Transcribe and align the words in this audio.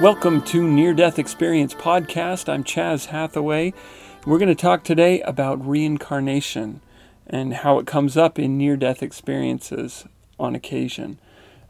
Welcome 0.00 0.40
to 0.44 0.66
Near 0.66 0.94
Death 0.94 1.18
Experience 1.18 1.74
Podcast. 1.74 2.50
I'm 2.50 2.64
Chaz 2.64 3.08
Hathaway. 3.08 3.74
We're 4.24 4.38
going 4.38 4.48
to 4.48 4.54
talk 4.54 4.82
today 4.82 5.20
about 5.20 5.68
reincarnation 5.68 6.80
and 7.26 7.52
how 7.52 7.78
it 7.78 7.86
comes 7.86 8.16
up 8.16 8.38
in 8.38 8.56
near 8.56 8.78
death 8.78 9.02
experiences 9.02 10.06
on 10.38 10.54
occasion. 10.54 11.18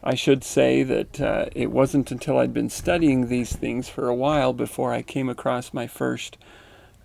I 0.05 0.15
should 0.15 0.45
say 0.45 0.85
that 0.85 1.21
uh, 1.21 1.47
it 1.57 1.73
wasn't 1.73 2.13
until 2.13 2.39
I'd 2.39 2.55
been 2.55 2.71
studying 2.71 3.27
these 3.27 3.53
things 3.57 3.89
for 3.89 4.07
a 4.07 4.15
while 4.15 4.53
before 4.53 4.93
I 4.93 5.03
came 5.03 5.29
across 5.29 5.75
my 5.75 5.89
first 5.89 6.39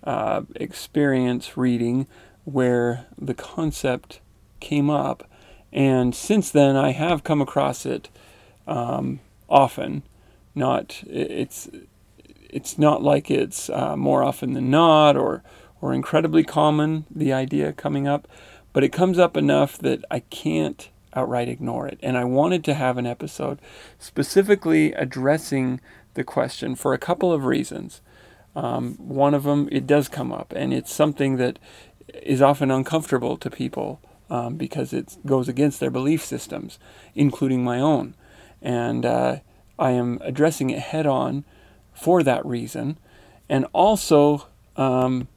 uh, 0.04 0.42
experience 0.54 1.56
reading 1.56 2.06
where 2.44 3.06
the 3.18 3.34
concept 3.34 4.20
came 4.60 4.88
up. 4.88 5.28
And 5.72 6.14
since 6.14 6.52
then, 6.52 6.76
I 6.76 6.92
have 6.92 7.24
come 7.24 7.42
across 7.42 7.84
it 7.84 8.10
um, 8.68 9.18
often 9.48 10.04
not 10.56 11.02
it's 11.06 11.68
it's 12.48 12.78
not 12.78 13.02
like 13.02 13.30
it's 13.30 13.68
uh, 13.70 13.96
more 13.96 14.22
often 14.22 14.54
than 14.54 14.70
not 14.70 15.16
or 15.16 15.42
or 15.80 15.92
incredibly 15.92 16.42
common 16.42 17.04
the 17.10 17.32
idea 17.32 17.72
coming 17.72 18.08
up 18.08 18.26
but 18.76 18.84
it 18.84 18.92
comes 18.92 19.18
up 19.18 19.38
enough 19.38 19.78
that 19.78 20.04
I 20.10 20.20
can't 20.20 20.90
outright 21.14 21.48
ignore 21.48 21.88
it. 21.88 21.98
And 22.02 22.16
I 22.16 22.24
wanted 22.24 22.62
to 22.64 22.74
have 22.74 22.98
an 22.98 23.06
episode 23.06 23.58
specifically 23.98 24.92
addressing 24.92 25.80
the 26.12 26.22
question 26.22 26.74
for 26.74 26.92
a 26.92 26.98
couple 26.98 27.32
of 27.32 27.46
reasons. 27.46 28.02
Um, 28.54 28.96
one 28.98 29.32
of 29.32 29.44
them 29.44 29.66
it 29.72 29.86
does 29.86 30.08
come 30.08 30.30
up 30.30 30.52
and 30.54 30.74
it's 30.74 30.92
something 30.92 31.36
that 31.38 31.58
is 32.22 32.42
often 32.42 32.70
uncomfortable 32.70 33.38
to 33.38 33.50
people 33.50 34.00
um, 34.28 34.56
because 34.56 34.92
it 34.92 35.16
goes 35.24 35.48
against 35.48 35.80
their 35.80 35.90
belief 35.90 36.22
systems 36.22 36.78
including 37.14 37.64
my 37.64 37.80
own. 37.80 38.14
And 38.60 39.06
uh, 39.06 39.36
I 39.78 39.92
am 39.92 40.18
addressing 40.22 40.70
it 40.70 40.78
head 40.78 41.06
on 41.06 41.44
for 41.92 42.22
that 42.22 42.44
reason, 42.44 42.98
and 43.48 43.66
also 43.72 44.46
um, 44.76 45.28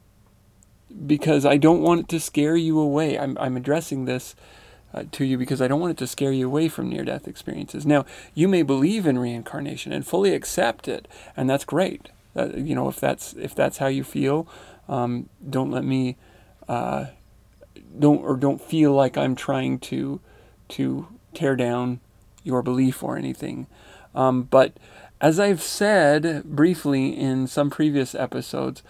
because 1.06 1.46
I 1.46 1.58
don't 1.58 1.82
want 1.82 2.02
it 2.02 2.10
to 2.10 2.20
scare 2.20 2.56
you 2.56 2.80
away. 2.80 3.18
I'm, 3.18 3.38
I'm 3.40 3.56
addressing 3.56 4.06
this 4.06 4.36
uh, 4.94 5.04
to 5.12 5.26
you 5.26 5.38
because 5.38 5.62
I 5.62 5.68
don't 5.68 5.80
want 5.80 5.92
it 5.92 5.98
to 5.98 6.08
scare 6.08 6.32
you 6.32 6.48
away 6.48 6.68
from 6.68 6.90
near 6.90 7.04
death 7.04 7.28
experiences. 7.28 7.86
Now, 7.86 8.06
you 8.34 8.48
may 8.48 8.64
believe 8.64 9.06
in 9.06 9.20
reincarnation 9.20 9.92
and 9.92 10.06
fully 10.06 10.34
accept 10.34 10.88
it, 10.88 11.08
and 11.38 11.50
that's 11.50 11.66
great. 11.66 12.10
Uh, 12.36 12.50
you 12.56 12.76
know, 12.76 12.88
if 12.88 13.00
that's 13.00 13.34
if 13.34 13.54
that's 13.54 13.78
how 13.78 13.88
you 13.88 14.04
feel, 14.04 14.48
um, 14.88 15.30
don't 15.48 15.72
let 15.72 15.84
me 15.84 16.18
uh, 16.68 17.08
don't 17.98 18.24
or 18.24 18.36
don't 18.36 18.62
feel 18.62 18.94
like 18.94 19.18
I'm 19.18 19.36
trying 19.36 19.80
to 19.80 20.20
to 20.70 21.08
tear 21.34 21.56
down 21.56 22.00
your 22.44 22.62
belief 22.62 23.04
or 23.04 23.18
anything. 23.18 23.68
Um, 24.16 24.44
but 24.44 24.74
as 25.22 25.40
I've 25.40 25.62
said 25.62 26.44
briefly 26.44 27.18
in 27.18 27.48
some 27.48 27.70
previous 27.70 28.16
episodes, 28.16 28.84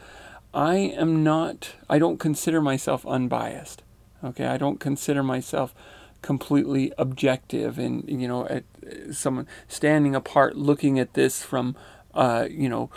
I 0.53 0.75
am 0.75 1.23
not, 1.23 1.75
I 1.89 1.99
don't 1.99 2.19
consider 2.19 2.61
myself 2.61 3.05
unbiased. 3.05 3.83
Okay, 4.23 4.45
I 4.45 4.57
don't 4.57 4.79
consider 4.79 5.23
myself 5.23 5.73
completely 6.21 6.91
objective 6.97 7.79
and, 7.79 8.03
you 8.07 8.27
know, 8.27 8.45
at, 8.47 8.63
someone 9.11 9.47
standing 9.67 10.15
apart 10.15 10.55
looking 10.55 10.99
at 10.99 11.13
this 11.13 11.41
from, 11.41 11.75
uh, 12.13 12.47
you 12.49 12.67
know, 12.67 12.89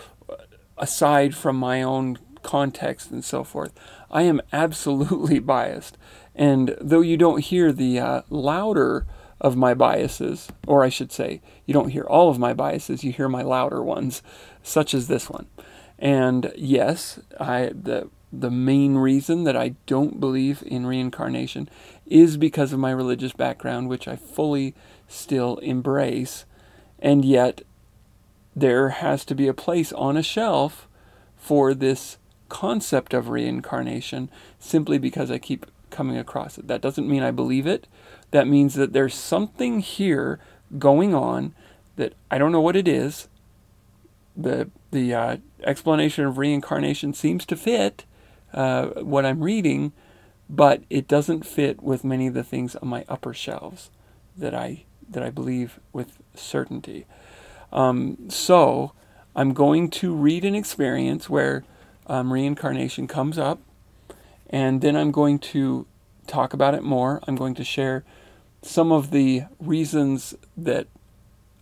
aside 0.79 1.35
from 1.35 1.57
my 1.57 1.83
own 1.83 2.19
context 2.43 3.11
and 3.11 3.25
so 3.25 3.45
forth. 3.45 3.73
I 4.11 4.23
am 4.23 4.41
absolutely 4.53 5.39
biased. 5.55 5.97
And 6.35 6.77
though 6.81 7.01
you 7.01 7.17
don't 7.17 7.41
hear 7.41 7.73
the 7.73 7.99
uh, 7.99 8.23
louder 8.31 9.07
of 9.43 9.57
my 9.57 9.75
biases, 9.75 10.49
or 10.67 10.85
I 10.85 10.89
should 10.89 11.13
say, 11.13 11.43
you 11.67 11.75
don't 11.75 11.91
hear 11.91 12.05
all 12.05 12.31
of 12.31 12.39
my 12.39 12.55
biases, 12.55 13.03
you 13.03 13.13
hear 13.13 13.29
my 13.29 13.43
louder 13.43 13.83
ones, 13.83 14.23
such 14.63 14.95
as 14.95 15.09
this 15.09 15.29
one. 15.29 15.47
And 15.99 16.53
yes, 16.57 17.21
I 17.39 17.73
the 17.75 18.09
the 18.33 18.51
main 18.51 18.95
reason 18.95 19.45
that 19.45 19.57
I 19.57 19.75
don't 19.85 20.19
believe 20.19 20.63
in 20.65 20.87
reincarnation 20.87 21.69
is 22.07 22.39
because 22.39 22.73
of 22.73 22.79
my 22.79 22.91
religious 22.91 23.33
background, 23.33 23.91
which 23.91 24.09
I 24.09 24.17
fully 24.17 24.75
still 25.07 25.59
embrace. 25.59 26.47
And 26.99 27.27
yet, 27.27 27.61
there 28.57 28.89
has 28.89 29.27
to 29.27 29.35
be 29.35 29.49
a 29.49 29.55
place 29.55 29.93
on 29.93 30.17
a 30.17 30.23
shelf 30.23 30.89
for 31.37 31.75
this 31.75 32.17
concept 32.49 33.13
of 33.13 33.29
reincarnation 33.29 34.31
simply 34.59 34.99
because 34.99 35.31
I 35.31 35.39
keep 35.39 35.67
coming 35.91 36.17
across 36.17 36.57
it. 36.57 36.69
That 36.69 36.81
doesn't 36.81 37.09
mean 37.09 37.23
I 37.23 37.31
believe 37.31 37.67
it. 37.67 37.87
That 38.33 38.49
means 38.49 38.75
that 38.75 38.93
there's 38.93 39.15
something 39.15 39.81
here 39.81 40.41
going 40.79 41.15
on 41.15 41.55
that 41.97 42.15
I 42.31 42.39
don't 42.39 42.53
know 42.53 42.61
what 42.61 42.77
it 42.77 42.89
is. 42.89 43.29
The 44.37 44.71
the 44.91 45.15
uh, 45.15 45.37
explanation 45.65 46.25
of 46.25 46.39
reincarnation 46.39 47.15
seems 47.15 47.47
to 47.47 47.57
fit 47.57 48.05
uh, 48.53 48.87
what 49.03 49.25
I'm 49.25 49.43
reading, 49.43 49.93
but 50.49 50.83
it 50.91 51.09
doesn't 51.09 51.47
fit 51.47 51.83
with 51.83 52.05
many 52.05 52.27
of 52.27 52.35
the 52.35 52.45
things 52.45 52.77
on 52.77 52.89
my 52.89 53.05
upper 53.09 53.33
shelves 53.33 53.91
that 54.37 54.55
I 54.55 54.85
that 55.09 55.23
I 55.23 55.31
believe 55.31 55.79
with 55.93 56.19
certainty. 56.35 57.07
Um, 57.73 58.29
so 58.29 58.93
I'm 59.35 59.53
going 59.53 59.91
to 59.91 60.15
read 60.15 60.45
an 60.45 60.55
experience 60.55 61.29
where 61.29 61.65
um, 62.07 62.33
reincarnation 62.33 63.07
comes 63.07 63.39
up, 63.39 63.61
and 64.49 64.81
then 64.81 64.97
I'm 64.97 65.11
going 65.11 65.39
to 65.39 65.87
talk 66.27 66.53
about 66.53 66.75
it 66.75 66.83
more. 66.83 67.21
I'm 67.27 67.37
going 67.37 67.55
to 67.55 67.65
share 67.65 68.05
some 68.63 68.93
of 68.93 69.11
the 69.11 69.45
reasons 69.59 70.35
that 70.57 70.87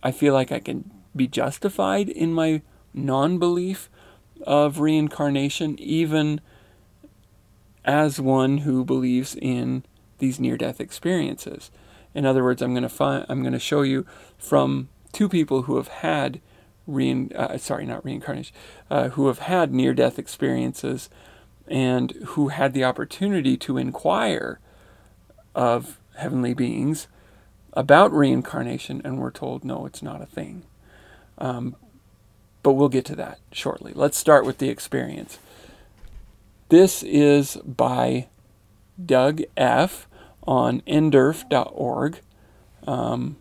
I 0.03 0.11
feel 0.11 0.33
like 0.33 0.51
I 0.51 0.59
can 0.59 0.89
be 1.15 1.27
justified 1.27 2.09
in 2.09 2.33
my 2.33 2.61
non 2.93 3.37
belief 3.37 3.89
of 4.43 4.79
reincarnation, 4.79 5.79
even 5.79 6.41
as 7.83 8.21
one 8.21 8.59
who 8.59 8.85
believes 8.85 9.35
in 9.35 9.83
these 10.19 10.39
near 10.39 10.57
death 10.57 10.79
experiences. 10.79 11.71
In 12.13 12.25
other 12.25 12.43
words, 12.43 12.61
I'm 12.61 12.73
going 12.73 12.83
to 12.83 12.89
find 12.89 13.25
I'm 13.29 13.41
going 13.41 13.53
to 13.53 13.59
show 13.59 13.81
you 13.81 14.05
from 14.37 14.89
two 15.11 15.27
people 15.27 15.63
who 15.63 15.77
have 15.77 15.87
had 15.87 16.39
rein 16.87 17.31
uh, 17.35 17.57
sorry 17.57 17.85
not 17.85 18.03
reincarnation 18.03 18.55
uh, 18.89 19.09
who 19.09 19.27
have 19.27 19.39
had 19.39 19.71
near 19.73 19.93
death 19.93 20.17
experiences 20.17 21.09
and 21.67 22.11
who 22.25 22.49
had 22.49 22.73
the 22.73 22.83
opportunity 22.83 23.55
to 23.55 23.77
inquire 23.77 24.59
of 25.55 26.00
heavenly 26.15 26.53
beings 26.53 27.07
about 27.73 28.11
reincarnation, 28.11 29.01
and 29.03 29.19
we're 29.19 29.31
told, 29.31 29.63
no, 29.63 29.85
it's 29.85 30.01
not 30.01 30.21
a 30.21 30.25
thing. 30.25 30.63
Um, 31.37 31.75
but 32.63 32.73
we'll 32.73 32.89
get 32.89 33.05
to 33.05 33.15
that 33.15 33.39
shortly. 33.51 33.93
Let's 33.95 34.17
start 34.17 34.45
with 34.45 34.59
the 34.59 34.69
experience. 34.69 35.39
This 36.69 37.03
is 37.03 37.57
by 37.57 38.27
Doug 39.03 39.41
F. 39.57 40.07
on 40.43 40.81
nderf.org. 40.81 42.19
Um, 42.87 43.37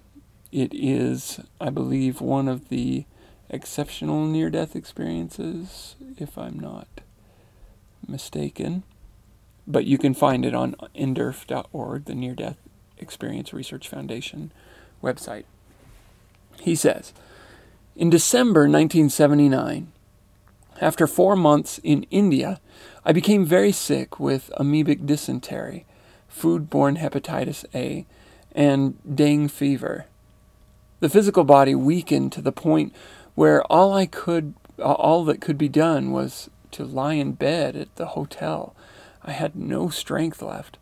it 0.52 0.72
is, 0.74 1.40
I 1.60 1.70
believe, 1.70 2.20
one 2.20 2.48
of 2.48 2.68
the 2.68 3.04
exceptional 3.48 4.26
near 4.26 4.50
death 4.50 4.74
experiences, 4.74 5.96
if 6.18 6.36
I'm 6.38 6.58
not 6.58 6.88
mistaken. 8.06 8.82
But 9.66 9.84
you 9.84 9.98
can 9.98 10.14
find 10.14 10.44
it 10.44 10.54
on 10.54 10.74
nderf.org, 10.96 12.04
the 12.04 12.14
Near 12.14 12.34
Death 12.34 12.56
Experience 12.98 13.52
Research 13.52 13.88
Foundation 13.88 14.52
website. 15.02 15.44
He 16.60 16.74
says, 16.74 17.12
In 17.96 18.10
December 18.10 18.62
1979, 18.62 19.92
after 20.80 21.06
four 21.06 21.36
months 21.36 21.78
in 21.82 22.04
India, 22.10 22.60
I 23.04 23.12
became 23.12 23.44
very 23.44 23.72
sick 23.72 24.18
with 24.18 24.50
amoebic 24.58 25.06
dysentery, 25.06 25.84
foodborne 26.34 26.98
hepatitis 26.98 27.64
A, 27.74 28.06
and 28.52 28.98
dengue 29.14 29.50
fever. 29.50 30.06
The 31.00 31.08
physical 31.08 31.44
body 31.44 31.74
weakened 31.74 32.32
to 32.32 32.42
the 32.42 32.52
point 32.52 32.94
where 33.34 33.62
all 33.64 33.92
I 33.92 34.06
could 34.06 34.54
all 34.78 35.24
that 35.26 35.42
could 35.42 35.58
be 35.58 35.68
done 35.68 36.10
was 36.10 36.48
to 36.70 36.84
lie 36.84 37.14
in 37.14 37.32
bed 37.32 37.76
at 37.76 37.94
the 37.96 38.06
hotel 38.06 38.74
I 39.22 39.32
had 39.32 39.54
no 39.54 39.88
strength 39.88 40.42
left. 40.42 40.78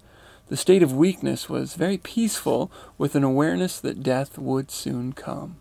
The 0.49 0.57
state 0.57 0.83
of 0.83 0.93
weakness 0.93 1.49
was 1.49 1.75
very 1.75 1.99
peaceful, 1.99 2.71
with 2.97 3.15
an 3.15 3.25
awareness 3.25 3.81
that 3.81 4.03
death 4.03 4.39
would 4.39 4.71
soon 4.71 5.13
come. 5.13 5.57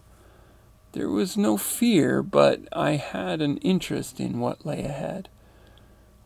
There 0.93 1.09
was 1.09 1.37
no 1.37 1.57
fear, 1.57 2.23
but 2.23 2.61
I 2.71 2.91
had 2.91 3.41
an 3.41 3.57
interest 3.57 4.19
in 4.19 4.39
what 4.39 4.65
lay 4.65 4.83
ahead. 4.83 5.29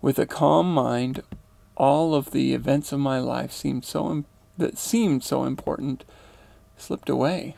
With 0.01 0.19
a 0.19 0.25
calm 0.25 0.73
mind, 0.73 1.23
all 1.75 2.13
of 2.13 2.31
the 2.31 2.53
events 2.53 2.91
of 2.91 2.99
my 2.99 3.19
life 3.19 3.51
seemed 3.51 3.83
so 3.83 4.11
Im- 4.11 4.25
that 4.57 4.77
seemed 4.77 5.23
so 5.23 5.43
important 5.43 6.05
slipped 6.77 7.09
away. 7.09 7.55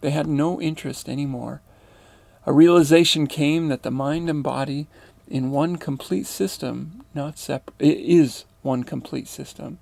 They 0.00 0.10
had 0.10 0.26
no 0.26 0.60
interest 0.60 1.08
any 1.08 1.26
more. 1.26 1.62
A 2.46 2.52
realization 2.52 3.26
came 3.26 3.68
that 3.68 3.82
the 3.82 3.90
mind 3.90 4.28
and 4.28 4.42
body 4.42 4.86
in 5.28 5.50
one 5.50 5.76
complete 5.76 6.26
system, 6.26 7.04
not 7.14 7.38
separate. 7.38 7.74
It 7.78 7.98
is 7.98 8.44
one 8.62 8.84
complete 8.84 9.28
system. 9.28 9.78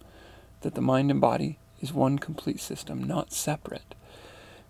That 0.61 0.75
the 0.75 0.81
mind 0.81 1.11
and 1.11 1.21
body 1.21 1.59
is 1.81 1.93
one 1.93 2.19
complete 2.19 2.61
system, 2.61 3.03
not 3.03 3.33
separate. 3.33 3.95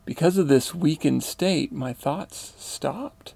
Because 0.05 0.39
of 0.39 0.49
this 0.49 0.75
weakened 0.75 1.23
state, 1.23 1.71
my 1.73 1.93
thoughts 1.93 2.55
stopped. 2.59 3.35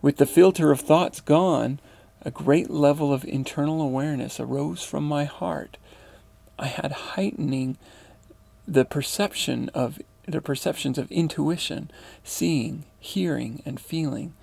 With 0.00 0.16
the 0.16 0.26
filter 0.26 0.70
of 0.70 0.80
thoughts 0.80 1.20
gone, 1.20 1.80
a 2.22 2.30
great 2.30 2.70
level 2.70 3.12
of 3.12 3.24
internal 3.24 3.82
awareness 3.82 4.40
arose 4.40 4.82
from 4.82 5.04
my 5.04 5.24
heart. 5.24 5.76
I 6.58 6.66
had 6.66 6.92
heightening 6.92 7.76
the 8.66 8.84
perception 8.84 9.68
of 9.74 10.00
the 10.26 10.40
perceptions 10.40 10.98
of 10.98 11.10
intuition, 11.12 11.90
seeing, 12.24 12.84
hearing, 12.98 13.62
and 13.64 13.78
feeling. 13.78 14.34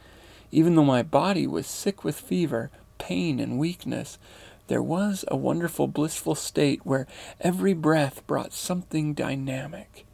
Even 0.54 0.76
though 0.76 0.86
my 0.86 1.02
body 1.02 1.48
was 1.48 1.66
sick 1.66 2.04
with 2.04 2.20
fever, 2.20 2.70
pain, 3.00 3.40
and 3.40 3.58
weakness, 3.58 4.20
there 4.68 4.84
was 4.84 5.26
a 5.28 5.36
wonderful, 5.36 5.88
blissful 5.88 6.36
state 6.36 6.86
where 6.86 7.08
every 7.42 7.74
breath 7.74 8.26
brought 8.28 8.54
something 8.54 9.16
dynamic. 9.16 10.06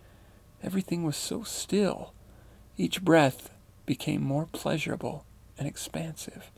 Everything 0.64 1.04
was 1.04 1.18
so 1.18 1.44
still. 1.44 2.14
Each 2.78 3.04
breath 3.04 3.50
became 3.86 4.24
more 4.24 4.48
pleasurable 4.54 5.26
and 5.58 5.68
expansive. 5.68 6.52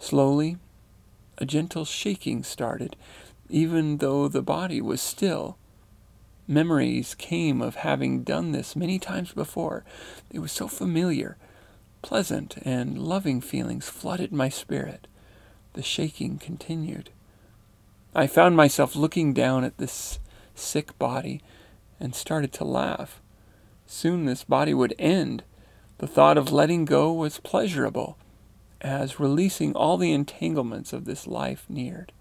Slowly, 0.00 0.56
a 1.38 1.46
gentle 1.46 1.84
shaking 1.84 2.42
started, 2.42 2.96
even 3.50 3.98
though 3.98 4.26
the 4.26 4.42
body 4.42 4.80
was 4.80 5.00
still. 5.00 5.58
Memories 6.48 7.14
came 7.14 7.62
of 7.62 7.76
having 7.76 8.24
done 8.24 8.50
this 8.50 8.74
many 8.74 8.98
times 8.98 9.32
before. 9.32 9.84
It 10.28 10.40
was 10.40 10.50
so 10.50 10.66
familiar. 10.66 11.36
Pleasant 12.02 12.56
and 12.62 12.98
loving 12.98 13.40
feelings 13.40 13.88
flooded 13.88 14.32
my 14.32 14.48
spirit. 14.48 15.06
The 15.74 15.82
shaking 15.82 16.38
continued. 16.38 17.10
I 18.14 18.26
found 18.26 18.56
myself 18.56 18.94
looking 18.94 19.32
down 19.32 19.64
at 19.64 19.78
this 19.78 20.18
sick 20.54 20.98
body 20.98 21.40
and 21.98 22.14
started 22.14 22.52
to 22.54 22.64
laugh. 22.64 23.22
Soon 23.86 24.26
this 24.26 24.44
body 24.44 24.74
would 24.74 24.94
end. 24.98 25.44
The 25.98 26.06
thought 26.06 26.36
of 26.36 26.52
letting 26.52 26.84
go 26.84 27.12
was 27.12 27.38
pleasurable, 27.38 28.18
as 28.80 29.20
releasing 29.20 29.74
all 29.74 29.96
the 29.96 30.12
entanglements 30.12 30.92
of 30.92 31.04
this 31.04 31.26
life 31.26 31.64
neared. 31.68 32.12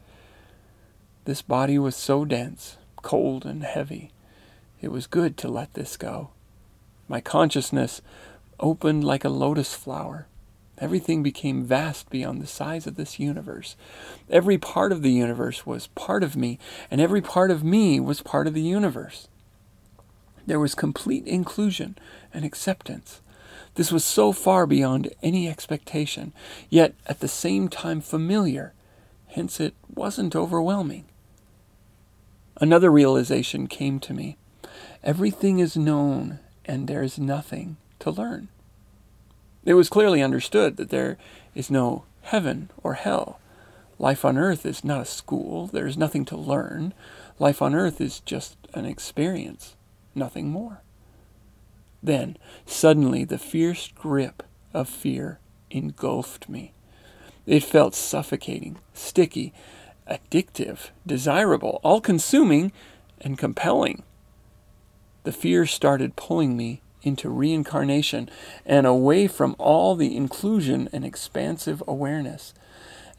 This 1.25 1.41
body 1.41 1.79
was 1.79 1.95
so 1.95 2.23
dense, 2.23 2.77
cold, 3.01 3.45
and 3.45 3.63
heavy. 3.63 4.11
It 4.79 4.91
was 4.91 5.07
good 5.07 5.37
to 5.37 5.47
let 5.47 5.73
this 5.73 5.97
go. 5.97 6.29
My 7.07 7.19
consciousness 7.19 8.01
opened 8.61 9.03
like 9.03 9.25
a 9.25 9.29
lotus 9.29 9.73
flower. 9.73 10.27
Everything 10.77 11.21
became 11.21 11.63
vast 11.63 12.09
beyond 12.09 12.41
the 12.41 12.47
size 12.47 12.87
of 12.87 12.95
this 12.95 13.19
universe. 13.19 13.75
Every 14.29 14.57
part 14.57 14.91
of 14.91 15.03
the 15.03 15.11
universe 15.11 15.65
was 15.65 15.87
part 15.87 16.23
of 16.23 16.35
me, 16.35 16.57
and 16.89 16.99
every 16.99 17.21
part 17.21 17.51
of 17.51 17.63
me 17.63 17.99
was 17.99 18.21
part 18.21 18.47
of 18.47 18.53
the 18.53 18.61
universe. 18.61 19.27
There 20.47 20.59
was 20.59 20.73
complete 20.73 21.27
inclusion 21.27 21.97
and 22.33 22.43
acceptance. 22.43 23.21
This 23.75 23.91
was 23.91 24.03
so 24.03 24.31
far 24.31 24.65
beyond 24.65 25.13
any 25.21 25.47
expectation, 25.47 26.33
yet 26.69 26.95
at 27.05 27.19
the 27.19 27.27
same 27.27 27.69
time 27.69 28.01
familiar, 28.01 28.73
hence 29.27 29.59
it 29.59 29.75
wasn't 29.93 30.35
overwhelming. 30.35 31.05
Another 32.59 32.91
realization 32.91 33.67
came 33.67 33.99
to 33.99 34.13
me. 34.13 34.37
Everything 35.03 35.59
is 35.59 35.77
known, 35.77 36.39
and 36.65 36.87
there 36.87 37.03
is 37.03 37.19
nothing 37.19 37.77
to 38.01 38.11
learn. 38.11 38.49
It 39.63 39.75
was 39.75 39.89
clearly 39.89 40.21
understood 40.21 40.77
that 40.77 40.89
there 40.89 41.17
is 41.55 41.71
no 41.71 42.03
heaven 42.23 42.69
or 42.83 42.95
hell. 42.95 43.39
Life 43.99 44.25
on 44.25 44.37
earth 44.37 44.65
is 44.65 44.83
not 44.83 45.01
a 45.01 45.05
school, 45.05 45.67
there 45.67 45.85
is 45.85 45.97
nothing 45.97 46.25
to 46.25 46.37
learn. 46.37 46.93
Life 47.39 47.61
on 47.61 47.75
earth 47.75 48.01
is 48.01 48.19
just 48.21 48.57
an 48.73 48.85
experience, 48.85 49.75
nothing 50.15 50.49
more. 50.49 50.81
Then, 52.01 52.37
suddenly, 52.65 53.23
the 53.23 53.37
fierce 53.37 53.89
grip 53.89 54.43
of 54.73 54.89
fear 54.89 55.39
engulfed 55.69 56.49
me. 56.49 56.73
It 57.45 57.63
felt 57.63 57.93
suffocating, 57.93 58.79
sticky, 58.93 59.53
addictive, 60.09 60.89
desirable, 61.05 61.79
all 61.83 62.01
consuming, 62.01 62.71
and 63.19 63.37
compelling. 63.37 64.03
The 65.23 65.31
fear 65.31 65.67
started 65.67 66.15
pulling 66.15 66.57
me 66.57 66.81
into 67.03 67.29
reincarnation 67.29 68.29
and 68.65 68.85
away 68.85 69.27
from 69.27 69.55
all 69.57 69.95
the 69.95 70.15
inclusion 70.15 70.89
and 70.91 71.05
expansive 71.05 71.83
awareness. 71.87 72.53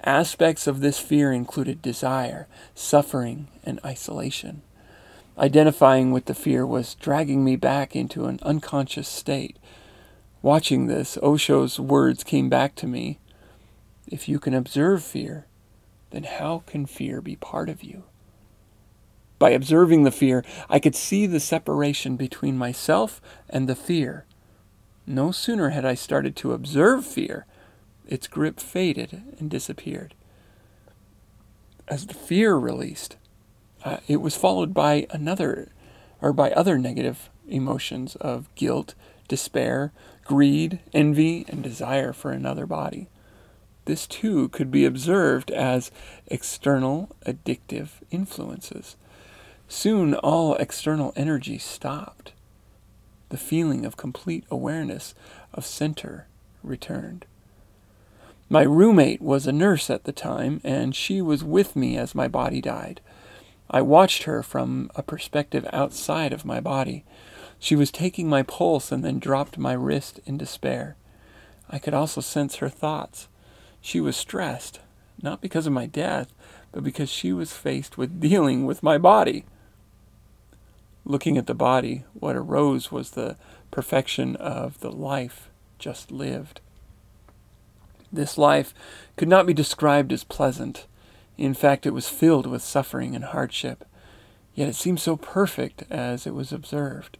Aspects 0.04 0.66
of 0.66 0.80
this 0.80 0.98
fear 0.98 1.32
included 1.32 1.80
desire, 1.80 2.48
suffering, 2.74 3.48
and 3.64 3.78
isolation. 3.84 4.62
Identifying 5.38 6.12
with 6.12 6.26
the 6.26 6.34
fear 6.34 6.66
was 6.66 6.94
dragging 6.96 7.44
me 7.44 7.56
back 7.56 7.96
into 7.96 8.26
an 8.26 8.38
unconscious 8.42 9.08
state. 9.08 9.56
Watching 10.42 10.86
this, 10.88 11.16
Osho's 11.22 11.78
words 11.78 12.24
came 12.24 12.48
back 12.48 12.74
to 12.76 12.86
me 12.86 13.18
If 14.06 14.28
you 14.28 14.38
can 14.38 14.54
observe 14.54 15.02
fear, 15.02 15.46
then 16.10 16.24
how 16.24 16.62
can 16.66 16.84
fear 16.84 17.20
be 17.20 17.36
part 17.36 17.68
of 17.68 17.82
you? 17.82 18.04
By 19.42 19.50
observing 19.50 20.04
the 20.04 20.12
fear, 20.12 20.44
I 20.70 20.78
could 20.78 20.94
see 20.94 21.26
the 21.26 21.40
separation 21.40 22.14
between 22.14 22.56
myself 22.56 23.20
and 23.50 23.68
the 23.68 23.74
fear. 23.74 24.24
No 25.04 25.32
sooner 25.32 25.70
had 25.70 25.84
I 25.84 25.94
started 25.94 26.36
to 26.36 26.52
observe 26.52 27.04
fear, 27.04 27.44
its 28.06 28.28
grip 28.28 28.60
faded 28.60 29.20
and 29.40 29.50
disappeared. 29.50 30.14
As 31.88 32.06
the 32.06 32.14
fear 32.14 32.54
released, 32.54 33.16
uh, 33.84 33.96
it 34.06 34.20
was 34.20 34.36
followed 34.36 34.72
by 34.72 35.08
another, 35.10 35.72
or 36.20 36.32
by 36.32 36.52
other 36.52 36.78
negative 36.78 37.28
emotions 37.48 38.14
of 38.20 38.48
guilt, 38.54 38.94
despair, 39.26 39.92
greed, 40.24 40.78
envy, 40.94 41.44
and 41.48 41.64
desire 41.64 42.12
for 42.12 42.30
another 42.30 42.64
body. 42.64 43.08
This 43.86 44.06
too 44.06 44.50
could 44.50 44.70
be 44.70 44.84
observed 44.84 45.50
as 45.50 45.90
external 46.28 47.16
addictive 47.26 47.88
influences. 48.12 48.94
Soon 49.74 50.12
all 50.16 50.54
external 50.56 51.14
energy 51.16 51.56
stopped. 51.56 52.34
The 53.30 53.38
feeling 53.38 53.86
of 53.86 53.96
complete 53.96 54.44
awareness 54.50 55.14
of 55.54 55.64
center 55.64 56.26
returned. 56.62 57.24
My 58.50 58.62
roommate 58.62 59.22
was 59.22 59.46
a 59.46 59.50
nurse 59.50 59.88
at 59.88 60.04
the 60.04 60.12
time, 60.12 60.60
and 60.62 60.94
she 60.94 61.22
was 61.22 61.42
with 61.42 61.74
me 61.74 61.96
as 61.96 62.14
my 62.14 62.28
body 62.28 62.60
died. 62.60 63.00
I 63.70 63.80
watched 63.80 64.24
her 64.24 64.42
from 64.42 64.90
a 64.94 65.02
perspective 65.02 65.66
outside 65.72 66.34
of 66.34 66.44
my 66.44 66.60
body. 66.60 67.06
She 67.58 67.74
was 67.74 67.90
taking 67.90 68.28
my 68.28 68.42
pulse 68.42 68.92
and 68.92 69.02
then 69.02 69.18
dropped 69.18 69.56
my 69.56 69.72
wrist 69.72 70.20
in 70.26 70.36
despair. 70.36 70.96
I 71.70 71.78
could 71.78 71.94
also 71.94 72.20
sense 72.20 72.56
her 72.56 72.68
thoughts. 72.68 73.26
She 73.80 74.00
was 74.00 74.18
stressed, 74.18 74.80
not 75.22 75.40
because 75.40 75.66
of 75.66 75.72
my 75.72 75.86
death, 75.86 76.30
but 76.72 76.84
because 76.84 77.08
she 77.08 77.32
was 77.32 77.54
faced 77.54 77.96
with 77.96 78.20
dealing 78.20 78.66
with 78.66 78.82
my 78.82 78.98
body. 78.98 79.46
Looking 81.04 81.36
at 81.36 81.46
the 81.46 81.54
body, 81.54 82.04
what 82.14 82.36
arose 82.36 82.92
was 82.92 83.10
the 83.10 83.36
perfection 83.70 84.36
of 84.36 84.80
the 84.80 84.92
life 84.92 85.48
just 85.78 86.12
lived. 86.12 86.60
This 88.12 88.38
life 88.38 88.72
could 89.16 89.28
not 89.28 89.46
be 89.46 89.54
described 89.54 90.12
as 90.12 90.22
pleasant. 90.22 90.86
In 91.38 91.54
fact, 91.54 91.86
it 91.86 91.94
was 91.94 92.08
filled 92.08 92.46
with 92.46 92.62
suffering 92.62 93.16
and 93.16 93.24
hardship. 93.24 93.84
Yet 94.54 94.68
it 94.68 94.76
seemed 94.76 95.00
so 95.00 95.16
perfect 95.16 95.84
as 95.90 96.26
it 96.26 96.34
was 96.34 96.52
observed. 96.52 97.18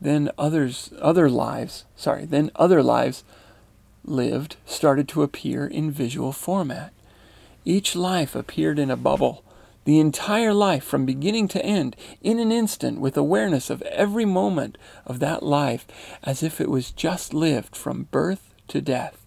Then 0.00 0.30
others, 0.36 0.92
other 1.00 1.28
lives, 1.28 1.84
sorry, 1.96 2.24
then 2.24 2.50
other 2.56 2.82
lives 2.82 3.24
lived 4.04 4.56
started 4.64 5.08
to 5.08 5.22
appear 5.22 5.66
in 5.66 5.90
visual 5.90 6.32
format. 6.32 6.92
Each 7.64 7.94
life 7.94 8.34
appeared 8.34 8.78
in 8.78 8.90
a 8.90 8.96
bubble, 8.96 9.44
the 9.86 10.00
entire 10.00 10.52
life 10.52 10.82
from 10.82 11.06
beginning 11.06 11.46
to 11.46 11.64
end 11.64 11.94
in 12.20 12.40
an 12.40 12.50
instant 12.50 13.00
with 13.00 13.16
awareness 13.16 13.70
of 13.70 13.82
every 13.82 14.24
moment 14.24 14.76
of 15.06 15.20
that 15.20 15.44
life 15.44 15.86
as 16.24 16.42
if 16.42 16.60
it 16.60 16.68
was 16.68 16.90
just 16.90 17.32
lived 17.32 17.76
from 17.76 18.08
birth 18.10 18.52
to 18.66 18.80
death. 18.80 19.24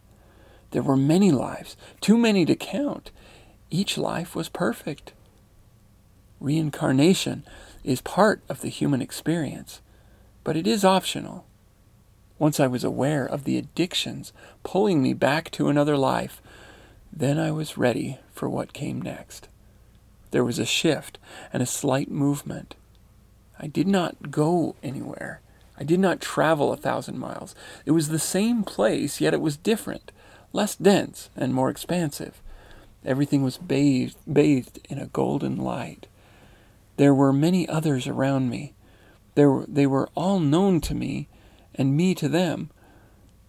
There 0.71 0.83
were 0.83 0.97
many 0.97 1.31
lives, 1.31 1.77
too 2.01 2.17
many 2.17 2.43
to 2.45 2.57
count. 2.57 3.09
Each 3.69 3.97
life 3.97 4.35
was 4.35 4.49
perfect. 4.49 5.13
Reincarnation 6.41 7.45
is 7.85 8.01
part 8.01 8.41
of 8.49 8.59
the 8.59 8.69
human 8.69 9.01
experience, 9.01 9.79
but 10.43 10.57
it 10.57 10.67
is 10.67 10.83
optional. 10.83 11.45
Once 12.37 12.59
I 12.59 12.67
was 12.67 12.83
aware 12.83 13.25
of 13.25 13.45
the 13.45 13.57
addictions 13.57 14.33
pulling 14.63 15.01
me 15.01 15.13
back 15.13 15.51
to 15.51 15.69
another 15.69 15.95
life, 15.95 16.41
then 17.13 17.39
I 17.39 17.51
was 17.51 17.77
ready 17.77 18.19
for 18.33 18.49
what 18.49 18.73
came 18.73 19.01
next. 19.01 19.47
There 20.31 20.43
was 20.43 20.59
a 20.59 20.65
shift 20.65 21.17
and 21.51 21.63
a 21.63 21.67
slight 21.67 22.09
movement. 22.09 22.75
I 23.59 23.67
did 23.67 23.88
not 23.88 24.31
go 24.31 24.75
anywhere. 24.83 25.41
I 25.77 25.83
did 25.83 26.00
not 26.00 26.21
travel 26.21 26.71
a 26.71 26.77
thousand 26.77 27.19
miles. 27.19 27.55
It 27.86 27.91
was 27.91 28.09
the 28.09 28.19
same 28.19 28.63
place, 28.63 29.21
yet 29.21 29.33
it 29.33 29.41
was 29.41 29.57
different, 29.57 30.12
less 30.51 30.75
dense, 30.75 31.29
and 31.36 31.53
more 31.53 31.69
expansive. 31.69 32.41
Everything 33.05 33.43
was 33.43 33.57
bathed, 33.57 34.17
bathed 34.31 34.79
in 34.89 34.98
a 34.98 35.07
golden 35.07 35.57
light. 35.57 36.07
There 36.98 37.13
were 37.13 37.31
many 37.31 37.67
others 37.67 38.07
around 38.07 38.50
me. 38.50 38.74
They 39.36 39.45
were, 39.45 39.65
they 39.67 39.88
were 39.88 40.09
all 40.15 40.39
known 40.39 40.81
to 40.81 40.93
me 40.93 41.29
and 41.75 41.95
me 41.95 42.13
to 42.15 42.27
them. 42.27 42.71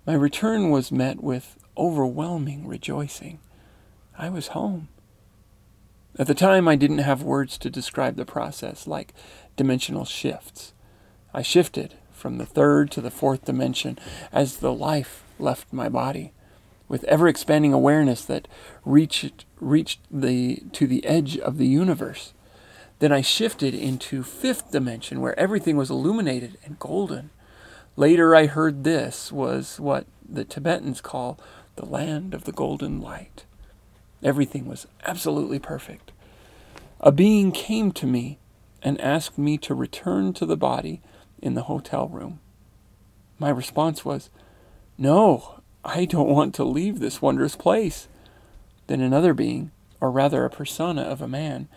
My 0.07 0.15
return 0.15 0.71
was 0.71 0.93
met 0.93 1.21
with 1.21 1.57
overwhelming 1.77 2.67
rejoicing. 2.67 3.41
I 4.17 4.29
was 4.29 4.49
home. 4.49 4.89
At 6.21 6.27
the 6.27 6.35
time, 6.35 6.69
I 6.69 6.77
didn't 6.77 6.99
have 6.99 7.23
words 7.23 7.57
to 7.57 7.71
describe 7.71 8.17
the 8.17 8.27
process, 8.27 8.87
like 8.87 9.15
dimensional 9.57 10.05
shifts. 10.05 10.75
I 11.33 11.41
shifted 11.41 11.95
from 12.13 12.37
the 12.37 12.45
third 12.45 12.91
to 12.91 13.01
the 13.01 13.11
fourth 13.11 13.47
dimension 13.47 13.99
as 14.31 14.59
the 14.59 14.71
life 14.71 15.25
left 15.39 15.73
my 15.73 15.89
body, 15.89 16.35
with 16.89 17.05
ever 17.05 17.27
expanding 17.27 17.73
awareness 17.73 18.23
that 18.27 18.49
reached, 18.85 19.47
reached 19.61 20.01
the, 20.11 20.63
to 20.73 20.87
the 20.87 21.07
edge 21.07 21.39
of 21.39 21.57
the 21.57 21.67
universe. 21.67 22.35
Then 22.99 23.13
I 23.13 23.23
shifted 23.23 23.75
into 23.75 24.23
fifth 24.23 24.73
dimension 24.73 25.23
where 25.23 25.39
everything 25.41 25.79
was 25.79 25.89
illuminated 25.89 26.59
and 26.67 26.79
golden. 26.79 27.31
Later 27.97 28.37
I 28.37 28.45
heard 28.45 28.85
this 28.85 29.33
was 29.33 29.81
what 29.81 30.05
the 30.29 30.45
Tibetans 30.45 31.01
call 31.01 31.41
the 31.77 31.87
land 31.87 32.35
of 32.35 32.45
the 32.45 32.53
golden 32.53 33.01
light. 33.01 33.47
Everything 34.23 34.67
was 34.67 34.87
absolutely 35.05 35.59
perfect. 35.59 36.13
A 37.01 37.11
being 37.11 37.53
came 37.53 37.93
to 37.93 38.07
me 38.07 38.39
and 38.83 39.01
asked 39.01 39.39
me 39.39 39.57
to 39.59 39.75
return 39.75 40.33
to 40.35 40.47
the 40.47 40.57
body 40.57 41.01
in 41.41 41.55
the 41.55 41.63
hotel 41.63 42.09
room. 42.09 42.41
My 43.39 43.49
response 43.49 44.05
was, 44.05 44.29
No, 44.99 45.61
I 45.85 46.05
don't 46.05 46.29
want 46.29 46.55
to 46.57 46.65
leave 46.65 46.99
this 46.99 47.23
wondrous 47.23 47.57
place. 47.57 48.09
Then 48.87 49.01
another 49.01 49.33
being, 49.33 49.71
or 50.01 50.11
rather 50.11 50.45
a 50.45 50.51
persona 50.51 51.03
of 51.03 51.23
a 51.23 51.29
man, 51.29 51.69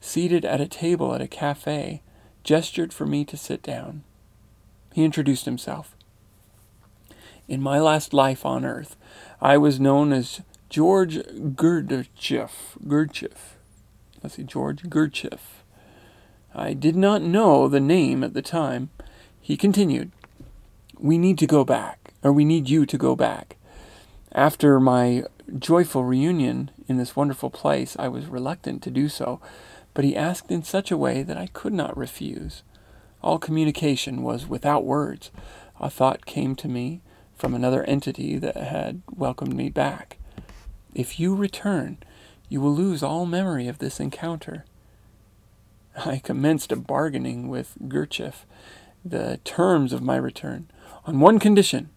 seated 0.00 0.44
at 0.44 0.60
a 0.60 0.68
table 0.68 1.14
at 1.14 1.22
a 1.22 1.28
cafe, 1.28 2.02
gestured 2.44 2.92
for 2.92 3.06
me 3.06 3.24
to 3.24 3.36
sit 3.36 3.62
down. 3.62 4.04
He 4.92 5.04
introduced 5.04 5.44
himself. 5.44 5.96
In 7.46 7.62
my 7.62 7.80
last 7.80 8.12
life 8.12 8.44
on 8.44 8.64
earth, 8.64 8.96
I 9.40 9.56
was 9.56 9.80
known 9.80 10.12
as 10.12 10.42
George 10.68 11.16
Gurdjieff. 11.16 12.76
Gurdjieff. 12.86 13.56
Let's 14.22 14.34
see, 14.34 14.42
George 14.42 14.82
Gurdjieff. 14.82 15.62
I 16.54 16.74
did 16.74 16.94
not 16.94 17.22
know 17.22 17.68
the 17.68 17.80
name 17.80 18.22
at 18.22 18.34
the 18.34 18.42
time. 18.42 18.90
He 19.40 19.56
continued, 19.56 20.10
We 20.98 21.16
need 21.16 21.38
to 21.38 21.46
go 21.46 21.64
back, 21.64 22.12
or 22.22 22.34
we 22.34 22.44
need 22.44 22.68
you 22.68 22.84
to 22.84 22.98
go 22.98 23.16
back. 23.16 23.56
After 24.32 24.78
my 24.78 25.24
joyful 25.58 26.04
reunion 26.04 26.70
in 26.86 26.98
this 26.98 27.16
wonderful 27.16 27.48
place, 27.48 27.96
I 27.98 28.08
was 28.08 28.26
reluctant 28.26 28.82
to 28.82 28.90
do 28.90 29.08
so, 29.08 29.40
but 29.94 30.04
he 30.04 30.14
asked 30.14 30.50
in 30.50 30.62
such 30.62 30.90
a 30.90 30.98
way 30.98 31.22
that 31.22 31.38
I 31.38 31.46
could 31.46 31.72
not 31.72 31.96
refuse. 31.96 32.62
All 33.22 33.38
communication 33.38 34.22
was 34.22 34.46
without 34.46 34.84
words. 34.84 35.30
A 35.80 35.88
thought 35.88 36.26
came 36.26 36.54
to 36.56 36.68
me 36.68 37.00
from 37.34 37.54
another 37.54 37.84
entity 37.84 38.36
that 38.36 38.56
had 38.58 39.00
welcomed 39.10 39.54
me 39.54 39.70
back. 39.70 40.17
If 40.98 41.20
you 41.20 41.36
return, 41.36 41.98
you 42.48 42.60
will 42.60 42.74
lose 42.74 43.04
all 43.04 43.24
memory 43.24 43.68
of 43.68 43.78
this 43.78 44.00
encounter. 44.00 44.64
I 46.04 46.18
commenced 46.18 46.72
a 46.72 46.76
bargaining 46.76 47.46
with 47.46 47.76
Gurdjieff 47.86 48.44
the 49.04 49.38
terms 49.44 49.92
of 49.92 50.02
my 50.02 50.16
return 50.16 50.68
on 51.04 51.20
one 51.20 51.38
condition 51.38 51.90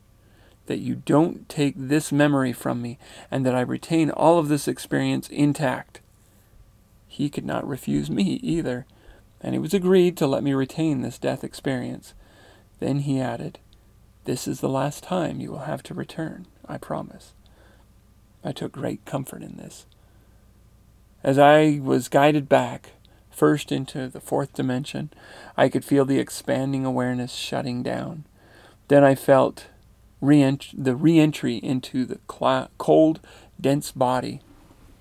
that 0.68 0.78
you 0.78 0.94
don't 0.94 1.50
take 1.50 1.74
this 1.76 2.12
memory 2.12 2.54
from 2.54 2.80
me 2.80 3.00
and 3.32 3.44
that 3.44 3.56
I 3.56 3.62
retain 3.62 4.12
all 4.12 4.38
of 4.38 4.50
this 4.50 4.68
experience 4.68 5.28
intact. 5.30 6.00
He 7.08 7.28
could 7.28 7.44
not 7.44 7.68
refuse 7.68 8.12
me 8.12 8.40
either, 8.44 8.86
and 9.42 9.56
it 9.56 9.60
was 9.60 9.74
agreed 9.74 10.16
to 10.18 10.28
let 10.28 10.44
me 10.44 10.54
retain 10.54 11.02
this 11.02 11.18
death 11.18 11.44
experience. 11.44 12.14
Then 12.80 13.00
he 13.00 13.20
added, 13.20 13.58
This 14.26 14.48
is 14.48 14.62
the 14.62 14.70
last 14.70 15.02
time 15.02 15.40
you 15.40 15.50
will 15.50 15.66
have 15.66 15.82
to 15.84 15.96
return, 15.96 16.46
I 16.68 16.78
promise. 16.78 17.34
I 18.44 18.52
took 18.52 18.72
great 18.72 19.06
comfort 19.06 19.44
in 19.44 19.58
this. 19.58 19.86
As 21.24 21.38
I 21.38 21.80
was 21.82 22.08
guided 22.08 22.50
back, 22.50 22.92
first 23.30 23.72
into 23.72 24.08
the 24.08 24.20
fourth 24.20 24.54
dimension, 24.54 25.12
I 25.56 25.70
could 25.70 25.86
feel 25.86 26.06
the 26.06 26.20
expanding 26.20 26.86
awareness 26.86 27.34
shutting 27.34 27.84
down. 27.84 28.26
Then 28.88 29.04
I 29.04 29.16
felt 29.16 29.68
re-ent- 30.20 30.72
the 30.74 30.96
re 30.96 31.20
entry 31.20 31.56
into 31.58 32.06
the 32.06 32.20
cl- 32.30 32.70
cold, 32.78 33.20
dense 33.60 33.92
body 33.92 34.42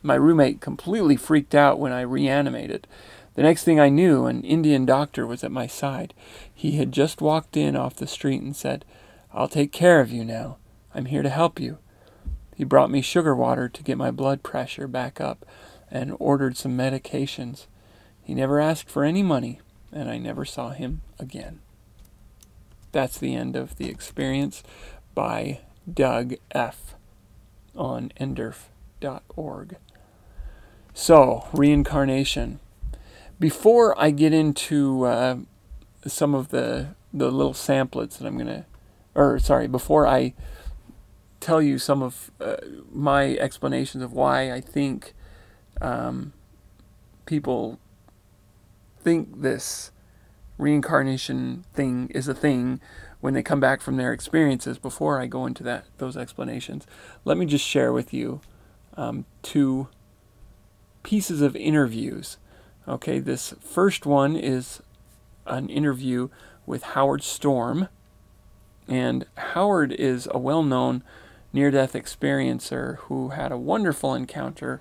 my 0.03 0.15
roommate 0.15 0.61
completely 0.61 1.17
freaked 1.17 1.55
out 1.55 1.79
when 1.79 1.93
I 1.93 2.01
reanimated. 2.03 2.87
The 3.35 3.43
next 3.43 3.65
thing 3.65 3.79
I 3.79 3.89
knew, 3.89 4.27
an 4.27 4.43
Indian 4.43 4.85
doctor 4.87 5.27
was 5.27 5.45
at 5.45 5.53
my 5.53 5.67
side. 5.67 6.15
He 6.53 6.73
had 6.73 6.93
just 6.93 7.21
walked 7.21 7.57
in 7.57 7.77
off 7.77 7.97
the 7.97 8.07
street 8.07 8.43
and 8.43 8.57
said, 8.57 8.85
I'll 9.33 9.49
take 9.49 9.73
care 9.73 10.01
of 10.01 10.11
you 10.11 10.25
now. 10.25 10.57
I'm 10.95 11.07
here 11.07 11.23
to 11.23 11.29
help 11.29 11.61
you. 11.61 11.79
He 12.61 12.67
brought 12.67 12.91
me 12.91 13.01
sugar 13.01 13.35
water 13.35 13.71
to 13.71 13.83
get 13.83 13.97
my 13.97 14.11
blood 14.11 14.43
pressure 14.43 14.87
back 14.87 15.19
up 15.19 15.47
and 15.91 16.15
ordered 16.19 16.59
some 16.59 16.77
medications. 16.77 17.65
He 18.23 18.35
never 18.35 18.61
asked 18.61 18.91
for 18.91 19.03
any 19.03 19.23
money, 19.23 19.63
and 19.91 20.11
I 20.11 20.19
never 20.19 20.45
saw 20.45 20.69
him 20.69 21.01
again. 21.19 21.61
That's 22.93 23.17
the 23.17 23.35
end 23.35 23.57
of 23.57 23.79
the 23.79 23.89
experience 23.89 24.63
by 25.15 25.61
Doug 25.91 26.35
F. 26.51 26.97
on 27.75 28.13
nderf.org. 28.21 29.77
So, 30.93 31.49
reincarnation. 31.55 32.61
Before 33.39 33.99
I 33.99 34.11
get 34.11 34.35
into 34.35 35.05
uh, 35.05 35.37
some 36.07 36.35
of 36.35 36.49
the 36.49 36.89
the 37.11 37.31
little 37.31 37.55
samplets 37.55 38.19
that 38.19 38.27
I'm 38.27 38.37
gonna, 38.37 38.67
or 39.15 39.39
sorry, 39.39 39.67
before 39.67 40.07
I 40.07 40.35
tell 41.41 41.61
you 41.63 41.79
some 41.79 42.03
of 42.03 42.31
uh, 42.41 42.57
my 42.93 43.37
explanations 43.37 44.03
of 44.03 44.13
why 44.13 44.53
I 44.53 44.61
think 44.61 45.15
um, 45.81 46.33
people 47.27 47.79
think 49.03 49.41
this 49.41 49.91
reincarnation 50.59 51.65
thing 51.73 52.11
is 52.15 52.29
a 52.29 52.35
thing 52.35 52.81
when 53.21 53.35
they 53.35 53.43
come 53.43 53.61
back 53.61 53.81
from 53.81 53.97
their 53.97 54.13
experiences. 54.13 54.79
Before 54.79 55.21
I 55.21 55.27
go 55.27 55.47
into 55.47 55.63
that 55.65 55.87
those 55.99 56.17
explanations, 56.17 56.87
let 57.25 57.39
me 57.39 57.47
just 57.47 57.65
share 57.65 57.93
with 57.93 58.13
you 58.13 58.41
um, 58.97 59.25
two 59.43 59.89
pieces 61.03 61.41
of 61.41 61.57
interviews. 61.57 62.37
Okay, 62.87 63.19
this 63.19 63.55
first 63.61 64.05
one 64.05 64.37
is 64.37 64.83
an 65.47 65.69
interview 65.69 66.29
with 66.67 66.83
Howard 66.83 67.23
Storm. 67.23 67.89
And 68.89 69.27
Howard 69.37 69.93
is 69.93 70.29
a 70.31 70.39
well 70.39 70.63
known 70.63 71.03
near 71.53 71.71
death 71.71 71.95
experiencer 71.95 72.97
who 72.99 73.31
had 73.31 73.53
a 73.53 73.59
wonderful 73.59 74.15
encounter 74.15 74.81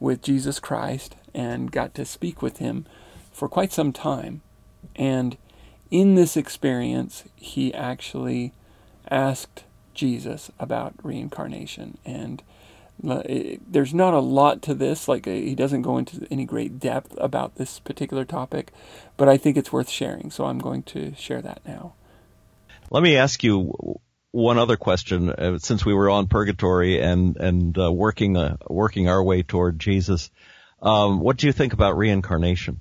with 0.00 0.22
Jesus 0.22 0.60
Christ 0.60 1.16
and 1.34 1.72
got 1.72 1.94
to 1.94 2.04
speak 2.04 2.42
with 2.42 2.58
him 2.58 2.86
for 3.32 3.48
quite 3.48 3.72
some 3.72 3.92
time. 3.92 4.42
And 4.96 5.36
in 5.90 6.14
this 6.14 6.36
experience, 6.36 7.24
he 7.36 7.72
actually 7.72 8.52
asked 9.10 9.64
Jesus 9.94 10.50
about 10.58 10.94
reincarnation 11.02 11.98
and 12.04 12.42
there's 13.00 13.94
not 13.94 14.14
a 14.14 14.18
lot 14.18 14.60
to 14.62 14.74
this. 14.74 15.08
Like 15.08 15.26
uh, 15.26 15.30
he 15.30 15.54
doesn't 15.54 15.82
go 15.82 15.98
into 15.98 16.26
any 16.30 16.44
great 16.44 16.78
depth 16.80 17.14
about 17.18 17.54
this 17.54 17.78
particular 17.78 18.24
topic, 18.24 18.72
but 19.16 19.28
I 19.28 19.36
think 19.36 19.56
it's 19.56 19.72
worth 19.72 19.88
sharing. 19.88 20.30
So 20.30 20.46
I'm 20.46 20.58
going 20.58 20.82
to 20.84 21.14
share 21.14 21.40
that 21.42 21.60
now. 21.66 21.94
Let 22.90 23.02
me 23.02 23.16
ask 23.16 23.44
you 23.44 24.00
one 24.30 24.58
other 24.58 24.76
question. 24.76 25.30
Uh, 25.30 25.58
since 25.58 25.84
we 25.84 25.94
were 25.94 26.10
on 26.10 26.28
purgatory 26.28 27.00
and 27.00 27.36
and 27.36 27.78
uh, 27.78 27.92
working 27.92 28.36
uh, 28.36 28.56
working 28.68 29.08
our 29.08 29.22
way 29.22 29.42
toward 29.42 29.78
Jesus, 29.78 30.30
um, 30.82 31.20
what 31.20 31.36
do 31.36 31.46
you 31.46 31.52
think 31.52 31.72
about 31.72 31.96
reincarnation? 31.96 32.80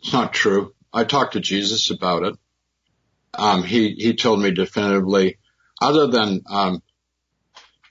It's 0.00 0.12
not 0.12 0.32
true. 0.32 0.74
I 0.92 1.04
talked 1.04 1.34
to 1.34 1.40
Jesus 1.40 1.90
about 1.90 2.24
it. 2.24 2.34
Um, 3.34 3.62
he 3.62 3.94
he 3.94 4.14
told 4.14 4.40
me 4.40 4.50
definitively, 4.50 5.38
other 5.80 6.08
than 6.08 6.42
um, 6.48 6.82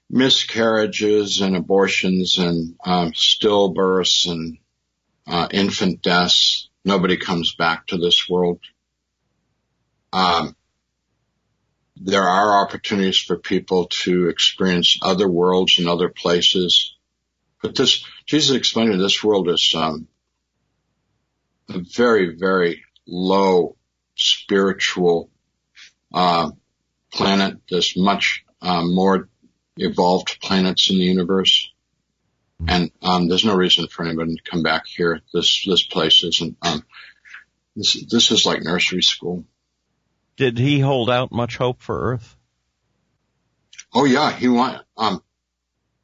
miscarriages 0.10 1.42
and 1.42 1.56
abortions 1.56 2.38
and 2.38 2.76
um, 2.86 3.12
stillbirths 3.12 4.30
and 4.30 4.58
uh, 5.28 5.48
infant 5.52 6.02
deaths. 6.02 6.70
Nobody 6.84 7.18
comes 7.18 7.54
back 7.56 7.88
to 7.88 7.98
this 7.98 8.30
world. 8.30 8.60
Um, 10.14 10.56
there 12.02 12.28
are 12.28 12.66
opportunities 12.66 13.18
for 13.18 13.38
people 13.38 13.88
to 14.04 14.30
experience 14.30 15.00
other 15.02 15.28
worlds 15.28 15.80
and 15.80 15.88
other 15.88 16.10
places, 16.10 16.96
but 17.62 17.76
this 17.76 18.06
Jesus 18.26 18.56
explained 18.56 18.94
that 18.94 18.98
this 18.98 19.24
world 19.24 19.50
is 19.50 19.74
um, 19.76 20.08
a 21.70 21.80
very, 21.80 22.36
very 22.36 22.84
low 23.06 23.76
spiritual 24.16 25.30
uh, 26.14 26.52
planet. 27.12 27.58
There's 27.70 27.96
much 27.98 28.44
uh, 28.62 28.84
more 28.84 29.30
evolved 29.78 30.40
planets 30.42 30.90
in 30.90 30.98
the 30.98 31.06
universe. 31.06 31.72
And 32.68 32.92
um, 33.04 33.28
there's 33.28 33.46
no 33.46 33.56
reason 33.56 33.88
for 33.88 34.04
anybody 34.04 34.36
to 34.36 34.50
come 34.50 34.64
back 34.64 34.88
here. 34.88 35.22
This 35.32 35.64
this 35.68 35.84
place 35.84 36.24
isn't. 36.24 36.58
Um, 36.62 36.84
This, 37.76 38.06
this 38.10 38.32
is 38.32 38.44
like 38.44 38.64
nursery 38.64 39.04
school. 39.04 39.46
Did 40.38 40.60
he 40.60 40.80
hold 40.80 41.10
out 41.10 41.32
much 41.32 41.58
hope 41.58 41.82
for 41.82 42.14
Earth? 42.14 42.36
Oh 43.94 44.06
yeah, 44.06 44.32
he 44.32 44.48
want 44.48 44.84
um 44.96 45.24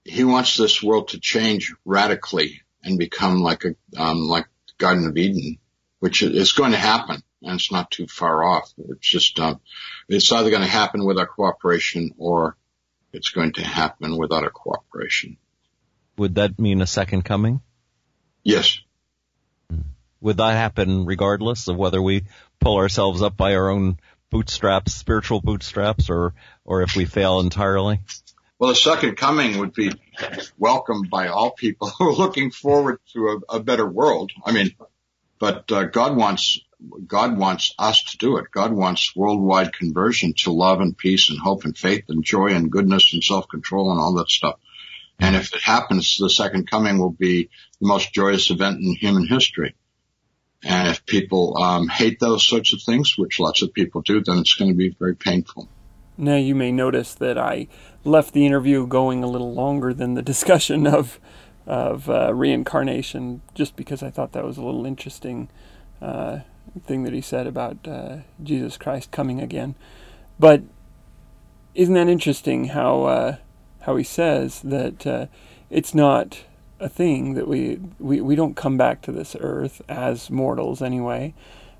he 0.04 0.24
wants 0.24 0.58
this 0.58 0.82
world 0.82 1.10
to 1.10 1.20
change 1.20 1.74
radically 1.86 2.62
and 2.84 2.98
become 2.98 3.42
like 3.42 3.64
a 3.64 3.76
um 3.96 4.28
like 4.28 4.48
Garden 4.78 5.08
of 5.08 5.18
Eden, 5.18 5.60
which 6.00 6.24
is 6.24 6.54
going 6.54 6.72
to 6.72 6.78
happen 6.78 7.22
and 7.44 7.56
it's 7.56 7.72
not 7.72 7.92
too 7.92 8.08
far 8.08 8.44
off. 8.44 8.74
It's 8.90 9.08
just 9.08 9.40
um 9.40 9.62
it's 10.10 10.32
either 10.32 10.50
going 10.50 10.64
to 10.64 10.68
happen 10.68 11.06
with 11.06 11.20
our 11.20 11.28
cooperation 11.28 12.12
or 12.18 12.58
it's 13.12 13.30
going 13.30 13.54
to 13.54 13.64
happen 13.64 14.18
without 14.18 14.44
our 14.44 14.50
cooperation. 14.50 15.38
Would 16.18 16.36
that 16.36 16.60
mean 16.60 16.82
a 16.82 16.88
second 16.88 17.24
coming? 17.24 17.62
Yes. 18.44 18.80
Would 20.22 20.38
that 20.38 20.54
happen 20.54 21.06
regardless 21.06 21.68
of 21.68 21.76
whether 21.76 22.02
we 22.02 22.24
pull 22.60 22.78
ourselves 22.78 23.22
up 23.22 23.36
by 23.36 23.56
our 23.56 23.70
own 23.70 24.00
bootstraps, 24.34 24.94
spiritual 24.94 25.40
bootstraps, 25.40 26.10
or 26.10 26.34
or 26.66 26.82
if 26.82 26.96
we 26.96 27.06
fail 27.06 27.40
entirely? 27.40 28.00
Well, 28.60 28.70
the 28.70 28.76
second 28.76 29.16
coming 29.16 29.60
would 29.60 29.74
be 29.74 29.92
welcomed 30.58 31.10
by 31.10 31.28
all 31.28 31.52
people 31.52 31.90
who 31.98 32.10
are 32.10 32.14
looking 32.14 32.52
forward 32.52 33.00
to 33.14 33.42
a, 33.50 33.58
a 33.58 33.60
better 33.60 33.88
world. 33.88 34.32
I 34.46 34.52
mean, 34.52 34.72
but 35.40 35.72
uh, 35.72 35.84
God 35.86 36.18
wants 36.18 36.60
God 37.08 37.38
wants 37.38 37.74
us 37.80 38.04
to 38.12 38.18
do 38.18 38.38
it. 38.38 38.52
God 38.52 38.74
wants 38.74 39.16
worldwide 39.16 39.74
conversion 39.74 40.34
to 40.40 40.52
love 40.52 40.82
and 40.82 40.98
peace 40.98 41.30
and 41.30 41.40
hope 41.40 41.64
and 41.64 41.78
faith 41.78 42.06
and 42.10 42.24
joy 42.24 42.48
and 42.48 42.72
goodness 42.72 43.14
and 43.14 43.24
self-control 43.24 43.92
and 43.92 44.00
all 44.00 44.16
that 44.16 44.30
stuff. 44.30 44.60
And 45.20 45.36
if 45.36 45.54
it 45.54 45.62
happens, 45.62 46.18
the 46.20 46.30
second 46.30 46.70
coming 46.70 46.98
will 46.98 47.12
be 47.12 47.50
the 47.80 47.88
most 47.88 48.14
joyous 48.14 48.50
event 48.50 48.80
in 48.80 48.96
human 48.96 49.28
history. 49.28 49.76
And 50.64 50.90
if 50.90 51.06
people 51.06 51.58
um, 51.62 51.88
hate 51.88 52.20
those 52.20 52.46
sorts 52.46 52.74
of 52.74 52.82
things, 52.82 53.18
which 53.18 53.40
lots 53.40 53.62
of 53.62 53.74
people 53.74 54.02
do, 54.02 54.24
then 54.24 54.38
it's 54.40 54.56
going 54.56 54.72
to 54.72 54.78
be 54.78 54.96
very 54.98 55.16
painful. 55.16 55.68
Now, 56.18 56.36
you 56.36 56.56
may 56.56 56.72
notice 56.72 57.14
that 57.16 57.38
I 57.38 57.68
left 58.04 58.34
the 58.34 58.46
interview 58.46 58.88
going 58.88 59.24
a 59.24 59.28
little 59.28 59.54
longer 59.54 59.94
than 59.94 60.14
the 60.14 60.22
discussion 60.34 60.88
of 60.88 61.20
of 61.66 62.10
uh, 62.10 62.34
reincarnation, 62.34 63.42
just 63.54 63.78
because 63.78 64.04
I 64.04 64.10
thought 64.10 64.34
that 64.34 64.44
was 64.44 64.58
a 64.58 64.62
little 64.62 64.86
interesting 64.86 65.48
uh, 66.02 66.40
thing 66.86 67.04
that 67.04 67.14
he 67.14 67.22
said 67.22 67.48
about 67.48 67.88
uh, 67.88 68.18
Jesus 68.44 68.76
Christ 68.78 69.12
coming 69.12 69.40
again. 69.40 69.76
But 70.38 70.64
isn't 71.74 71.94
that 71.94 72.10
interesting 72.10 72.66
how 72.66 73.04
uh, 73.04 73.36
how 73.82 73.96
he 73.96 74.04
says 74.04 74.62
that 74.62 75.08
uh, 75.08 75.28
it's 75.70 75.94
not 75.94 76.44
a 76.84 76.90
thing 76.90 77.34
that 77.36 77.48
we, 77.48 77.80
we 77.98 78.20
we 78.20 78.36
don't 78.36 78.56
come 78.56 78.78
back 78.78 79.02
to 79.04 79.12
this 79.12 79.36
earth 79.40 79.82
as 79.88 80.30
mortals 80.30 80.82
anyway, 80.82 81.34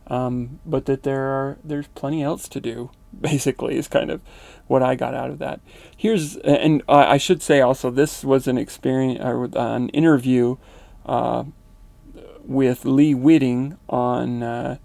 um, 0.08 0.60
but 0.66 0.86
that 0.86 1.04
there 1.04 1.26
are 1.26 1.58
there's 1.64 1.88
plenty 1.90 2.24
else 2.24 2.48
to 2.50 2.60
do. 2.60 2.90
Basically, 3.22 3.78
is 3.78 3.88
kind 3.88 4.10
of 4.10 4.22
what 4.66 4.82
I 4.82 4.96
got 4.96 5.14
out 5.14 5.30
of 5.30 5.38
that. 5.40 5.60
Here's 5.96 6.38
and 6.38 6.82
I 6.88 7.18
should 7.18 7.44
say 7.44 7.62
also 7.62 7.92
this 7.92 8.24
was 8.24 8.48
an 8.48 8.58
experience 8.58 9.20
or 9.22 9.50
an 9.56 9.90
interview 9.90 10.56
uh, 11.06 11.44
with 12.44 12.86
Lee 12.86 13.14
Witting 13.14 13.78
on 13.88 14.42
uh, 14.42 14.78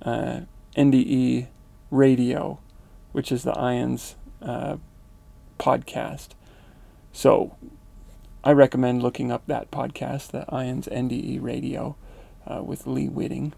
uh, 0.00 0.40
NDE 0.76 1.48
Radio, 1.90 2.60
which 3.12 3.30
is 3.30 3.42
the 3.42 3.52
Ions 3.52 4.16
uh, 4.40 4.76
podcast. 5.58 6.28
So 7.12 7.56
I 8.46 8.52
recommend 8.52 9.02
looking 9.02 9.32
up 9.32 9.44
that 9.48 9.72
podcast, 9.72 10.28
the 10.28 10.44
Ions 10.54 10.86
NDE 10.86 11.42
Radio 11.42 11.96
uh, 12.46 12.62
with 12.62 12.86
Lee 12.86 13.08
Witting. 13.08 13.54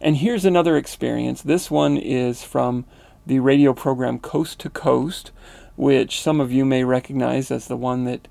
And 0.00 0.16
here's 0.16 0.44
another 0.44 0.76
experience. 0.76 1.42
This 1.42 1.70
one 1.70 1.96
is 1.96 2.42
from 2.42 2.86
the 3.24 3.38
radio 3.38 3.72
program 3.72 4.18
Coast 4.18 4.58
to 4.58 4.68
Coast, 4.68 5.30
which 5.76 6.20
some 6.20 6.40
of 6.40 6.50
you 6.50 6.64
may 6.64 6.82
recognize 6.82 7.52
as 7.52 7.68
the 7.68 7.76
one 7.76 8.02
that 8.06 8.26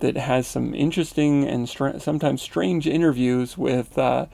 that 0.00 0.18
has 0.18 0.46
some 0.46 0.74
interesting 0.74 1.48
and 1.48 1.66
str- 1.66 1.96
sometimes 1.98 2.42
strange 2.42 2.86
interviews 2.86 3.56
with 3.56 3.96
uh, 3.96 4.26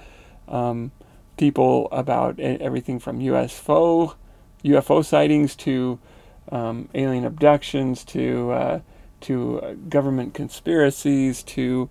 um, 0.48 0.90
people 1.37 1.87
about 1.92 2.40
everything 2.40 2.98
from 2.98 3.20
UFO 3.20 4.16
UFO 4.64 5.05
sightings 5.05 5.55
to 5.55 6.00
um, 6.50 6.88
alien 6.92 7.24
abductions 7.24 8.05
to 8.07 8.50
uh, 8.50 8.81
to 9.24 9.60
uh, 9.60 9.74
government 9.88 10.34
conspiracies 10.34 11.42
to 11.42 11.88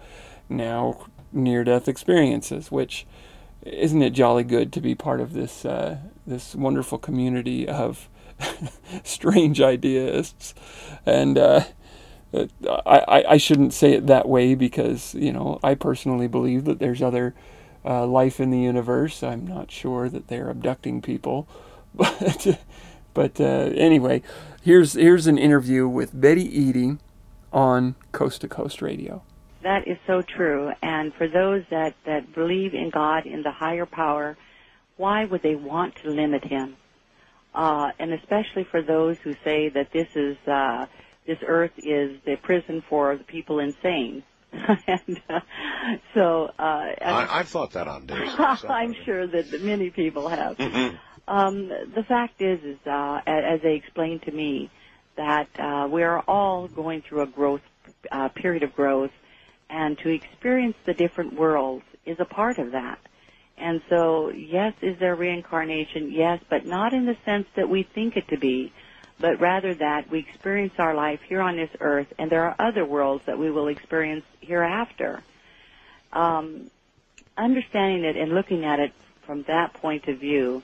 now 0.50 1.06
near-death 1.32 1.88
experiences, 1.88 2.72
which 2.72 3.06
isn't 3.64 4.02
it 4.02 4.12
jolly 4.12 4.44
good 4.44 4.74
to 4.74 4.82
be 4.82 4.96
part 4.96 5.22
of 5.22 5.34
this 5.34 5.66
uh, 5.66 5.98
this 6.28 6.56
wonderful 6.56 6.98
community 6.98 7.68
of 7.68 8.10
strange 9.04 9.62
ideists 9.62 10.54
and 11.06 11.38
uh, 11.38 11.64
I, 12.86 13.26
I 13.30 13.38
shouldn't 13.38 13.74
say 13.74 13.94
it 13.94 14.08
that 14.08 14.28
way 14.28 14.56
because 14.56 15.14
you 15.14 15.32
know 15.32 15.60
I 15.64 15.76
personally 15.76 16.28
believe 16.28 16.66
that 16.66 16.80
there's 16.80 17.02
other 17.02 17.36
uh, 17.86 18.06
life 18.08 18.40
in 18.40 18.50
the 18.50 18.60
universe. 18.60 19.22
I'm 19.22 19.46
not 19.46 19.70
sure 19.70 20.10
that 20.10 20.28
they're 20.28 20.50
abducting 20.50 21.02
people, 21.02 21.48
but 21.94 22.60
but 23.14 23.40
uh, 23.40 23.72
anyway, 23.76 24.24
here's 24.64 24.94
here's 24.94 25.28
an 25.28 25.38
interview 25.38 25.88
with 25.88 26.20
Betty 26.20 26.46
Eadie 26.46 26.98
on 27.54 27.96
Coast 28.12 28.42
to 28.42 28.48
Coast 28.48 28.82
Radio. 28.82 29.22
That 29.62 29.88
is 29.88 29.98
so 30.06 30.22
true. 30.22 30.72
And 30.82 31.14
for 31.14 31.28
those 31.28 31.64
that 31.70 31.96
that 32.06 32.34
believe 32.34 32.74
in 32.74 32.90
God, 32.90 33.26
in 33.26 33.44
the 33.44 33.52
higher 33.52 33.86
power, 33.86 34.36
why 34.98 35.24
would 35.26 35.42
they 35.42 35.56
want 35.56 35.96
to 36.04 36.10
limit 36.10 36.44
Him? 36.44 36.76
Uh, 37.56 37.92
and 38.00 38.12
especially 38.14 38.66
for 38.66 38.82
those 38.82 39.18
who 39.20 39.36
say 39.44 39.70
that 39.70 39.92
this 39.94 40.08
is 40.16 40.36
uh, 40.48 40.88
this 41.26 41.38
earth 41.46 41.72
is 41.78 42.20
the 42.26 42.36
prison 42.42 42.84
for 42.90 43.16
the 43.16 43.24
people 43.24 43.60
insane. 43.60 44.24
and 44.52 45.22
uh, 45.30 45.40
so 46.14 46.50
uh, 46.60 46.90
I, 47.02 47.38
have 47.38 47.48
thought 47.48 47.72
that 47.72 47.88
on 47.88 48.06
days. 48.06 48.30
I'm 48.38 48.94
sure 49.06 49.26
that 49.26 49.64
many 49.64 49.90
people 49.90 50.28
have. 50.28 50.58
Mm-hmm. 50.58 50.96
Um, 51.28 51.70
the 51.70 52.04
fact 52.08 52.42
is, 52.42 52.60
is 52.64 52.78
uh, 52.86 53.22
as 53.26 53.62
they 53.62 53.76
explained 53.76 54.24
to 54.24 54.32
me, 54.32 54.70
that 55.16 55.48
uh, 55.60 55.88
we 55.90 56.04
are 56.04 56.20
all 56.22 56.68
going 56.68 57.02
through 57.02 57.22
a 57.22 57.28
growth 57.28 57.62
uh, 58.12 58.30
period 58.30 58.64
of 58.64 58.74
growth, 58.76 59.12
and 59.70 59.98
to 60.00 60.10
experience 60.10 60.76
the 60.86 60.94
different 60.94 61.34
worlds 61.34 61.86
is 62.06 62.18
a 62.20 62.26
part 62.26 62.60
of 62.60 62.72
that. 62.72 63.00
And 63.58 63.82
so, 63.90 64.30
yes, 64.30 64.74
is 64.82 64.98
there 65.00 65.16
reincarnation? 65.16 66.12
Yes, 66.12 66.42
but 66.50 66.66
not 66.66 66.94
in 66.94 67.06
the 67.06 67.16
sense 67.24 67.48
that 67.56 67.70
we 67.70 67.84
think 67.84 68.18
it 68.18 68.28
to 68.30 68.38
be 68.38 68.74
but 69.20 69.40
rather 69.40 69.74
that 69.76 70.10
we 70.10 70.20
experience 70.20 70.74
our 70.78 70.94
life 70.94 71.20
here 71.28 71.42
on 71.42 71.56
this 71.56 71.70
earth, 71.80 72.08
and 72.18 72.30
there 72.30 72.44
are 72.44 72.56
other 72.60 72.86
worlds 72.86 73.24
that 73.26 73.38
we 73.38 73.52
will 73.52 73.68
experience 73.68 74.26
hereafter. 74.42 75.22
Um, 76.12 76.70
understanding 77.38 78.04
it 78.04 78.18
and 78.18 78.34
looking 78.34 78.66
at 78.66 78.80
it 78.80 78.92
from 79.26 79.44
that 79.44 79.74
point 79.76 80.08
of 80.08 80.20
view 80.20 80.62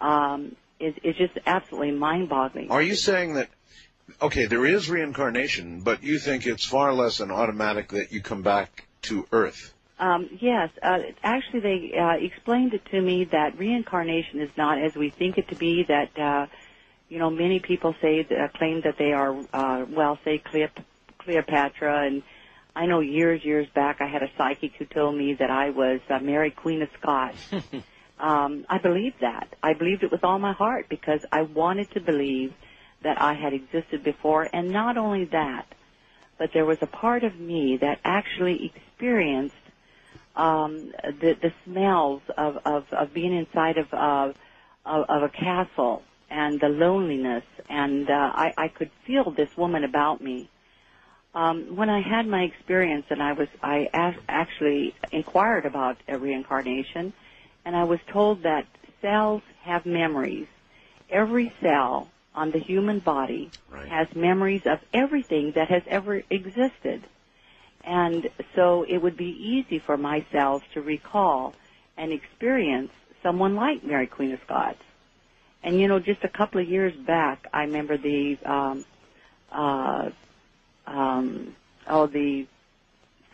um, 0.00 0.56
is, 0.78 0.94
is 1.02 1.16
just 1.16 1.38
absolutely 1.46 1.92
mind-boggling. 1.92 2.70
Are 2.70 2.82
you 2.82 2.94
saying 2.94 3.34
that? 3.34 3.48
Okay, 4.20 4.46
there 4.46 4.66
is 4.66 4.88
reincarnation, 4.88 5.80
but 5.80 6.02
you 6.02 6.18
think 6.18 6.46
it's 6.46 6.66
far 6.66 6.92
less 6.92 7.20
an 7.20 7.30
automatic 7.30 7.88
that 7.90 8.12
you 8.12 8.22
come 8.22 8.42
back 8.42 8.86
to 9.02 9.26
Earth. 9.32 9.72
Um, 9.98 10.30
yes, 10.40 10.70
uh, 10.82 10.98
actually, 11.22 11.60
they 11.60 11.98
uh, 11.98 12.24
explained 12.24 12.72
it 12.72 12.84
to 12.86 13.00
me 13.00 13.24
that 13.32 13.58
reincarnation 13.58 14.40
is 14.40 14.50
not 14.56 14.82
as 14.82 14.94
we 14.94 15.10
think 15.10 15.36
it 15.36 15.48
to 15.48 15.54
be. 15.56 15.84
That 15.86 16.18
uh, 16.18 16.46
you 17.10 17.18
know, 17.18 17.28
many 17.28 17.58
people 17.60 17.94
say 18.00 18.26
uh, 18.30 18.48
claim 18.56 18.80
that 18.84 18.96
they 18.98 19.12
are, 19.12 19.36
uh, 19.52 19.84
well, 19.90 20.18
say 20.24 20.38
Cleop- 20.38 20.84
Cleopatra, 21.18 22.06
and 22.06 22.22
I 22.74 22.86
know 22.86 23.00
years, 23.00 23.44
years 23.44 23.68
back, 23.74 24.00
I 24.00 24.06
had 24.06 24.22
a 24.22 24.30
psychic 24.38 24.72
who 24.78 24.86
told 24.86 25.16
me 25.16 25.34
that 25.34 25.50
I 25.50 25.70
was 25.70 26.00
uh, 26.08 26.20
Mary 26.20 26.50
Queen 26.50 26.80
of 26.80 26.88
Scots. 26.98 27.36
um, 28.18 28.64
I 28.70 28.78
believed 28.78 29.16
that. 29.20 29.48
I 29.62 29.74
believed 29.74 30.02
it 30.04 30.10
with 30.10 30.24
all 30.24 30.38
my 30.38 30.52
heart 30.52 30.88
because 30.88 31.20
I 31.30 31.42
wanted 31.42 31.90
to 31.92 32.00
believe 32.00 32.54
that 33.02 33.20
I 33.20 33.34
had 33.34 33.52
existed 33.52 34.04
before, 34.04 34.48
and 34.52 34.72
not 34.72 34.96
only 34.96 35.24
that, 35.26 35.66
but 36.38 36.50
there 36.52 36.64
was 36.64 36.78
a 36.80 36.86
part 36.86 37.24
of 37.24 37.38
me 37.38 37.78
that 37.80 38.00
actually 38.04 38.72
experienced 38.74 39.54
um, 40.36 40.92
the, 41.20 41.34
the 41.40 41.52
smells 41.64 42.22
of, 42.36 42.58
of, 42.64 42.84
of 42.92 43.12
being 43.12 43.34
inside 43.34 43.78
of, 43.78 43.92
of, 43.92 44.34
of 44.84 45.22
a 45.22 45.28
castle 45.28 46.02
and 46.30 46.60
the 46.60 46.68
loneliness, 46.68 47.44
and 47.68 48.08
uh, 48.08 48.12
I, 48.12 48.54
I 48.56 48.68
could 48.68 48.90
feel 49.06 49.30
this 49.32 49.48
woman 49.56 49.84
about 49.84 50.22
me. 50.22 50.48
Um, 51.34 51.76
when 51.76 51.90
I 51.90 52.00
had 52.00 52.26
my 52.26 52.42
experience, 52.42 53.06
and 53.10 53.22
I 53.22 53.32
was, 53.32 53.48
I 53.62 53.88
a- 53.92 54.14
actually 54.28 54.94
inquired 55.12 55.66
about 55.66 55.96
a 56.08 56.18
reincarnation, 56.18 57.12
and 57.64 57.76
I 57.76 57.84
was 57.84 57.98
told 58.12 58.44
that 58.44 58.66
cells 59.00 59.42
have 59.62 59.86
memories. 59.86 60.46
Every 61.10 61.52
cell 61.60 62.08
on 62.34 62.50
the 62.50 62.58
human 62.58 63.00
body 63.00 63.50
right. 63.70 63.88
has 63.88 64.08
memories 64.14 64.62
of 64.64 64.78
everything 64.94 65.52
that 65.54 65.68
has 65.68 65.82
ever 65.88 66.22
existed. 66.30 67.06
And 67.84 68.28
so 68.54 68.84
it 68.88 68.98
would 68.98 69.16
be 69.16 69.30
easy 69.30 69.78
for 69.78 69.96
my 69.96 70.24
cells 70.30 70.62
to 70.74 70.80
recall 70.80 71.54
and 71.96 72.12
experience 72.12 72.90
someone 73.22 73.56
like 73.56 73.84
Mary 73.84 74.06
Queen 74.06 74.32
of 74.32 74.40
Scots. 74.44 74.78
And 75.62 75.78
you 75.78 75.88
know, 75.88 75.98
just 75.98 76.24
a 76.24 76.28
couple 76.28 76.60
of 76.60 76.68
years 76.68 76.94
back, 77.06 77.46
I 77.52 77.62
remember 77.62 77.98
the 77.98 78.38
um, 78.44 78.84
uh, 79.52 80.10
um, 80.86 81.54
oh 81.86 82.06
the 82.06 82.46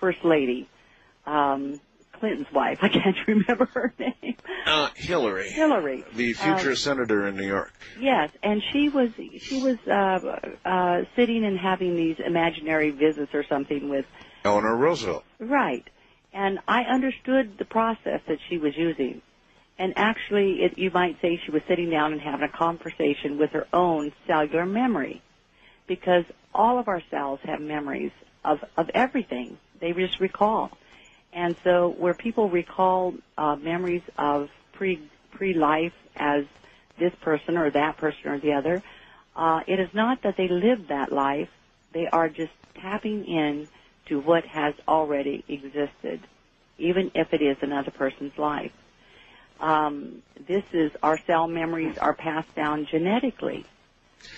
first 0.00 0.24
lady, 0.24 0.68
um, 1.24 1.80
Clinton's 2.18 2.50
wife. 2.52 2.79
I 2.83 2.88
can't 2.88 3.16
remember 3.26 3.66
her 3.74 3.92
name. 3.98 4.37
Uh, 4.66 4.88
Hillary. 4.96 5.50
Hillary, 5.50 6.05
the 6.14 6.33
future 6.33 6.72
Uh, 6.72 6.74
senator 6.74 7.26
in 7.26 7.37
New 7.37 7.46
York. 7.46 7.72
Yes, 8.00 8.31
and 8.42 8.62
she 8.72 8.88
was 8.88 9.11
she 9.40 9.62
was 9.62 9.79
uh, 9.87 10.48
uh, 10.68 11.05
sitting 11.14 11.44
and 11.44 11.59
having 11.59 11.96
these 11.96 12.16
imaginary 12.24 12.90
visits 12.90 13.33
or 13.35 13.44
something 13.44 13.88
with 13.88 14.05
Eleanor 14.44 14.76
Roosevelt. 14.76 15.24
right, 15.38 15.85
and 16.33 16.59
I 16.68 16.83
understood 16.83 17.59
the 17.59 17.64
process 17.64 18.20
that 18.29 18.38
she 18.48 18.59
was 18.59 18.76
using, 18.76 19.22
and 19.79 19.92
actually, 19.96 20.62
it, 20.64 20.79
you 20.79 20.90
might 20.90 21.20
say 21.22 21.40
she 21.44 21.50
was 21.50 21.62
sitting 21.68 21.90
down 21.90 22.12
and 22.12 22.20
having 22.20 22.42
a 22.48 22.48
conversation 22.52 23.38
with 23.38 23.50
her 23.50 23.66
own 23.72 24.12
cellular 24.26 24.66
memory, 24.66 25.22
because 25.87 26.24
all 26.55 26.79
of 26.79 26.88
our 26.88 27.02
cells 27.11 27.40
have 27.44 27.61
memories 27.61 28.12
of 28.44 28.64
of 28.76 28.90
everything. 28.94 29.59
They 29.81 29.92
just 29.92 30.20
recall, 30.20 30.70
and 31.37 31.55
so 31.62 31.94
where 31.99 32.14
people 32.14 32.49
recall 32.49 33.12
uh, 33.37 33.55
memories 33.57 34.03
of 34.18 34.49
pre 34.72 34.99
pre 35.33 35.53
life 35.55 35.92
as 36.16 36.44
this 36.99 37.12
person 37.22 37.59
or 37.59 37.70
that 37.70 37.99
person 37.99 38.20
or 38.27 38.40
the 38.40 38.53
other. 38.53 38.83
Uh, 39.37 39.61
it 39.68 39.79
is 39.79 39.88
not 39.92 40.22
that 40.22 40.35
they 40.38 40.49
live 40.49 40.88
that 40.88 41.12
life. 41.12 41.51
They 41.92 42.07
are 42.11 42.29
just 42.29 42.53
tapping 42.81 43.27
in 43.27 43.68
to 44.09 44.18
what 44.18 44.44
has 44.46 44.75
already 44.88 45.44
existed, 45.46 46.20
even 46.79 47.11
if 47.14 47.29
it 47.33 47.42
is 47.42 47.59
another 47.61 47.90
person's 47.90 48.33
life. 48.38 48.72
Um, 49.61 50.22
this 50.49 50.64
is 50.72 50.90
our 51.03 51.18
cell 51.27 51.49
memories 51.49 51.96
are 52.01 52.14
passed 52.14 52.55
down 52.57 52.87
genetically. 52.90 53.66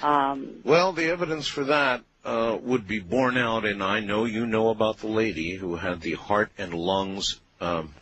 Um, 0.03 0.61
Well, 0.65 0.93
the 0.93 1.11
evidence 1.11 1.47
for 1.47 1.65
that 1.65 2.03
uh, 2.29 2.59
would 2.61 2.87
be 2.87 3.01
borne 3.01 3.39
out 3.39 3.65
and 3.65 3.83
I 3.83 4.01
know 4.01 4.27
you 4.27 4.47
know 4.47 4.69
about 4.69 4.99
the 4.99 5.07
lady 5.07 5.55
who 5.55 5.77
had 5.77 6.03
the 6.03 6.13
heart 6.13 6.51
and 6.59 6.75
lungs 6.75 7.41
um, 7.59 7.95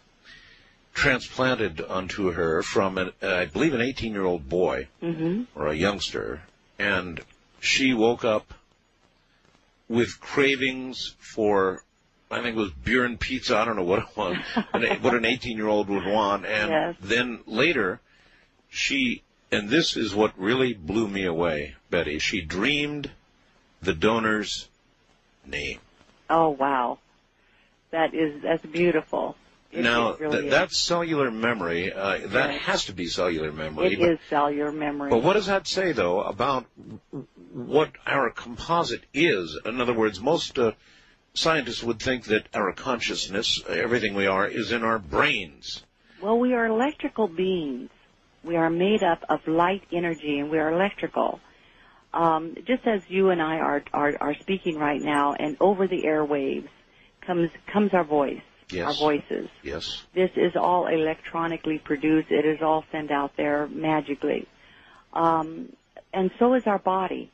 transplanted 0.94 1.80
onto 1.80 2.32
her 2.32 2.62
from, 2.62 2.98
an, 2.98 3.12
I 3.22 3.44
believe, 3.44 3.72
an 3.72 3.80
18 3.82 4.12
year 4.12 4.24
old 4.24 4.48
boy 4.48 4.88
hmm 5.00 5.44
or 5.54 5.68
a 5.68 5.74
youngster, 5.74 6.42
and 6.78 7.20
she 7.60 7.94
woke 7.94 8.24
up 8.24 8.52
with 9.88 10.20
cravings 10.20 11.14
for. 11.18 11.82
I 12.28 12.42
think 12.42 12.56
it 12.56 12.60
was 12.60 12.72
beer 12.72 13.04
and 13.04 13.18
pizza. 13.20 13.56
I 13.56 13.64
don't 13.64 13.76
know 13.76 13.84
what 13.84 14.00
it 14.00 14.16
was, 14.16 14.36
an- 14.74 15.02
what 15.02 15.14
an 15.14 15.24
18 15.34 15.56
year 15.56 15.68
old 15.68 15.88
would 15.88 16.04
want. 16.04 16.44
And 16.44 16.70
Yes. 16.72 16.96
then 17.00 17.40
later, 17.46 18.00
she, 18.68 19.22
and 19.52 19.68
this 19.70 19.96
is 19.96 20.12
what 20.14 20.36
really 20.36 20.74
blew 20.74 21.06
me 21.06 21.24
away, 21.24 21.76
Betty, 21.88 22.18
she 22.18 22.40
dreamed 22.40 23.12
the 23.86 23.94
donor's 23.94 24.68
name. 25.46 25.78
Oh 26.28 26.50
wow, 26.50 26.98
that 27.92 28.12
is 28.12 28.42
that's 28.42 28.64
beautiful. 28.66 29.36
It, 29.72 29.82
now, 29.82 30.10
it 30.10 30.20
really 30.20 30.40
th- 30.42 30.50
that's 30.50 30.78
cellular 30.78 31.30
memory. 31.30 31.92
Uh, 31.92 32.18
that 32.28 32.50
Yes. 32.50 32.62
has 32.62 32.84
to 32.86 32.92
be 32.92 33.06
cellular 33.06 33.52
memory. 33.52 33.94
it 33.94 33.98
but- 34.00 34.10
is 34.10 34.18
cellular 34.30 34.72
memory. 34.72 35.10
But 35.10 35.22
what 35.22 35.34
does 35.34 35.46
that 35.46 35.66
say, 35.66 35.92
though, 35.92 36.22
about 36.22 36.66
what 37.52 37.90
our 38.06 38.30
composite 38.30 39.02
is? 39.12 39.58
In 39.64 39.80
other 39.80 39.92
words, 39.92 40.20
most 40.20 40.58
uh, 40.58 40.72
scientists 41.34 41.82
would 41.82 42.00
think 42.00 42.24
that 42.26 42.46
our 42.54 42.72
consciousness, 42.72 43.60
everything 43.68 44.14
we 44.14 44.26
are, 44.26 44.46
is 44.46 44.72
in 44.72 44.82
our 44.82 44.98
brains. 44.98 45.82
Well, 46.22 46.38
we 46.38 46.54
are 46.54 46.66
electrical 46.66 47.28
beings. 47.28 47.90
We 48.44 48.56
are 48.56 48.70
made 48.70 49.02
up 49.02 49.24
of 49.28 49.46
light 49.46 49.82
energy, 49.92 50.38
and 50.38 50.50
we 50.50 50.58
are 50.58 50.72
electrical. 50.72 51.40
Um, 52.14 52.54
just 52.66 52.86
as 52.86 53.02
you 53.08 53.30
and 53.30 53.42
I 53.42 53.56
are, 53.58 53.82
are 53.92 54.14
are 54.20 54.34
speaking 54.34 54.78
right 54.78 55.00
now, 55.00 55.34
and 55.34 55.56
over 55.60 55.86
the 55.86 56.02
airwaves 56.04 56.68
comes 57.20 57.50
comes 57.72 57.92
our 57.92 58.04
voice, 58.04 58.40
Yes. 58.70 58.86
our 58.86 58.94
voices. 58.94 59.48
Yes. 59.62 60.02
This 60.14 60.30
is 60.36 60.52
all 60.56 60.86
electronically 60.86 61.78
produced. 61.78 62.30
It 62.30 62.46
is 62.46 62.62
all 62.62 62.84
sent 62.90 63.10
out 63.10 63.32
there 63.36 63.66
magically, 63.66 64.46
um, 65.12 65.72
and 66.14 66.30
so 66.38 66.54
is 66.54 66.66
our 66.66 66.78
body. 66.78 67.30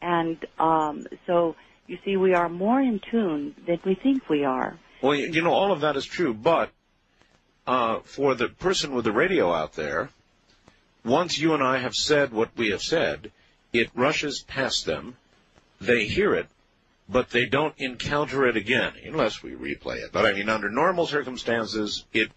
And 0.00 0.38
um, 0.58 1.06
so 1.26 1.56
you 1.86 1.98
see, 2.04 2.16
we 2.16 2.34
are 2.34 2.48
more 2.48 2.80
in 2.80 3.00
tune 3.10 3.54
than 3.66 3.80
we 3.84 3.94
think 3.94 4.28
we 4.28 4.44
are. 4.44 4.78
Well, 5.02 5.14
you 5.14 5.26
you 5.30 5.42
know, 5.42 5.52
all 5.52 5.72
of 5.72 5.80
that 5.82 5.96
is 5.96 6.06
true, 6.06 6.32
but 6.32 6.70
uh, 7.66 8.00
for 8.04 8.34
the 8.34 8.48
person 8.48 8.94
with 8.94 9.04
the 9.04 9.12
radio 9.12 9.52
out 9.52 9.74
there, 9.74 10.10
once 11.04 11.38
you 11.38 11.54
and 11.54 11.62
I 11.62 11.78
have 11.78 11.94
said 11.94 12.32
what 12.32 12.50
we 12.56 12.70
have 12.70 12.82
said, 12.82 13.32
it 13.80 13.90
rushes 13.94 14.42
past 14.46 14.86
them. 14.86 15.16
They 15.80 16.06
hear 16.06 16.34
it, 16.34 16.46
but 17.08 17.30
they 17.30 17.46
don't 17.46 17.74
encounter 17.78 18.46
it 18.46 18.56
again 18.56 18.92
unless 19.04 19.42
we 19.42 19.52
replay 19.52 19.96
it. 19.96 20.10
But 20.12 20.24
I 20.26 20.32
mean, 20.32 20.48
under 20.48 20.70
normal 20.70 21.06
circumstances, 21.06 22.04
it 22.12 22.30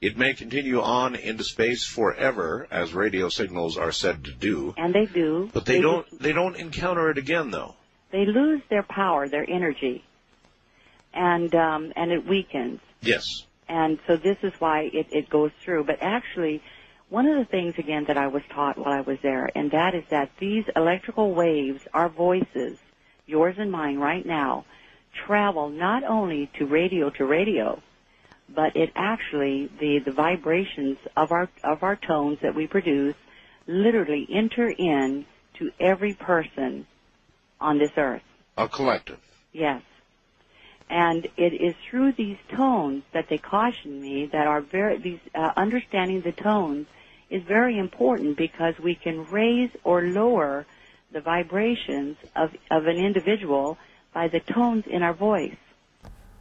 it 0.00 0.16
may 0.18 0.34
continue 0.34 0.80
on 0.80 1.14
into 1.14 1.44
space 1.44 1.84
forever, 1.84 2.66
as 2.70 2.92
radio 2.92 3.28
signals 3.28 3.78
are 3.78 3.92
said 3.92 4.24
to 4.24 4.32
do. 4.32 4.74
And 4.76 4.94
they 4.94 5.06
do. 5.06 5.50
But 5.52 5.64
they 5.64 5.80
just- 5.80 5.82
don't 5.82 6.20
they 6.20 6.32
don't 6.32 6.56
encounter 6.56 7.10
it 7.10 7.18
again, 7.18 7.50
though. 7.50 7.74
they 8.10 8.26
lose 8.26 8.60
their 8.68 8.82
power, 8.82 9.26
their 9.28 9.48
energy, 9.48 10.04
and 11.14 11.54
um, 11.54 11.92
and 11.96 12.12
it 12.12 12.26
weakens. 12.26 12.80
Yes. 13.00 13.26
And 13.68 13.98
so 14.06 14.16
this 14.16 14.36
is 14.42 14.52
why 14.58 14.90
it, 14.92 15.06
it 15.10 15.30
goes 15.30 15.50
through. 15.62 15.84
But 15.84 15.98
actually, 16.02 16.62
one 17.12 17.26
of 17.26 17.36
the 17.36 17.44
things 17.44 17.74
again 17.76 18.06
that 18.06 18.16
I 18.16 18.28
was 18.28 18.42
taught 18.54 18.78
while 18.78 18.94
I 18.94 19.02
was 19.02 19.18
there, 19.22 19.50
and 19.54 19.70
that 19.72 19.94
is 19.94 20.02
that 20.08 20.30
these 20.40 20.64
electrical 20.74 21.34
waves, 21.34 21.82
our 21.92 22.08
voices, 22.08 22.78
yours 23.26 23.56
and 23.58 23.70
mine 23.70 23.98
right 23.98 24.24
now, 24.24 24.64
travel 25.26 25.68
not 25.68 26.04
only 26.04 26.50
to 26.58 26.64
radio 26.64 27.10
to 27.10 27.26
radio, 27.26 27.82
but 28.48 28.76
it 28.76 28.92
actually 28.96 29.70
the 29.78 29.98
the 29.98 30.10
vibrations 30.10 30.96
of 31.14 31.32
our 31.32 31.50
of 31.62 31.82
our 31.82 31.96
tones 31.96 32.38
that 32.40 32.54
we 32.54 32.66
produce 32.66 33.14
literally 33.66 34.26
enter 34.32 34.70
in 34.70 35.26
to 35.58 35.70
every 35.78 36.14
person 36.14 36.86
on 37.60 37.76
this 37.76 37.92
earth. 37.98 38.22
A 38.56 38.68
collective. 38.68 39.20
Yes. 39.52 39.82
And 40.88 41.26
it 41.36 41.52
is 41.52 41.74
through 41.90 42.12
these 42.12 42.38
tones 42.56 43.02
that 43.12 43.28
they 43.28 43.38
caution 43.38 44.00
me 44.00 44.30
that 44.32 44.46
our 44.46 44.62
very 44.62 44.96
these 44.98 45.20
uh, 45.34 45.52
understanding 45.56 46.22
the 46.22 46.32
tones 46.32 46.86
is 47.32 47.42
very 47.44 47.78
important 47.78 48.36
because 48.36 48.74
we 48.78 48.94
can 48.94 49.24
raise 49.24 49.70
or 49.82 50.02
lower 50.02 50.66
the 51.12 51.20
vibrations 51.20 52.16
of 52.36 52.50
of 52.70 52.86
an 52.86 52.96
individual 52.96 53.78
by 54.12 54.28
the 54.28 54.40
tones 54.40 54.84
in 54.86 55.02
our 55.02 55.14
voice. 55.14 55.56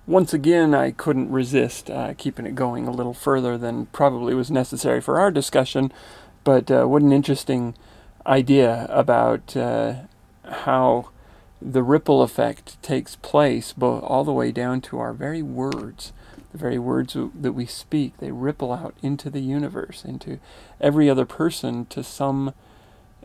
Once 0.06 0.34
again, 0.34 0.74
I 0.74 0.92
couldn't 0.92 1.32
resist 1.32 1.90
uh, 1.90 2.14
keeping 2.18 2.46
it 2.46 2.56
going 2.56 2.88
a 2.88 2.92
little 2.92 3.14
further 3.14 3.58
than 3.58 3.86
probably 3.88 4.34
was 4.34 4.52
necessary 4.52 5.00
for 5.00 5.20
our 5.20 5.32
discussion. 5.32 5.94
But 6.44 6.70
uh, 6.72 6.86
what 6.86 7.02
an 7.02 7.14
interesting 7.14 7.76
idea 8.26 8.88
about 8.90 9.56
uh, 9.56 9.94
how 10.44 11.10
the 11.62 11.84
ripple 11.84 12.24
effect 12.24 12.82
takes 12.82 13.16
place, 13.18 13.74
both 13.74 14.04
all 14.04 14.24
the 14.24 14.34
way 14.34 14.52
down 14.52 14.82
to 14.82 15.00
our 15.00 15.14
very 15.14 15.44
words. 15.44 16.12
The 16.52 16.58
very 16.58 16.80
words 16.80 17.16
that 17.16 17.54
we 17.54 17.66
speak, 17.66 18.18
they 18.18 18.32
ripple 18.32 18.74
out 18.74 18.96
into 19.02 19.30
the 19.30 19.40
universe, 19.40 20.04
into 20.04 20.40
every 20.80 21.10
other 21.10 21.26
person 21.26 21.86
to 21.88 22.04
some 22.04 22.54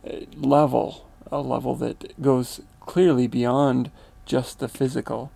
uh, 0.05 0.19
level, 0.37 1.09
a 1.33 1.41
level 1.41 1.75
that 1.77 2.21
goes 2.23 2.61
clearly 2.81 3.27
beyond 3.27 3.91
just 4.27 4.59
the 4.61 4.69
physical. 4.69 5.33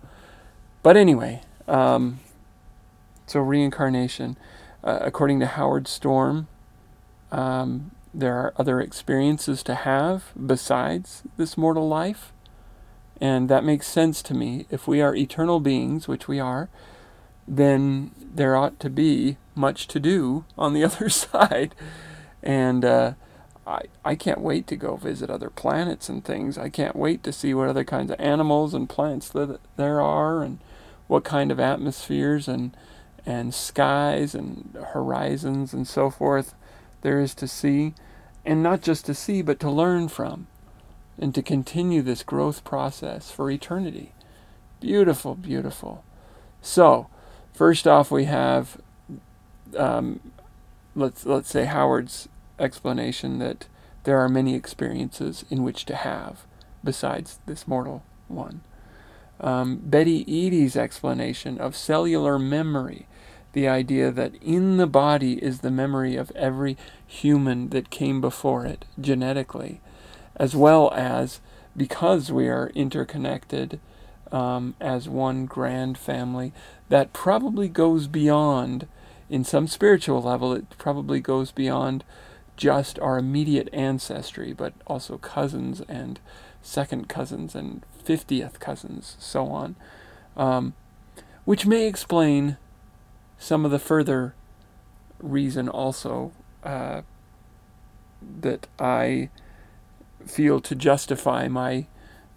But 0.83 0.95
anyway, 0.95 1.41
um, 1.67 2.19
so 3.27 3.41
reincarnation, 3.41 4.37
uh, 4.83 4.99
according 5.01 5.39
to 5.41 5.45
Howard 5.45 5.87
Storm, 5.87 6.47
um, 7.31 7.91
there 8.13 8.35
are 8.35 8.53
other 8.57 8.81
experiences 8.81 9.63
to 9.63 9.75
have 9.75 10.31
besides 10.45 11.23
this 11.37 11.57
mortal 11.57 11.87
life. 11.87 12.33
And 13.19 13.49
that 13.49 13.63
makes 13.63 13.87
sense 13.87 14.21
to 14.23 14.33
me. 14.33 14.65
If 14.69 14.87
we 14.87 15.01
are 15.01 15.15
eternal 15.15 15.59
beings, 15.59 16.07
which 16.07 16.27
we 16.27 16.39
are, 16.39 16.69
then 17.51 18.11
there 18.33 18.55
ought 18.55 18.79
to 18.79 18.89
be 18.89 19.35
much 19.55 19.85
to 19.89 19.99
do 19.99 20.45
on 20.57 20.73
the 20.73 20.83
other 20.85 21.09
side. 21.09 21.75
And 22.41 22.85
uh, 22.85 23.13
I, 23.67 23.81
I 24.05 24.15
can't 24.15 24.39
wait 24.39 24.67
to 24.67 24.77
go 24.77 24.95
visit 24.95 25.29
other 25.29 25.49
planets 25.49 26.07
and 26.07 26.23
things. 26.23 26.57
I 26.57 26.69
can't 26.69 26.95
wait 26.95 27.23
to 27.23 27.33
see 27.33 27.53
what 27.53 27.67
other 27.67 27.83
kinds 27.83 28.09
of 28.09 28.19
animals 28.19 28.73
and 28.73 28.87
plants 28.87 29.27
that 29.29 29.59
there 29.75 30.01
are 30.01 30.41
and 30.41 30.59
what 31.07 31.25
kind 31.25 31.51
of 31.51 31.59
atmospheres 31.59 32.47
and 32.47 32.75
and 33.23 33.53
skies 33.53 34.33
and 34.33 34.75
horizons 34.93 35.73
and 35.73 35.87
so 35.87 36.09
forth 36.09 36.55
there 37.01 37.19
is 37.19 37.35
to 37.35 37.47
see 37.47 37.93
and 38.43 38.63
not 38.63 38.81
just 38.81 39.05
to 39.05 39.13
see 39.13 39.43
but 39.43 39.59
to 39.59 39.69
learn 39.69 40.07
from 40.07 40.47
and 41.19 41.35
to 41.35 41.43
continue 41.43 42.01
this 42.01 42.23
growth 42.23 42.63
process 42.63 43.29
for 43.29 43.51
eternity 43.51 44.11
beautiful 44.79 45.35
beautiful 45.35 46.03
so 46.63 47.10
first 47.53 47.87
off 47.87 48.11
we 48.11 48.25
have 48.25 48.79
um, 49.77 50.19
let's 50.95 51.25
let's 51.25 51.49
say 51.49 51.65
Howard's 51.65 52.27
explanation 52.59 53.39
that 53.39 53.67
there 54.03 54.19
are 54.19 54.29
many 54.29 54.55
experiences 54.55 55.45
in 55.49 55.63
which 55.63 55.85
to 55.85 55.95
have 55.95 56.45
besides 56.83 57.39
this 57.45 57.67
mortal 57.67 58.03
one. 58.27 58.61
Um, 59.39 59.77
Betty 59.83 60.31
Eadie's 60.31 60.75
explanation 60.75 61.57
of 61.57 61.75
cellular 61.75 62.37
memory, 62.37 63.07
the 63.53 63.67
idea 63.67 64.11
that 64.11 64.35
in 64.41 64.77
the 64.77 64.87
body 64.87 65.33
is 65.43 65.59
the 65.59 65.71
memory 65.71 66.15
of 66.15 66.31
every 66.31 66.77
human 67.05 67.69
that 67.69 67.89
came 67.89 68.21
before 68.21 68.65
it 68.65 68.85
genetically, 68.99 69.81
as 70.35 70.55
well 70.55 70.91
as 70.93 71.39
because 71.75 72.31
we 72.31 72.47
are 72.47 72.71
interconnected 72.75 73.79
um, 74.31 74.75
as 74.79 75.09
one 75.09 75.45
grand 75.45 75.97
family, 75.97 76.53
that 76.91 77.13
probably 77.13 77.69
goes 77.69 78.07
beyond, 78.07 78.85
in 79.29 79.45
some 79.45 79.65
spiritual 79.65 80.21
level, 80.21 80.51
it 80.51 80.65
probably 80.77 81.21
goes 81.21 81.49
beyond 81.49 82.03
just 82.57 82.99
our 82.99 83.17
immediate 83.17 83.69
ancestry, 83.71 84.51
but 84.51 84.73
also 84.85 85.17
cousins 85.17 85.81
and 85.87 86.19
second 86.61 87.07
cousins 87.07 87.55
and 87.55 87.85
50th 88.05 88.59
cousins, 88.59 89.15
so 89.19 89.47
on, 89.47 89.77
um, 90.35 90.73
which 91.45 91.65
may 91.65 91.87
explain 91.87 92.57
some 93.39 93.63
of 93.63 93.71
the 93.71 93.79
further 93.79 94.35
reason 95.21 95.69
also 95.69 96.33
uh, 96.61 97.03
that 98.41 98.67
I 98.77 99.29
feel 100.25 100.59
to 100.59 100.75
justify 100.75 101.47
my 101.47 101.87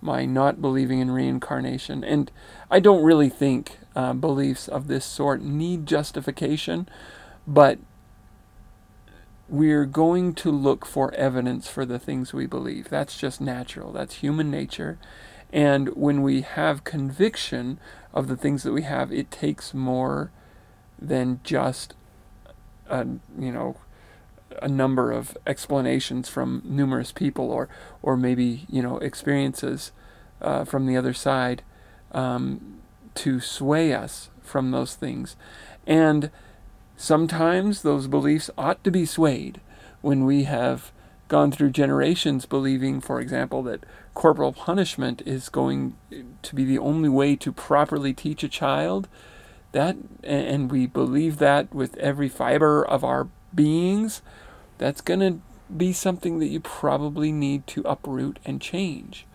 my 0.05 0.27
not 0.27 0.61
believing 0.61 1.01
in 1.01 1.11
reincarnation. 1.11 2.05
And 2.05 2.31
I 2.71 2.79
don't 2.79 3.03
really 3.03 3.31
think 3.31 3.79
uh, 3.97 4.12
beliefs 4.12 4.69
of 4.69 4.87
this 4.87 5.05
sort 5.05 5.43
need 5.43 5.87
justification, 5.87 6.88
but 7.47 7.79
we're 9.49 9.87
going 9.87 10.35
to 10.35 10.51
look 10.51 10.85
for 10.87 11.12
evidence 11.14 11.69
for 11.69 11.85
the 11.85 11.99
things 11.99 12.33
we 12.33 12.47
believe. 12.47 12.88
That's 12.88 13.17
just 13.17 13.40
natural, 13.40 13.93
that's 13.93 14.17
human 14.17 14.51
nature. 14.51 14.99
And 15.53 15.88
when 15.97 16.23
we 16.23 16.43
have 16.43 16.85
conviction 16.85 17.79
of 18.12 18.29
the 18.29 18.37
things 18.37 18.62
that 18.64 18.73
we 18.73 18.83
have, 18.83 19.12
it 19.12 19.31
takes 19.31 19.73
more 19.73 20.31
than 20.99 21.40
just 21.45 21.95
a, 22.88 23.07
you 23.38 23.53
know, 23.53 23.77
a 24.62 24.69
number 24.69 25.12
of 25.12 25.37
explanations 25.47 26.29
from 26.29 26.62
numerous 26.64 27.12
people 27.12 27.51
or, 27.51 27.69
or 28.03 28.17
maybe, 28.17 28.67
you 28.69 28.83
know, 28.83 28.99
experiences 28.99 29.93
uh, 30.40 30.64
from 30.64 30.87
the 30.87 30.97
other 30.97 31.12
side 31.12 31.62
um, 32.12 32.81
to 33.14 33.40
sway 33.40 33.93
us 33.93 34.31
from 34.43 34.71
those 34.71 34.95
things. 34.95 35.37
And 35.87 36.31
Sometimes 36.97 37.83
those 37.83 38.07
beliefs 38.07 38.51
ought 38.57 38.83
to 38.85 38.90
be 38.90 39.05
swayed 39.05 39.61
when 40.01 40.25
we 40.25 40.45
have 40.45 40.93
gone 41.27 41.51
through 41.51 41.71
generations 41.71 42.47
believing, 42.47 43.01
for 43.01 43.21
example, 43.21 43.62
that 43.64 43.85
corporal 44.12 44.53
punishment 44.53 45.23
is 45.27 45.49
going 45.49 45.97
to 46.43 46.55
be 46.55 46.64
the 46.64 46.79
only 46.79 47.09
way 47.09 47.35
to 47.35 47.53
properly 47.53 48.12
teach 48.12 48.45
a 48.45 48.49
child. 48.49 49.09
That 49.73 49.97
and 50.23 50.71
we 50.71 50.87
believe 50.87 51.38
that 51.38 51.75
with 51.75 51.97
every 51.97 52.29
fiber 52.29 52.87
of 52.87 53.03
our 53.03 53.29
beings, 53.53 54.23
that's 54.78 55.00
going 55.00 55.20
to 55.20 55.40
be 55.74 55.92
something 55.92 56.38
that 56.38 56.48
you 56.48 56.60
probably 56.60 57.32
need 57.32 57.66
to 57.68 57.82
uproot 57.82 58.38
and 58.44 58.60
change. 58.60 59.26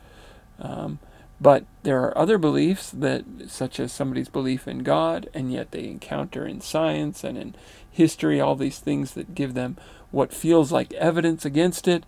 Um, 0.59 0.99
but 1.41 1.65
there 1.83 2.03
are 2.03 2.17
other 2.17 2.37
beliefs 2.37 2.91
that, 2.91 3.23
such 3.47 3.79
as 3.79 3.91
somebody's 3.91 4.29
belief 4.29 4.67
in 4.67 4.79
God, 4.79 5.29
and 5.33 5.51
yet 5.51 5.71
they 5.71 5.85
encounter 5.85 6.45
in 6.45 6.59
science 6.59 7.23
and 7.23 7.37
in 7.37 7.55
history 7.89 8.39
all 8.39 8.55
these 8.55 8.79
things 8.79 9.13
that 9.13 9.35
give 9.35 9.53
them 9.53 9.77
what 10.11 10.33
feels 10.33 10.71
like 10.71 10.93
evidence 10.93 11.45
against 11.45 11.87
it. 11.87 12.03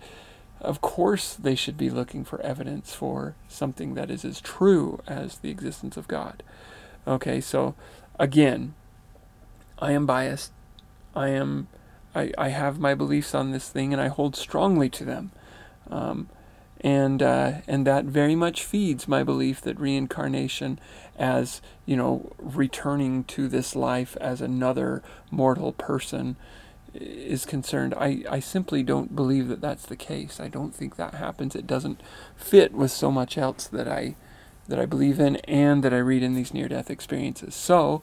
Of 0.59 0.81
course, 0.81 1.33
they 1.33 1.55
should 1.55 1.77
be 1.77 1.89
looking 1.89 2.23
for 2.23 2.41
evidence 2.41 2.93
for 2.93 3.35
something 3.47 3.95
that 3.95 4.11
is 4.11 4.23
as 4.25 4.41
true 4.41 4.99
as 5.07 5.37
the 5.37 5.49
existence 5.49 5.97
of 5.97 6.07
God. 6.07 6.43
Okay, 7.07 7.41
so 7.41 7.73
again, 8.19 8.75
I 9.79 9.93
am 9.93 10.05
biased. 10.05 10.51
I 11.15 11.29
am, 11.29 11.67
I, 12.13 12.32
I 12.38 12.50
have 12.50 12.80
my 12.80 12.93
beliefs 12.93 13.34
on 13.34 13.52
this 13.52 13.69
thing, 13.69 13.93
and 13.93 14.02
I 14.02 14.08
hold 14.08 14.36
strongly 14.36 14.89
to 14.89 15.06
them. 15.06 15.32
Um, 15.89 16.30
and 16.82 17.21
uh, 17.21 17.54
and 17.67 17.86
that 17.86 18.06
very 18.06 18.36
much 18.36 18.63
feeds 18.63 19.08
my 19.08 19.24
belief 19.24 19.62
that 19.62 19.80
reincarnation 19.80 20.80
as 21.17 21.62
you 21.86 21.95
know 21.95 22.34
returning 22.39 23.24
to 23.26 23.47
this 23.47 23.76
life 23.76 24.17
as 24.19 24.41
another 24.41 25.04
mortal 25.30 25.74
person 25.74 26.38
is 26.93 27.45
concerned. 27.45 27.93
I, 27.93 28.24
I 28.30 28.39
simply 28.39 28.84
don't 28.84 29.15
believe 29.15 29.47
that 29.47 29.62
that's 29.62 29.86
the 29.86 29.95
case. 29.95 30.39
I 30.39 30.47
don't 30.47 30.76
think 30.76 30.95
that 30.95 31.13
happens. 31.13 31.56
It 31.56 31.67
doesn't 31.67 32.02
fit 32.36 32.74
with 32.74 32.91
so 32.91 33.12
much 33.12 33.38
else 33.38 33.67
that 33.67 33.88
i 33.88 34.15
that 34.67 34.80
i 34.80 34.86
believe 34.86 35.19
in 35.19 35.36
and 35.38 35.84
that 35.84 35.93
i 35.93 35.97
read 35.97 36.24
in 36.24 36.34
these 36.34 36.54
near 36.54 36.67
death 36.67 36.89
experiences. 36.89 37.54
So 37.54 38.02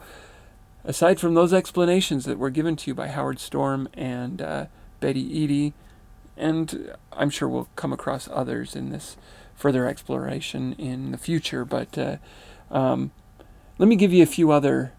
aside 0.89 1.21
from 1.21 1.35
those 1.35 1.53
explanations 1.53 2.25
that 2.25 2.39
were 2.39 2.49
given 2.49 2.75
to 2.75 2.91
you 2.91 2.95
by 2.95 3.09
howard 3.09 3.39
storm 3.39 3.89
and 3.93 4.41
uh, 4.41 4.67
betty 5.01 5.23
Eadie, 5.23 5.75
and 6.35 6.95
I'm 7.13 7.29
sure 7.29 7.47
we'll 7.47 7.69
come 7.77 7.93
across 7.93 8.27
others 8.33 8.75
in 8.75 8.89
this 8.89 9.19
further 9.55 9.87
exploration 9.87 10.73
in 10.73 11.13
the 11.13 11.19
future. 11.19 11.67
But 11.67 11.99
uh, 11.99 12.17
um, 12.71 13.11
let 13.77 13.87
me 13.87 13.97
give 13.97 14.15
you 14.15 14.23
a 14.23 14.27
few 14.27 14.51
other 14.51 14.93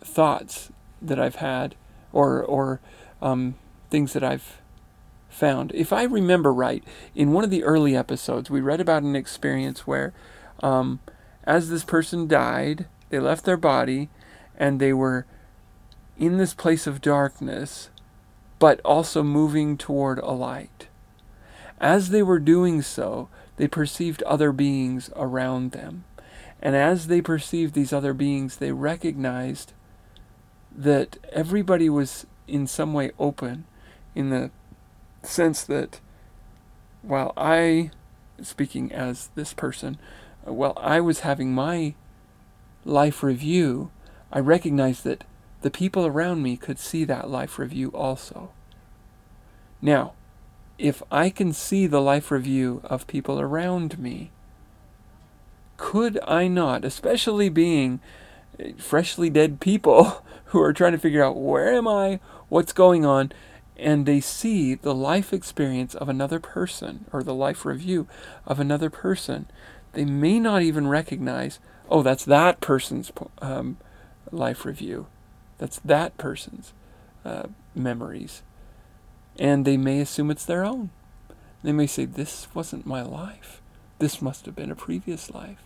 thoughts 0.00 0.72
that 1.00 1.20
I've 1.20 1.36
had, 1.36 1.76
or 2.12 2.42
or 2.42 2.80
um, 3.22 3.54
things 3.88 4.14
that 4.14 4.24
I've 4.24 4.60
found. 5.28 5.70
If 5.76 5.92
I 5.92 6.02
remember 6.02 6.52
right, 6.52 6.82
in 7.14 7.32
one 7.32 7.44
of 7.44 7.50
the 7.50 7.62
early 7.62 7.96
episodes, 7.96 8.50
we 8.50 8.60
read 8.60 8.80
about 8.80 9.04
an 9.04 9.14
experience 9.14 9.86
where, 9.86 10.12
um, 10.60 10.98
as 11.44 11.70
this 11.70 11.84
person 11.84 12.26
died, 12.26 12.86
they 13.10 13.20
left 13.20 13.44
their 13.44 13.56
body, 13.56 14.08
and 14.58 14.80
they 14.80 14.92
were 14.92 15.24
in 16.18 16.38
this 16.38 16.54
place 16.54 16.86
of 16.86 17.00
darkness 17.00 17.90
but 18.58 18.80
also 18.84 19.22
moving 19.22 19.76
toward 19.76 20.18
a 20.18 20.30
light. 20.30 20.88
As 21.78 22.08
they 22.08 22.22
were 22.22 22.38
doing 22.38 22.80
so, 22.80 23.28
they 23.56 23.68
perceived 23.68 24.22
other 24.22 24.52
beings 24.52 25.10
around 25.14 25.72
them. 25.72 26.04
And 26.62 26.74
as 26.74 27.06
they 27.06 27.20
perceived 27.20 27.74
these 27.74 27.92
other 27.92 28.14
beings, 28.14 28.56
they 28.56 28.72
recognized 28.72 29.72
that 30.74 31.18
everybody 31.32 31.88
was 31.88 32.26
in 32.48 32.66
some 32.66 32.92
way 32.94 33.10
open 33.18 33.64
in 34.14 34.30
the 34.30 34.50
sense 35.22 35.62
that 35.64 36.00
while 37.02 37.32
I, 37.36 37.90
speaking 38.40 38.90
as 38.92 39.28
this 39.34 39.52
person, 39.52 39.98
while 40.44 40.74
I 40.76 41.00
was 41.00 41.20
having 41.20 41.54
my 41.54 41.94
life 42.84 43.22
review, 43.22 43.90
I 44.32 44.38
recognized 44.40 45.04
that 45.04 45.24
the 45.62 45.70
people 45.70 46.06
around 46.06 46.42
me 46.42 46.56
could 46.56 46.78
see 46.78 47.04
that 47.04 47.30
life 47.30 47.58
review 47.58 47.88
also. 47.90 48.50
Now, 49.80 50.12
if 50.78 51.02
I 51.10 51.30
can 51.30 51.52
see 51.52 51.86
the 51.86 52.00
life 52.00 52.30
review 52.30 52.80
of 52.84 53.06
people 53.06 53.40
around 53.40 53.98
me, 53.98 54.30
could 55.76 56.18
I 56.26 56.48
not, 56.48 56.84
especially 56.84 57.48
being 57.48 58.00
freshly 58.78 59.30
dead 59.30 59.60
people 59.60 60.24
who 60.46 60.60
are 60.60 60.72
trying 60.72 60.92
to 60.92 60.98
figure 60.98 61.24
out 61.24 61.36
where 61.36 61.72
am 61.74 61.88
I, 61.88 62.20
what's 62.48 62.72
going 62.72 63.04
on, 63.04 63.32
and 63.76 64.06
they 64.06 64.20
see 64.20 64.74
the 64.74 64.94
life 64.94 65.32
experience 65.32 65.94
of 65.94 66.08
another 66.08 66.40
person 66.40 67.04
or 67.12 67.22
the 67.22 67.34
life 67.34 67.64
review 67.64 68.06
of 68.46 68.58
another 68.58 68.88
person, 68.88 69.46
they 69.92 70.04
may 70.04 70.38
not 70.38 70.62
even 70.62 70.88
recognize, 70.88 71.58
oh, 71.90 72.02
that's 72.02 72.24
that 72.24 72.60
person's 72.60 73.12
um, 73.40 73.76
life 74.30 74.64
review. 74.64 75.06
That's 75.58 75.78
that 75.80 76.16
person's 76.18 76.72
uh, 77.24 77.44
memories. 77.74 78.42
And 79.38 79.64
they 79.64 79.76
may 79.76 80.00
assume 80.00 80.30
it's 80.30 80.44
their 80.44 80.64
own. 80.64 80.90
They 81.62 81.72
may 81.72 81.86
say, 81.86 82.04
This 82.04 82.48
wasn't 82.54 82.86
my 82.86 83.02
life. 83.02 83.60
This 83.98 84.20
must 84.22 84.46
have 84.46 84.54
been 84.54 84.70
a 84.70 84.76
previous 84.76 85.30
life. 85.30 85.62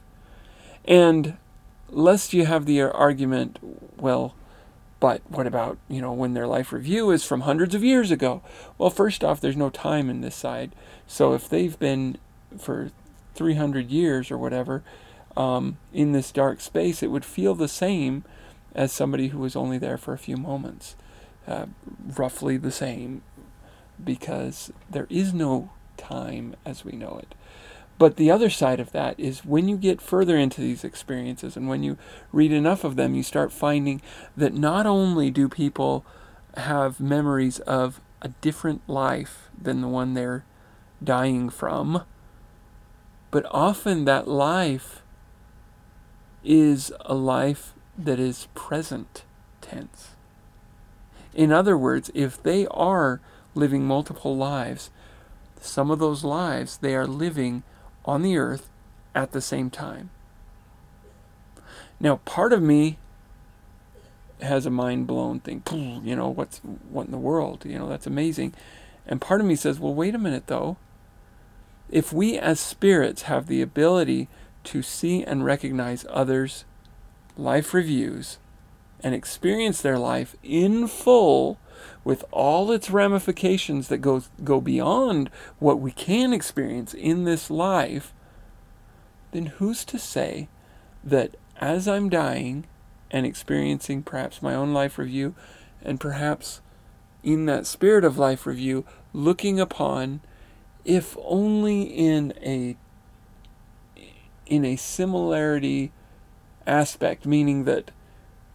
And 0.85 1.37
lest 1.89 2.33
you 2.33 2.47
have 2.47 2.67
the 2.67 2.81
argument, 2.83 3.59
well, 3.99 4.35
but 5.01 5.23
what 5.29 5.47
about, 5.47 5.79
you 5.89 6.01
know, 6.01 6.13
when 6.13 6.35
their 6.35 6.47
life 6.47 6.73
review 6.73 7.11
is 7.11 7.25
from 7.25 7.43
hundreds 7.43 7.75
of 7.75 7.83
years 7.83 8.11
ago? 8.11 8.43
Well, 8.77 8.91
first 8.91 9.25
off, 9.25 9.41
there's 9.41 9.57
no 9.57 9.71
time 9.71 10.11
in 10.11 10.21
this 10.21 10.37
side. 10.37 10.73
So 11.07 11.33
if 11.33 11.49
they've 11.49 11.79
been 11.79 12.19
for 12.59 12.91
300 13.35 13.91
years 13.91 14.31
or 14.31 14.37
whatever 14.37 14.83
um, 15.37 15.79
in 15.93 16.13
this 16.13 16.31
dark 16.31 16.61
space, 16.61 17.03
it 17.03 17.11
would 17.11 17.25
feel 17.25 17.55
the 17.55 17.69
same 17.69 18.25
as 18.75 18.93
somebody 18.93 19.29
who 19.29 19.39
was 19.39 19.57
only 19.57 19.79
there 19.79 19.99
for 19.99 20.13
a 20.13 20.19
few 20.19 20.37
moments. 20.37 20.97
Uh, 21.47 21.67
roughly 22.17 22.57
the 22.57 22.71
same, 22.71 23.23
because 24.03 24.73
there 24.89 25.07
is 25.09 25.33
no 25.33 25.71
time 25.97 26.55
as 26.65 26.85
we 26.85 26.93
know 26.93 27.19
it. 27.23 27.35
But 27.99 28.17
the 28.17 28.31
other 28.31 28.49
side 28.49 28.81
of 28.81 28.93
that 28.93 29.19
is 29.21 29.45
when 29.45 29.69
you 29.69 29.77
get 29.77 30.01
further 30.01 30.39
into 30.39 30.63
these 30.63 30.85
experiences 30.85 31.57
and 31.57 31.69
when 31.69 31.83
you 31.83 31.99
read 32.33 32.51
enough 32.51 32.83
of 32.83 32.97
them, 32.97 33.15
you 33.15 33.23
start 33.23 33.53
finding 33.53 34.01
that 34.37 34.55
not 34.55 34.87
only 34.87 35.31
do 35.31 35.49
people 35.49 36.07
have 36.57 36.99
memories 36.99 37.59
of 37.61 38.01
a 38.23 38.29
different 38.41 38.89
life 38.89 39.51
than 39.61 39.81
the 39.81 39.89
one 39.89 40.15
they're 40.15 40.45
dying 41.03 41.51
from. 41.51 42.05
But 43.31 43.47
often 43.51 44.07
that 44.07 44.27
life 44.27 45.03
is 46.43 46.93
a 47.01 47.15
life 47.15 47.75
that 48.05 48.19
is 48.19 48.49
present 48.55 49.25
tense. 49.61 50.11
In 51.35 51.53
other 51.53 51.77
words, 51.77 52.11
if 52.15 52.43
they 52.43 52.67
are 52.69 53.21
living 53.55 53.85
multiple 53.85 54.37
lives, 54.37 54.91
some 55.61 55.91
of 55.91 55.99
those 55.99 56.25
lives 56.25 56.79
they 56.79 56.95
are 56.95 57.07
living 57.07 57.63
on 58.05 58.23
the 58.23 58.37
earth 58.37 58.69
at 59.15 59.33
the 59.33 59.41
same 59.41 59.71
time. 59.71 60.11
Now, 62.01 62.17
part 62.25 62.53
of 62.53 62.63
me 62.63 62.99
has 64.41 64.65
a 64.65 64.71
mind 64.71 65.07
blown 65.07 65.41
thing. 65.41 65.63
You 66.05 66.17
know, 66.17 66.29
what's 66.29 66.59
what 66.59 67.07
in 67.07 67.13
the 67.13 67.19
world? 67.19 67.65
You 67.67 67.79
know, 67.79 67.89
that's 67.89 68.07
amazing. 68.07 68.55
And 69.07 69.21
part 69.21 69.41
of 69.41 69.47
me 69.47 69.57
says, 69.57 69.79
well, 69.79 69.95
wait 69.95 70.15
a 70.15 70.19
minute 70.19 70.47
though. 70.47 70.77
If 71.91 72.13
we 72.13 72.39
as 72.39 72.61
spirits 72.61 73.23
have 73.23 73.47
the 73.47 73.61
ability 73.61 74.29
to 74.65 74.83
see 74.83 75.25
and 75.25 75.45
recognize 75.45 76.07
others' 76.09 76.65
life 77.37 77.75
reviews 77.75 78.39
and 79.03 79.15
experience 79.15 79.81
their 79.81 79.99
life 79.99 80.37
in 80.43 80.87
full 80.87 81.59
with 82.05 82.25
all 82.31 82.71
its 82.71 82.91
ramifications 82.91 83.89
that 83.89 83.99
go, 83.99 84.23
go 84.45 84.61
beyond 84.61 85.31
what 85.59 85.81
we 85.81 85.91
can 85.91 86.33
experience 86.33 86.95
in 86.95 87.25
this 87.25 87.51
life, 87.51 88.13
then 89.33 89.47
who's 89.47 89.85
to 89.87 89.99
say 89.99 90.49
that 91.03 91.37
as 91.57 91.89
I'm 91.89 92.09
dying 92.09 92.67
and 93.11 93.27
experiencing 93.27 94.03
perhaps 94.03 94.43
my 94.43 94.55
own 94.55 94.73
life 94.73 94.99
review, 94.99 95.35
and 95.83 95.99
perhaps 95.99 96.61
in 97.23 97.47
that 97.47 97.67
spirit 97.67 98.05
of 98.05 98.19
life 98.19 98.47
review, 98.47 98.85
looking 99.13 99.59
upon, 99.59 100.21
if 100.85 101.17
only 101.23 101.83
in 101.83 102.33
a 102.43 102.77
in 104.47 104.65
a 104.65 104.75
similarity 104.75 105.93
aspect, 106.67 107.27
meaning 107.27 107.65
that 107.65 107.91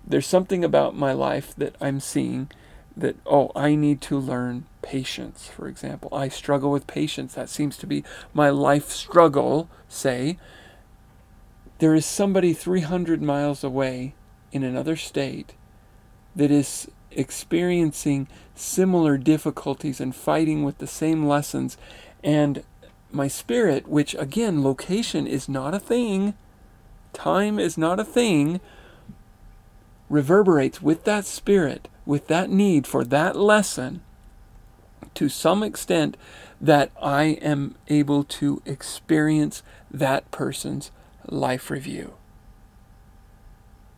there's 0.06 0.28
something 0.28 0.64
about 0.64 0.96
my 0.96 1.14
life 1.14 1.56
that 1.56 1.76
I'm 1.82 2.00
seeing 2.00 2.50
that, 2.96 3.18
oh, 3.26 3.52
I 3.56 3.76
need 3.76 4.02
to 4.02 4.18
learn 4.18 4.66
patience, 4.82 5.48
for 5.48 5.68
example. 5.68 6.10
I 6.14 6.30
struggle 6.30 6.72
with 6.72 6.88
patience. 6.88 7.34
That 7.34 7.50
seems 7.50 7.78
to 7.78 7.88
be 7.88 8.04
my 8.34 8.50
life 8.50 8.90
struggle, 8.90 9.70
say. 9.90 10.38
There 11.80 11.96
is 11.96 12.06
somebody 12.06 12.54
300 12.54 13.22
miles 13.22 13.64
away 13.64 14.16
in 14.52 14.64
another 14.64 14.96
state 14.96 15.54
that 16.36 16.52
is 16.52 16.88
experiencing 17.12 18.28
similar 18.54 19.18
difficulties 19.18 20.00
and 20.00 20.16
fighting 20.16 20.64
with 20.64 20.78
the 20.78 20.88
same 20.88 21.28
lessons. 21.28 21.78
And 22.24 22.64
my 23.12 23.28
spirit, 23.28 23.88
which 23.88 24.16
again, 24.16 24.64
location 24.64 25.28
is 25.28 25.50
not 25.50 25.74
a 25.74 25.80
thing, 25.80 26.34
time 27.16 27.58
is 27.58 27.78
not 27.78 28.00
a 28.00 28.06
thing, 28.06 28.60
reverberates 30.10 30.82
with 30.82 31.04
that 31.06 31.26
spirit, 31.26 31.88
with 32.06 32.28
that 32.28 32.50
need 32.50 32.86
for 32.86 33.04
that 33.04 33.36
lesson 33.36 34.02
to 35.16 35.30
some 35.30 35.64
extent 35.64 36.18
that 36.62 36.92
I 37.02 37.24
am 37.42 37.76
able 37.88 38.24
to 38.24 38.62
experience 38.66 39.64
that 39.90 40.30
person's 40.32 40.92
life 41.28 41.70
review. 41.70 42.14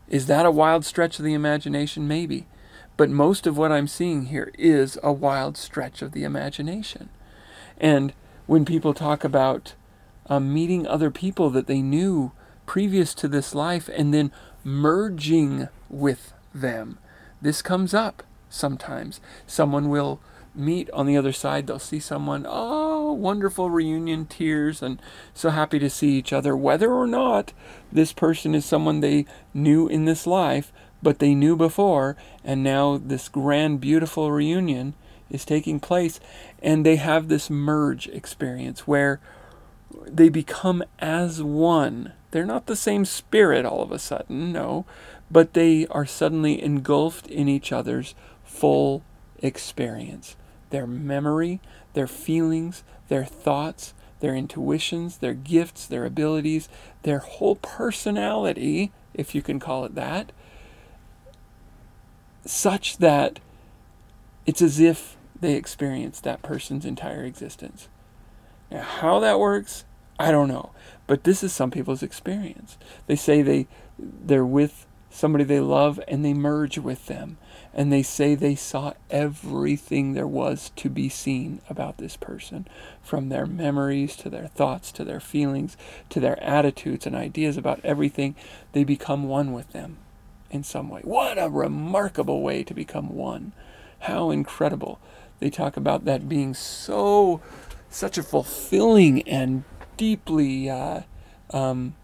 Is 0.07 0.27
that 0.27 0.45
a 0.45 0.51
wild 0.51 0.85
stretch 0.85 1.19
of 1.19 1.25
the 1.25 1.33
imagination? 1.33 2.07
Maybe. 2.07 2.47
But 2.95 3.09
most 3.09 3.45
of 3.45 3.57
what 3.57 3.71
I'm 3.71 3.87
seeing 3.87 4.27
here 4.27 4.51
is 4.57 4.97
a 5.03 5.11
wild 5.11 5.57
stretch 5.57 6.01
of 6.01 6.13
the 6.13 6.23
imagination. 6.23 7.09
And 7.77 8.13
when 8.47 8.65
people 8.65 8.93
talk 8.93 9.23
about 9.23 9.73
um, 10.27 10.53
meeting 10.53 10.87
other 10.87 11.11
people 11.11 11.49
that 11.51 11.67
they 11.67 11.81
knew 11.81 12.31
previous 12.67 13.15
to 13.15 13.27
this 13.27 13.55
life 13.55 13.89
and 13.89 14.13
then 14.13 14.31
merging 14.63 15.67
with 15.89 16.33
them. 16.53 16.99
This 17.41 17.63
comes 17.63 17.95
up 17.95 18.21
sometimes. 18.49 19.19
Someone 19.47 19.89
will 19.89 20.19
meet 20.53 20.89
on 20.91 21.05
the 21.05 21.17
other 21.17 21.31
side, 21.31 21.67
they'll 21.67 21.79
see 21.79 21.99
someone, 21.99 22.45
oh, 22.47 23.13
wonderful 23.13 23.69
reunion, 23.69 24.25
tears, 24.25 24.81
and 24.81 24.99
so 25.33 25.51
happy 25.51 25.77
to 25.79 25.89
see 25.89 26.17
each 26.17 26.33
other, 26.33 26.57
whether 26.57 26.91
or 26.91 27.05
not 27.05 27.53
this 27.91 28.11
person 28.11 28.55
is 28.55 28.65
someone 28.65 28.99
they 28.99 29.25
knew 29.53 29.87
in 29.87 30.05
this 30.05 30.25
life, 30.25 30.73
but 31.03 31.19
they 31.19 31.35
knew 31.35 31.55
before, 31.55 32.17
and 32.43 32.63
now 32.63 32.97
this 32.97 33.29
grand, 33.29 33.79
beautiful 33.79 34.31
reunion 34.31 34.95
is 35.29 35.45
taking 35.45 35.79
place, 35.79 36.19
and 36.61 36.85
they 36.85 36.95
have 36.95 37.27
this 37.27 37.49
merge 37.49 38.07
experience 38.07 38.87
where 38.87 39.19
they 40.07 40.29
become 40.29 40.83
as 40.99 41.43
one. 41.43 42.13
They're 42.37 42.45
not 42.45 42.67
the 42.67 42.75
same 42.75 43.03
spirit 43.03 43.65
all 43.65 43.81
of 43.81 43.91
a 43.91 43.97
sudden, 43.97 44.53
no, 44.53 44.85
but 45.31 45.55
they 45.55 45.87
are 45.87 46.05
suddenly 46.05 46.61
engulfed 46.61 47.25
in 47.25 47.49
each 47.49 47.71
other's 47.71 48.13
full 48.43 49.01
experience. 49.39 50.35
Their 50.69 50.85
memory, 50.85 51.61
their 51.93 52.05
feelings, 52.05 52.83
their 53.07 53.25
thoughts, 53.25 53.95
their 54.19 54.35
intuitions, 54.35 55.17
their 55.17 55.33
gifts, 55.33 55.87
their 55.87 56.05
abilities, 56.05 56.69
their 57.01 57.17
whole 57.17 57.55
personality, 57.55 58.91
if 59.15 59.33
you 59.33 59.41
can 59.41 59.59
call 59.59 59.83
it 59.83 59.95
that, 59.95 60.31
such 62.45 62.97
that 62.99 63.39
it's 64.45 64.61
as 64.61 64.79
if 64.79 65.17
they 65.41 65.55
experience 65.55 66.19
that 66.19 66.43
person's 66.43 66.85
entire 66.85 67.23
existence. 67.23 67.87
Now, 68.69 68.83
how 68.83 69.19
that 69.21 69.39
works, 69.39 69.85
I 70.19 70.31
don't 70.31 70.47
know. 70.47 70.71
But 71.05 71.23
this 71.23 71.43
is 71.43 71.53
some 71.53 71.71
people's 71.71 72.03
experience. 72.03 72.77
They 73.07 73.15
say 73.15 73.41
they 73.41 73.67
they're 73.97 74.45
with 74.45 74.85
somebody 75.09 75.43
they 75.43 75.59
love 75.59 75.99
and 76.07 76.23
they 76.23 76.33
merge 76.33 76.77
with 76.77 77.07
them 77.07 77.37
and 77.73 77.91
they 77.91 78.03
say 78.03 78.35
they 78.35 78.55
saw 78.55 78.93
everything 79.09 80.13
there 80.13 80.27
was 80.27 80.71
to 80.75 80.89
be 80.89 81.09
seen 81.09 81.61
about 81.69 81.97
this 81.97 82.17
person 82.17 82.67
from 83.01 83.29
their 83.29 83.45
memories 83.45 84.15
to 84.15 84.29
their 84.29 84.47
thoughts 84.47 84.91
to 84.91 85.03
their 85.03 85.19
feelings 85.19 85.77
to 86.09 86.19
their 86.19 86.41
attitudes 86.43 87.07
and 87.07 87.15
ideas 87.15 87.57
about 87.57 87.79
everything 87.83 88.35
they 88.73 88.83
become 88.83 89.23
one 89.23 89.53
with 89.53 89.71
them 89.71 89.97
in 90.51 90.63
some 90.63 90.89
way 90.89 91.01
what 91.03 91.37
a 91.37 91.49
remarkable 91.49 92.41
way 92.41 92.63
to 92.63 92.73
become 92.73 93.15
one 93.15 93.53
how 94.01 94.29
incredible 94.29 94.99
they 95.39 95.49
talk 95.49 95.77
about 95.77 96.05
that 96.05 96.29
being 96.29 96.53
so 96.53 97.41
such 97.89 98.17
a 98.17 98.23
fulfilling 98.23 99.21
and 99.23 99.63
deeply 99.97 100.69
uh, 100.69 101.01
um, 101.51 101.95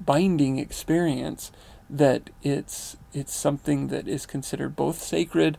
binding 0.00 0.58
experience 0.58 1.50
that 1.88 2.30
it's 2.42 2.96
it's 3.12 3.34
something 3.34 3.88
that 3.88 4.08
is 4.08 4.24
considered 4.24 4.74
both 4.74 5.02
sacred 5.02 5.58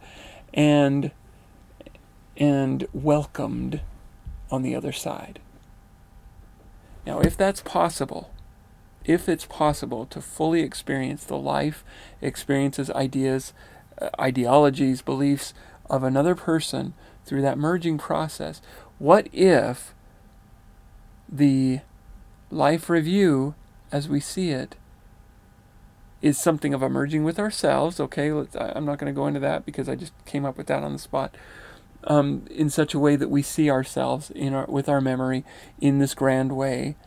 and 0.53 1.11
and 2.35 2.87
welcomed 2.93 3.81
on 4.49 4.61
the 4.63 4.75
other 4.75 4.91
side. 4.91 5.39
Now, 7.05 7.19
if 7.19 7.35
that's 7.37 7.61
possible, 7.61 8.31
if 9.03 9.27
it's 9.27 9.45
possible 9.45 10.05
to 10.07 10.21
fully 10.21 10.61
experience 10.61 11.23
the 11.23 11.37
life, 11.37 11.83
experiences, 12.21 12.89
ideas, 12.91 13.53
uh, 14.01 14.09
ideologies, 14.19 15.01
beliefs 15.01 15.53
of 15.89 16.03
another 16.03 16.33
person 16.33 16.93
through 17.25 17.41
that 17.41 17.57
merging 17.57 17.97
process, 17.97 18.61
what 18.99 19.27
if 19.33 19.93
the 21.33 21.79
life 22.51 22.89
review 22.89 23.55
as 23.91 24.07
we 24.07 24.19
see 24.19 24.51
it 24.51 24.75
is 26.21 26.37
something 26.37 26.73
of 26.73 26.81
a 26.81 26.89
merging 26.89 27.23
with 27.23 27.39
ourselves. 27.39 27.99
Okay, 27.99 28.29
I'm 28.29 28.85
not 28.85 28.97
going 28.97 29.13
to 29.13 29.15
go 29.15 29.27
into 29.27 29.39
that 29.41 29.65
because 29.65 29.89
I 29.89 29.95
just 29.95 30.13
came 30.25 30.45
up 30.45 30.57
with 30.57 30.67
that 30.67 30.83
on 30.83 30.93
the 30.93 30.99
spot. 30.99 31.35
Um, 32.05 32.45
in 32.51 32.69
such 32.69 32.93
a 32.93 32.99
way 32.99 33.15
that 33.15 33.29
we 33.29 33.41
see 33.41 33.69
ourselves 33.69 34.29
in 34.31 34.53
our 34.53 34.65
with 34.65 34.89
our 34.89 34.99
memory 34.99 35.45
in 35.79 35.99
this 35.99 36.13
grand 36.13 36.55
way, 36.55 36.97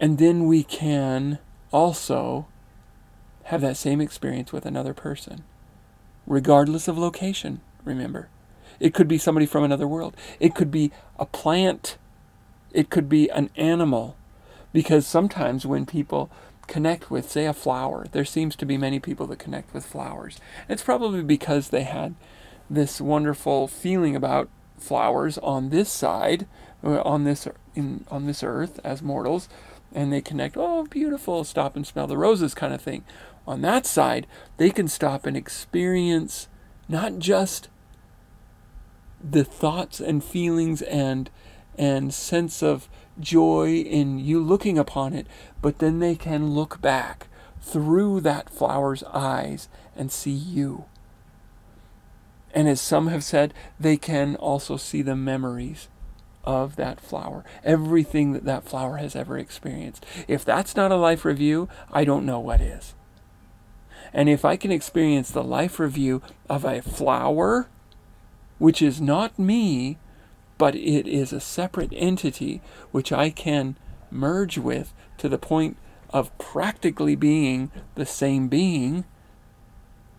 and 0.00 0.16
then 0.16 0.46
we 0.46 0.62
can 0.62 1.38
also 1.70 2.46
have 3.44 3.60
that 3.60 3.76
same 3.76 4.00
experience 4.00 4.52
with 4.52 4.64
another 4.64 4.94
person, 4.94 5.44
regardless 6.26 6.88
of 6.88 6.96
location. 6.96 7.60
Remember, 7.84 8.28
it 8.80 8.94
could 8.94 9.08
be 9.08 9.18
somebody 9.18 9.44
from 9.44 9.64
another 9.64 9.86
world. 9.86 10.16
It 10.40 10.54
could 10.54 10.70
be 10.70 10.90
a 11.18 11.26
plant. 11.26 11.98
It 12.72 12.90
could 12.90 13.08
be 13.08 13.28
an 13.30 13.50
animal, 13.56 14.16
because 14.72 15.06
sometimes 15.06 15.66
when 15.66 15.86
people 15.86 16.30
connect 16.66 17.10
with, 17.10 17.30
say, 17.30 17.46
a 17.46 17.52
flower. 17.52 18.06
There 18.12 18.24
seems 18.24 18.56
to 18.56 18.64
be 18.64 18.78
many 18.78 18.98
people 18.98 19.26
that 19.26 19.38
connect 19.38 19.74
with 19.74 19.84
flowers. 19.84 20.38
It's 20.68 20.82
probably 20.82 21.22
because 21.22 21.68
they 21.68 21.82
had 21.82 22.14
this 22.70 23.00
wonderful 23.00 23.68
feeling 23.68 24.16
about 24.16 24.48
flowers 24.78 25.38
on 25.38 25.68
this 25.68 25.90
side, 25.90 26.46
uh, 26.82 27.02
on 27.02 27.24
this 27.24 27.46
in 27.74 28.04
on 28.10 28.26
this 28.26 28.42
earth 28.42 28.80
as 28.84 29.02
mortals, 29.02 29.48
and 29.92 30.12
they 30.12 30.20
connect. 30.20 30.56
Oh, 30.56 30.84
beautiful! 30.84 31.44
Stop 31.44 31.76
and 31.76 31.86
smell 31.86 32.06
the 32.06 32.16
roses, 32.16 32.54
kind 32.54 32.72
of 32.72 32.80
thing. 32.80 33.04
On 33.46 33.60
that 33.62 33.84
side, 33.86 34.26
they 34.56 34.70
can 34.70 34.88
stop 34.88 35.26
and 35.26 35.36
experience 35.36 36.48
Not 36.88 37.18
just 37.18 37.68
the 39.22 39.44
thoughts 39.44 40.00
and 40.00 40.22
feelings 40.22 40.82
and 40.82 41.30
and 41.78 42.12
sense 42.12 42.62
of 42.62 42.88
joy 43.20 43.76
in 43.76 44.18
you 44.18 44.42
looking 44.42 44.78
upon 44.78 45.12
it, 45.12 45.26
but 45.60 45.78
then 45.78 45.98
they 45.98 46.14
can 46.14 46.50
look 46.50 46.80
back 46.80 47.28
through 47.60 48.20
that 48.20 48.50
flower's 48.50 49.02
eyes 49.04 49.68
and 49.96 50.10
see 50.10 50.30
you. 50.30 50.84
And 52.54 52.68
as 52.68 52.80
some 52.80 53.08
have 53.08 53.24
said, 53.24 53.54
they 53.80 53.96
can 53.96 54.36
also 54.36 54.76
see 54.76 55.02
the 55.02 55.16
memories 55.16 55.88
of 56.44 56.76
that 56.76 57.00
flower, 57.00 57.44
everything 57.64 58.32
that 58.32 58.44
that 58.44 58.64
flower 58.64 58.96
has 58.96 59.14
ever 59.14 59.38
experienced. 59.38 60.04
If 60.28 60.44
that's 60.44 60.76
not 60.76 60.92
a 60.92 60.96
life 60.96 61.24
review, 61.24 61.68
I 61.92 62.04
don't 62.04 62.26
know 62.26 62.40
what 62.40 62.60
is. 62.60 62.94
And 64.12 64.28
if 64.28 64.44
I 64.44 64.56
can 64.56 64.72
experience 64.72 65.30
the 65.30 65.44
life 65.44 65.78
review 65.78 66.20
of 66.50 66.64
a 66.64 66.82
flower, 66.82 67.68
which 68.58 68.82
is 68.82 69.00
not 69.00 69.38
me, 69.38 69.98
but 70.62 70.76
it 70.76 71.08
is 71.08 71.32
a 71.32 71.40
separate 71.40 71.92
entity 71.92 72.60
which 72.92 73.10
I 73.10 73.30
can 73.30 73.74
merge 74.12 74.58
with 74.58 74.94
to 75.18 75.28
the 75.28 75.36
point 75.36 75.76
of 76.10 76.38
practically 76.38 77.16
being 77.16 77.72
the 77.96 78.06
same 78.06 78.46
being, 78.46 79.04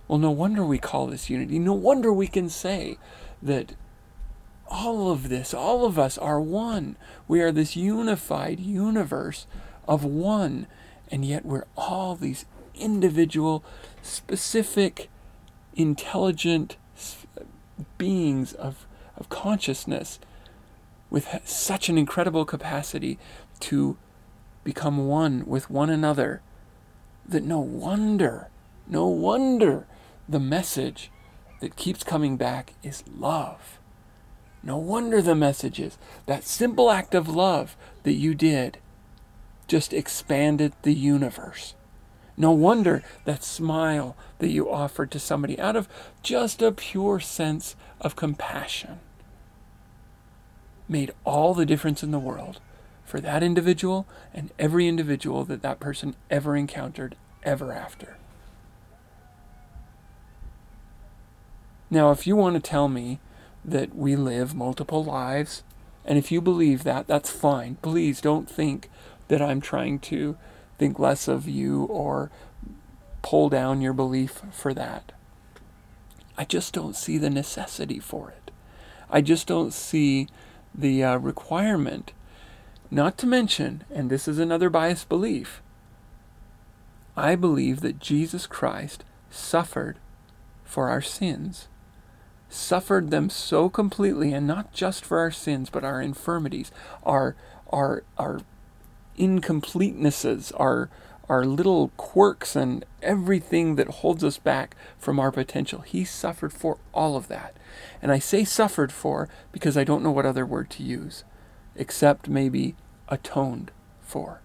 well, 0.05 0.19
no 0.19 0.31
wonder 0.31 0.65
we 0.65 0.79
call 0.79 1.07
this 1.07 1.29
unity. 1.29 1.59
No 1.59 1.71
wonder 1.71 2.11
we 2.11 2.27
can 2.27 2.49
say 2.49 2.97
that 3.41 3.75
all 4.67 5.11
of 5.11 5.29
this, 5.29 5.53
all 5.53 5.85
of 5.85 5.97
us 5.97 6.17
are 6.17 6.41
one. 6.41 6.97
We 7.25 7.39
are 7.39 7.53
this 7.53 7.77
unified 7.77 8.59
universe 8.59 9.47
of 9.87 10.03
one, 10.03 10.67
and 11.09 11.23
yet 11.23 11.45
we're 11.45 11.67
all 11.77 12.17
these 12.17 12.43
individual, 12.75 13.63
specific, 14.01 15.09
intelligent 15.73 16.75
beings 17.97 18.51
of, 18.51 18.85
of 19.15 19.29
consciousness 19.29 20.19
with 21.13 21.27
such 21.45 21.89
an 21.89 21.97
incredible 21.97 22.43
capacity 22.43 23.19
to 23.59 23.95
become 24.63 25.07
one 25.07 25.45
with 25.45 25.69
one 25.69 25.91
another 25.91 26.41
that 27.23 27.43
no 27.43 27.59
wonder, 27.59 28.49
no 28.87 29.05
wonder 29.05 29.85
the 30.27 30.39
message 30.39 31.11
that 31.61 31.75
keeps 31.75 32.03
coming 32.03 32.35
back 32.35 32.73
is 32.81 33.03
love. 33.15 33.77
No 34.63 34.77
wonder 34.77 35.21
the 35.21 35.35
message 35.35 35.79
is 35.79 35.99
that 36.25 36.45
simple 36.45 36.89
act 36.89 37.13
of 37.13 37.29
love 37.29 37.77
that 38.01 38.13
you 38.13 38.33
did 38.33 38.79
just 39.67 39.93
expanded 39.93 40.73
the 40.81 40.95
universe. 40.95 41.75
No 42.35 42.49
wonder 42.51 43.03
that 43.25 43.43
smile 43.43 44.17
that 44.39 44.49
you 44.49 44.67
offered 44.67 45.11
to 45.11 45.19
somebody 45.19 45.59
out 45.59 45.75
of 45.75 45.87
just 46.23 46.63
a 46.63 46.71
pure 46.71 47.19
sense 47.19 47.75
of 48.01 48.15
compassion 48.15 48.99
made 50.87 51.11
all 51.23 51.53
the 51.53 51.65
difference 51.65 52.03
in 52.03 52.11
the 52.11 52.19
world 52.19 52.59
for 53.05 53.19
that 53.19 53.43
individual 53.43 54.07
and 54.33 54.51
every 54.57 54.87
individual 54.87 55.43
that 55.45 55.61
that 55.61 55.79
person 55.79 56.15
ever 56.29 56.55
encountered 56.55 57.15
ever 57.43 57.71
after. 57.71 58.17
Now, 61.89 62.11
if 62.11 62.25
you 62.25 62.35
want 62.35 62.55
to 62.55 62.59
tell 62.59 62.87
me 62.87 63.19
that 63.63 63.95
we 63.95 64.15
live 64.15 64.55
multiple 64.55 65.03
lives, 65.03 65.63
and 66.05 66.17
if 66.17 66.31
you 66.31 66.41
believe 66.41 66.83
that, 66.83 67.07
that's 67.07 67.29
fine. 67.29 67.75
Please 67.81 68.19
don't 68.19 68.49
think 68.49 68.89
that 69.27 69.41
I'm 69.41 69.61
trying 69.61 69.99
to 69.99 70.37
think 70.77 70.97
less 70.97 71.27
of 71.27 71.47
you 71.47 71.83
or 71.83 72.31
pull 73.21 73.49
down 73.49 73.81
your 73.81 73.93
belief 73.93 74.41
for 74.51 74.73
that. 74.73 75.11
I 76.37 76.45
just 76.45 76.73
don't 76.73 76.95
see 76.95 77.17
the 77.17 77.29
necessity 77.29 77.99
for 77.99 78.29
it. 78.31 78.51
I 79.09 79.21
just 79.21 79.45
don't 79.45 79.71
see 79.71 80.27
the 80.73 81.03
uh, 81.03 81.17
requirement. 81.17 82.13
Not 82.91 83.17
to 83.19 83.27
mention, 83.27 83.83
and 83.93 84.09
this 84.09 84.27
is 84.27 84.39
another 84.39 84.69
biased 84.69 85.09
belief, 85.09 85.61
I 87.15 87.35
believe 87.35 87.81
that 87.81 87.99
Jesus 87.99 88.47
Christ 88.47 89.03
suffered 89.29 89.97
for 90.63 90.89
our 90.89 91.01
sins 91.01 91.67
suffered 92.53 93.09
them 93.09 93.29
so 93.29 93.67
completely, 93.67 94.31
and 94.31 94.45
not 94.45 94.71
just 94.73 95.03
for 95.03 95.19
our 95.19 95.31
sins, 95.31 95.69
but 95.69 95.83
our 95.83 96.01
infirmities, 96.01 96.71
our 97.03 97.35
our 97.71 98.03
our 98.17 98.41
incompletenesses, 99.17 100.51
our 100.59 100.89
our 101.29 101.45
little 101.45 101.89
quirks 101.97 102.55
and 102.55 102.85
everything 103.01 103.75
that 103.75 103.87
holds 103.87 104.23
us 104.23 104.37
back 104.37 104.75
from 104.97 105.19
our 105.19 105.31
potential. 105.31 105.81
He 105.81 106.03
suffered 106.03 106.53
for 106.53 106.77
all 106.93 107.15
of 107.15 107.27
that. 107.29 107.55
And 108.01 108.11
I 108.11 108.19
say 108.19 108.43
suffered 108.43 108.91
for 108.91 109.29
because 109.51 109.77
I 109.77 109.83
don't 109.83 110.03
know 110.03 110.11
what 110.11 110.25
other 110.25 110.45
word 110.45 110.69
to 110.71 110.83
use, 110.83 111.23
except 111.75 112.27
maybe 112.27 112.75
atoned 113.07 113.71
for. 114.01 114.41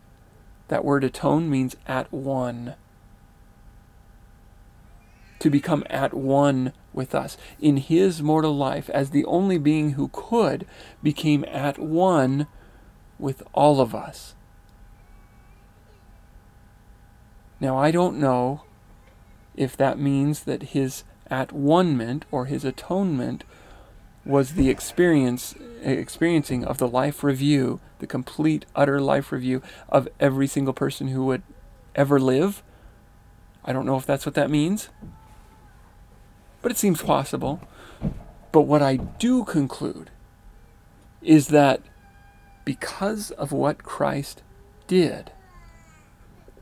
That 0.68 0.84
word 0.84 1.04
atone 1.04 1.50
means 1.50 1.76
at 1.86 2.12
one 2.12 2.74
to 5.38 5.50
become 5.50 5.84
at 5.88 6.12
one 6.12 6.72
with 6.92 7.14
us. 7.14 7.36
In 7.60 7.76
his 7.76 8.22
mortal 8.22 8.56
life, 8.56 8.90
as 8.90 9.10
the 9.10 9.24
only 9.24 9.58
being 9.58 9.92
who 9.92 10.08
could, 10.12 10.66
became 11.02 11.44
at 11.44 11.78
one 11.78 12.46
with 13.18 13.42
all 13.52 13.80
of 13.80 13.94
us. 13.94 14.34
Now, 17.60 17.76
I 17.76 17.90
don't 17.90 18.18
know 18.18 18.62
if 19.56 19.76
that 19.76 19.98
means 19.98 20.44
that 20.44 20.62
his 20.74 21.04
at 21.30 21.52
one 21.52 21.96
meant 21.96 22.24
or 22.30 22.46
his 22.46 22.64
atonement 22.64 23.44
was 24.24 24.52
the 24.52 24.70
experience 24.70 25.54
experiencing 25.82 26.64
of 26.64 26.78
the 26.78 26.88
life 26.88 27.22
review, 27.22 27.80
the 27.98 28.06
complete 28.06 28.66
utter 28.74 29.00
life 29.00 29.32
review 29.32 29.62
of 29.88 30.08
every 30.18 30.46
single 30.46 30.74
person 30.74 31.08
who 31.08 31.24
would 31.26 31.42
ever 31.94 32.18
live. 32.18 32.62
I 33.64 33.72
don't 33.72 33.86
know 33.86 33.96
if 33.96 34.06
that's 34.06 34.26
what 34.26 34.34
that 34.34 34.50
means 34.50 34.88
but 36.62 36.72
it 36.72 36.78
seems 36.78 37.02
possible. 37.02 37.60
But 38.52 38.62
what 38.62 38.82
I 38.82 38.96
do 38.96 39.44
conclude 39.44 40.10
is 41.22 41.48
that 41.48 41.82
because 42.64 43.30
of 43.32 43.52
what 43.52 43.82
Christ 43.82 44.42
did, 44.86 45.32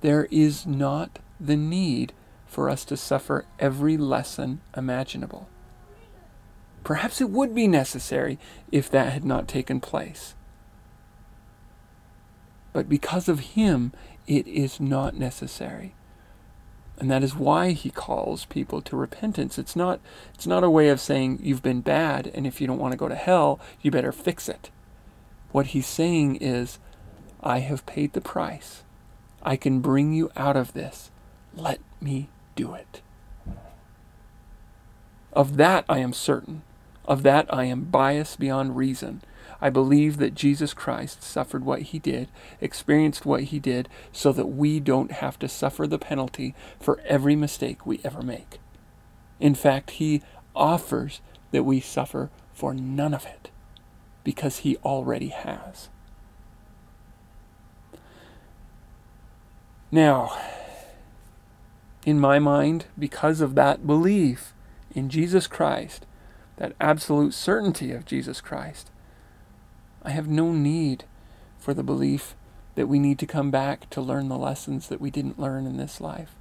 there 0.01 0.27
is 0.31 0.67
not 0.67 1.19
the 1.41 1.57
need 1.57 2.13
for 2.47 2.71
us 2.71 2.85
to 2.87 2.97
suffer 2.97 3.45
every 3.59 3.97
lesson 3.97 4.61
imaginable. 4.77 5.49
Perhaps 6.85 7.21
it 7.21 7.31
would 7.31 7.55
be 7.55 7.67
necessary 7.67 8.39
if 8.71 8.89
that 8.91 9.13
had 9.13 9.25
not 9.25 9.49
taken 9.49 9.81
place. 9.81 10.35
But 12.73 12.89
because 12.89 13.29
of 13.29 13.41
Him, 13.41 13.93
it 14.27 14.47
is 14.47 14.81
not 14.81 15.17
necessary. 15.17 15.95
And 16.99 17.11
that 17.11 17.23
is 17.23 17.35
why 17.35 17.73
he 17.73 17.91
calls 17.91 18.47
people 18.47 18.81
to 18.83 18.97
repentance. 18.97 19.59
It's 19.59 19.77
not 19.77 20.01
it's 20.35 20.47
not 20.47 20.65
a 20.65 20.71
way 20.71 20.89
of 20.89 21.01
saying 21.01 21.41
you've 21.43 21.63
been 21.63 21.83
bad 21.83 22.31
and 22.35 22.47
if 22.47 22.61
you 22.61 22.67
don't 22.67 22.79
want 22.79 22.93
to 22.93 22.99
go 22.99 23.09
to 23.09 23.15
hell, 23.15 23.61
you 23.83 23.91
better 23.91 24.13
fix 24.13 24.49
it. 24.49 24.71
What 25.53 25.69
he's 25.69 25.87
saying 25.87 26.37
is 26.37 26.79
I 27.43 27.59
have 27.59 27.85
paid 27.85 28.15
the 28.15 28.21
price. 28.21 28.83
I 29.47 29.57
can 29.57 29.79
bring 29.79 30.13
you 30.13 30.31
out 30.37 30.57
of 30.57 30.73
this. 30.73 31.13
Let 31.55 31.79
me 32.01 32.29
do 32.57 32.75
it. 32.75 33.01
Of 35.33 35.57
that 35.57 35.85
I 35.89 36.01
am 36.01 36.13
certain. 36.13 36.63
Of 37.05 37.23
that 37.23 37.47
I 37.55 37.65
am 37.65 37.85
biased 37.85 38.41
beyond 38.41 38.77
reason. 38.77 39.23
I 39.61 39.71
believe 39.71 40.17
that 40.17 40.35
Jesus 40.35 40.75
Christ 40.75 41.23
suffered 41.23 41.65
what 41.65 41.83
he 41.83 42.01
did, 42.01 42.29
experienced 42.61 43.25
what 43.25 43.45
he 43.45 43.61
did, 43.61 43.89
so 44.11 44.33
that 44.33 44.47
we 44.47 44.81
don't 44.81 45.13
have 45.13 45.39
to 45.39 45.49
suffer 45.49 45.87
the 45.87 45.99
penalty 45.99 46.55
for 46.81 47.01
every 47.07 47.37
mistake 47.37 47.87
we 47.87 48.01
ever 48.03 48.23
make. 48.23 48.59
In 49.39 49.55
fact, 49.55 49.93
he 49.93 50.23
offers 50.57 51.21
that 51.53 51.63
we 51.63 51.79
suffer 51.79 52.31
for 52.53 52.75
none 52.75 53.15
of 53.15 53.25
it, 53.25 53.51
because 54.25 54.59
he 54.59 54.77
already 54.79 55.29
has. 55.29 55.89
Now, 59.97 60.37
in 62.05 62.21
my 62.21 62.39
mind, 62.39 62.85
because 62.99 63.41
of 63.41 63.55
that 63.55 63.87
belief 63.87 64.53
in 64.95 65.09
Jesus 65.09 65.47
Christ, 65.47 66.05
that 66.59 66.75
absolute 66.79 67.33
certainty 67.33 67.93
of 67.93 68.05
Jesus 68.05 68.43
Christ, 68.43 68.91
I 70.03 70.11
have 70.11 70.29
no 70.29 70.53
need 70.53 71.05
for 71.59 71.73
the 71.73 71.83
belief 71.83 72.35
that 72.75 72.89
we 72.89 72.99
need 72.99 73.19
to 73.21 73.27
come 73.27 73.51
back 73.51 73.89
to 73.89 74.03
learn 74.03 74.29
the 74.29 74.37
lessons 74.37 74.89
that 74.89 75.01
we 75.01 75.11
didn't 75.11 75.41
learn 75.41 75.67
in 75.67 75.79
this 75.79 75.99
life. 75.99 76.35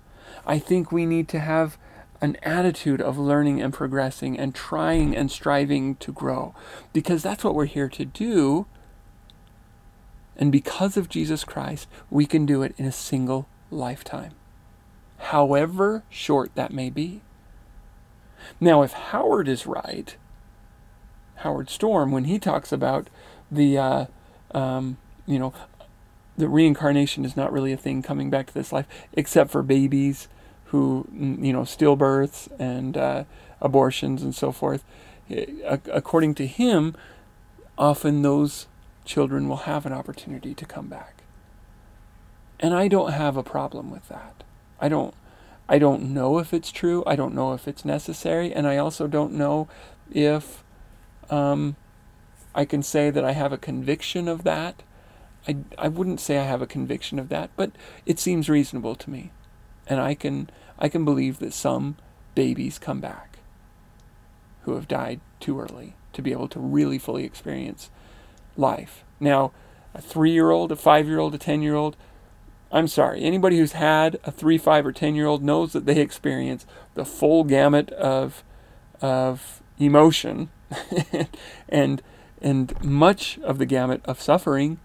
I 0.45 0.59
think 0.59 0.91
we 0.91 1.05
need 1.05 1.29
to 1.29 1.39
have 1.39 1.77
an 2.19 2.35
attitude 2.43 2.99
of 2.99 3.17
learning 3.17 3.61
and 3.61 3.73
progressing 3.73 4.37
and 4.37 4.53
trying 4.53 5.15
and 5.15 5.31
striving 5.31 5.95
to 5.95 6.11
grow 6.11 6.53
because 6.91 7.23
that's 7.23 7.45
what 7.45 7.55
we're 7.55 7.63
here 7.63 7.87
to 7.87 8.03
do. 8.03 8.65
And 10.37 10.51
because 10.51 10.97
of 10.97 11.09
Jesus 11.09 11.43
Christ, 11.43 11.87
we 12.09 12.25
can 12.25 12.45
do 12.45 12.61
it 12.61 12.75
in 12.77 12.85
a 12.85 12.91
single 12.91 13.47
lifetime, 13.71 14.33
however 15.17 16.03
short 16.09 16.53
that 16.55 16.73
may 16.73 16.89
be. 16.89 17.21
Now, 18.59 18.83
if 18.83 18.91
Howard 18.93 19.47
is 19.47 19.65
right, 19.65 20.15
Howard 21.37 21.69
Storm, 21.69 22.11
when 22.11 22.25
he 22.25 22.37
talks 22.37 22.71
about 22.71 23.09
the, 23.49 23.77
uh, 23.77 24.05
um, 24.51 24.97
you 25.25 25.39
know, 25.39 25.53
the 26.37 26.49
reincarnation 26.49 27.23
is 27.23 27.37
not 27.37 27.51
really 27.51 27.71
a 27.71 27.77
thing 27.77 28.01
coming 28.01 28.29
back 28.29 28.47
to 28.47 28.53
this 28.53 28.73
life, 28.73 28.85
except 29.13 29.51
for 29.51 29.63
babies 29.63 30.27
who, 30.65 31.07
you 31.13 31.53
know, 31.53 31.61
stillbirths 31.61 32.49
and 32.59 32.97
uh, 32.97 33.23
abortions 33.61 34.21
and 34.21 34.35
so 34.35 34.51
forth. 34.51 34.83
According 35.91 36.35
to 36.35 36.45
him, 36.45 36.95
often 37.77 38.21
those 38.21 38.67
children 39.05 39.47
will 39.47 39.57
have 39.57 39.85
an 39.85 39.93
opportunity 39.93 40.53
to 40.53 40.65
come 40.65 40.87
back. 40.87 41.23
And 42.59 42.73
I 42.73 42.87
don't 42.87 43.11
have 43.11 43.37
a 43.37 43.43
problem 43.43 43.91
with 43.91 44.07
that. 44.09 44.43
I 44.79 44.89
don't 44.89 45.13
I 45.67 45.79
don't 45.79 46.13
know 46.13 46.37
if 46.37 46.53
it's 46.53 46.71
true. 46.71 47.03
I 47.07 47.15
don't 47.15 47.33
know 47.33 47.53
if 47.53 47.67
it's 47.67 47.83
necessary, 47.83 48.53
and 48.53 48.67
I 48.67 48.77
also 48.77 49.07
don't 49.07 49.33
know 49.33 49.67
if 50.11 50.63
um, 51.29 51.75
I 52.53 52.65
can 52.65 52.83
say 52.83 53.09
that 53.09 53.25
I 53.25 53.31
have 53.31 53.51
a 53.51 53.57
conviction 53.57 54.27
of 54.27 54.43
that. 54.43 54.83
I, 55.47 55.57
I 55.77 55.87
wouldn't 55.87 56.19
say 56.19 56.37
I 56.37 56.43
have 56.43 56.61
a 56.61 56.67
conviction 56.67 57.17
of 57.17 57.29
that, 57.29 57.49
but 57.55 57.71
it 58.05 58.19
seems 58.19 58.47
reasonable 58.47 58.95
to 58.95 59.09
me, 59.09 59.31
and 59.87 59.99
I 59.99 60.13
can 60.13 60.49
I 60.77 60.87
can 60.87 61.03
believe 61.03 61.39
that 61.39 61.53
some 61.53 61.97
babies 62.35 62.77
come 62.77 62.99
back 62.99 63.39
who 64.63 64.75
have 64.75 64.87
died 64.87 65.19
too 65.39 65.59
early 65.59 65.95
to 66.13 66.21
be 66.21 66.31
able 66.31 66.47
to 66.49 66.59
really 66.59 66.97
fully 66.97 67.23
experience 67.23 67.89
life. 68.57 69.03
Now, 69.19 69.51
a 69.93 70.01
three-year-old, 70.01 70.71
a 70.71 70.75
five-year-old, 70.75 71.35
a 71.35 71.37
ten-year-old 71.37 71.95
I'm 72.75 72.89
sorry, 72.89 73.23
anybody 73.23 73.57
who's 73.57 73.71
had 73.71 74.19
a 74.25 74.31
3, 74.31 74.57
5, 74.57 74.87
or 74.87 74.91
10 74.91 75.15
year 75.15 75.27
old 75.27 75.41
knows 75.41 75.71
that 75.71 75.85
they 75.85 76.01
experience 76.01 76.65
the 76.93 77.05
full 77.05 77.45
gamut 77.45 77.89
of, 77.91 78.43
of 79.01 79.61
emotion 79.79 80.49
and, 81.69 82.01
and 82.41 82.83
much 82.83 83.39
of 83.39 83.59
the 83.59 83.65
gamut 83.65 84.01
of 84.03 84.21
suffering, 84.21 84.79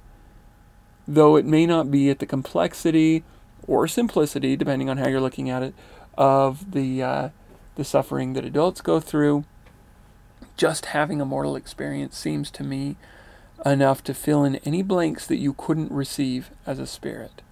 though 1.08 1.34
it 1.34 1.44
may 1.44 1.66
not 1.66 1.90
be 1.90 2.10
at 2.10 2.20
the 2.20 2.26
complexity 2.26 3.24
or 3.66 3.88
simplicity, 3.88 4.54
depending 4.54 4.88
on 4.88 4.98
how 4.98 5.08
you're 5.08 5.20
looking 5.20 5.50
at 5.50 5.64
it, 5.64 5.74
of 6.16 6.70
the, 6.70 7.02
uh, 7.02 7.28
the 7.74 7.84
suffering 7.84 8.34
that 8.34 8.44
adults 8.44 8.80
go 8.80 9.00
through. 9.00 9.44
Just 10.56 10.86
having 10.86 11.20
a 11.20 11.24
mortal 11.24 11.56
experience 11.56 12.16
seems 12.16 12.50
to 12.52 12.62
me 12.62 12.96
enough 13.64 14.02
to 14.04 14.14
fill 14.14 14.44
in 14.44 14.56
any 14.56 14.82
blanks 14.82 15.26
that 15.26 15.36
you 15.36 15.52
couldn't 15.52 15.92
receive 15.92 16.50
as 16.66 16.78
a 16.78 16.86
spirit. 16.86 17.42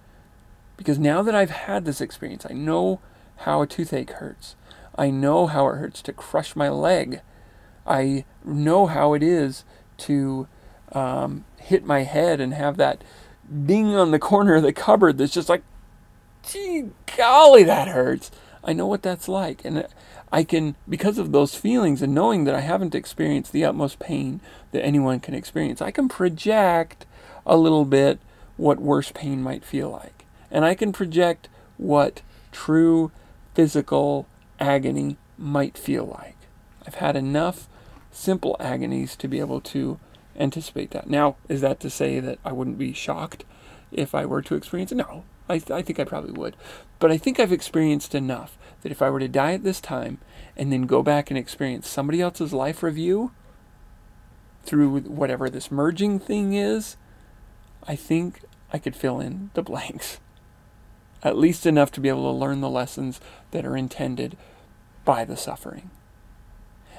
Because 0.77 0.97
now 0.97 1.21
that 1.21 1.35
I've 1.35 1.51
had 1.51 1.85
this 1.85 2.01
experience, 2.01 2.45
I 2.49 2.53
know 2.53 2.99
how 3.37 3.61
a 3.61 3.67
toothache 3.67 4.11
hurts. 4.11 4.55
I 4.97 5.09
know 5.09 5.47
how 5.47 5.67
it 5.67 5.75
hurts 5.75 6.01
to 6.03 6.13
crush 6.13 6.55
my 6.55 6.69
leg. 6.69 7.21
I 7.85 8.25
know 8.43 8.85
how 8.85 9.13
it 9.13 9.23
is 9.23 9.63
to 9.97 10.47
um, 10.91 11.45
hit 11.57 11.85
my 11.85 12.03
head 12.03 12.39
and 12.39 12.53
have 12.53 12.77
that 12.77 13.03
ding 13.65 13.95
on 13.95 14.11
the 14.11 14.19
corner 14.19 14.55
of 14.55 14.63
the 14.63 14.73
cupboard 14.73 15.17
that's 15.17 15.33
just 15.33 15.49
like, 15.49 15.63
gee, 16.43 16.89
golly, 17.17 17.63
that 17.63 17.87
hurts. 17.87 18.31
I 18.63 18.73
know 18.73 18.87
what 18.87 19.01
that's 19.01 19.27
like. 19.27 19.63
And 19.65 19.87
I 20.31 20.43
can, 20.43 20.75
because 20.87 21.17
of 21.17 21.31
those 21.31 21.55
feelings 21.55 22.01
and 22.01 22.13
knowing 22.13 22.43
that 22.43 22.55
I 22.55 22.61
haven't 22.61 22.95
experienced 22.95 23.51
the 23.51 23.65
utmost 23.65 23.99
pain 23.99 24.41
that 24.71 24.85
anyone 24.85 25.19
can 25.19 25.33
experience, 25.33 25.81
I 25.81 25.91
can 25.91 26.07
project 26.07 27.05
a 27.45 27.57
little 27.57 27.85
bit 27.85 28.19
what 28.57 28.79
worse 28.79 29.11
pain 29.11 29.41
might 29.41 29.63
feel 29.63 29.89
like 29.89 30.19
and 30.51 30.65
I 30.65 30.75
can 30.75 30.91
project 30.91 31.47
what 31.77 32.21
true 32.51 33.11
physical 33.53 34.27
agony 34.59 35.17
might 35.37 35.77
feel 35.77 36.05
like. 36.05 36.35
I've 36.85 36.95
had 36.95 37.15
enough 37.15 37.67
simple 38.11 38.55
agonies 38.59 39.15
to 39.17 39.27
be 39.27 39.39
able 39.39 39.61
to 39.61 39.99
anticipate 40.37 40.91
that. 40.91 41.09
Now, 41.09 41.35
is 41.47 41.61
that 41.61 41.79
to 41.81 41.89
say 41.89 42.19
that 42.19 42.39
I 42.43 42.51
wouldn't 42.51 42.77
be 42.77 42.93
shocked 42.93 43.45
if 43.91 44.15
I 44.15 44.25
were 44.25 44.41
to 44.41 44.55
experience 44.55 44.91
it? 44.91 44.95
No, 44.95 45.23
I, 45.47 45.61
I 45.71 45.81
think 45.81 45.99
I 45.99 46.03
probably 46.03 46.31
would. 46.31 46.55
But 46.99 47.11
I 47.11 47.17
think 47.17 47.39
I've 47.39 47.53
experienced 47.53 48.15
enough 48.15 48.57
that 48.81 48.91
if 48.91 49.01
I 49.01 49.09
were 49.09 49.19
to 49.19 49.27
die 49.27 49.53
at 49.53 49.63
this 49.63 49.81
time 49.81 50.19
and 50.55 50.71
then 50.71 50.83
go 50.83 51.03
back 51.03 51.29
and 51.29 51.37
experience 51.37 51.87
somebody 51.87 52.21
else's 52.21 52.53
life 52.53 52.83
review 52.83 53.31
through 54.63 54.99
whatever 55.01 55.49
this 55.49 55.71
merging 55.71 56.19
thing 56.19 56.53
is, 56.53 56.97
I 57.87 57.95
think 57.95 58.41
I 58.71 58.77
could 58.77 58.95
fill 58.95 59.19
in 59.19 59.51
the 59.53 59.63
blanks 59.63 60.19
at 61.23 61.37
least 61.37 61.65
enough 61.65 61.91
to 61.91 61.99
be 61.99 62.09
able 62.09 62.31
to 62.31 62.37
learn 62.37 62.61
the 62.61 62.69
lessons 62.69 63.19
that 63.51 63.65
are 63.65 63.75
intended 63.75 64.37
by 65.05 65.25
the 65.25 65.37
suffering. 65.37 65.89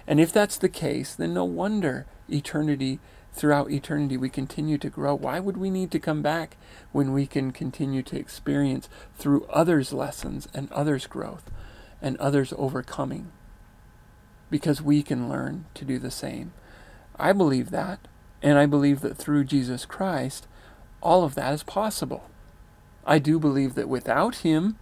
And 0.06 0.20
if 0.20 0.32
that's 0.32 0.56
the 0.56 0.68
case, 0.68 1.14
then 1.14 1.34
no 1.34 1.44
wonder 1.44 2.06
eternity, 2.28 2.98
throughout 3.32 3.70
eternity, 3.70 4.16
we 4.16 4.28
continue 4.28 4.76
to 4.78 4.90
grow. 4.90 5.14
Why 5.14 5.40
would 5.40 5.56
we 5.56 5.70
need 5.70 5.90
to 5.92 5.98
come 5.98 6.20
back 6.20 6.56
when 6.92 7.12
we 7.12 7.26
can 7.26 7.52
continue 7.52 8.02
to 8.02 8.18
experience 8.18 8.88
through 9.16 9.46
others' 9.46 9.92
lessons 9.92 10.48
and 10.52 10.70
others' 10.72 11.06
growth 11.06 11.50
and 12.02 12.16
others' 12.16 12.54
overcoming? 12.56 13.30
Because 14.50 14.82
we 14.82 15.02
can 15.02 15.28
learn 15.28 15.66
to 15.74 15.84
do 15.84 15.98
the 15.98 16.10
same. 16.10 16.52
I 17.18 17.32
believe 17.32 17.70
that, 17.70 18.00
and 18.42 18.58
I 18.58 18.66
believe 18.66 19.00
that 19.00 19.16
through 19.16 19.44
Jesus 19.44 19.84
Christ, 19.84 20.46
all 21.02 21.24
of 21.24 21.34
that 21.34 21.52
is 21.54 21.62
possible. 21.62 22.30
I 23.06 23.18
do 23.18 23.38
believe 23.38 23.74
that 23.74 23.88
without 23.88 24.36
him, 24.36 24.78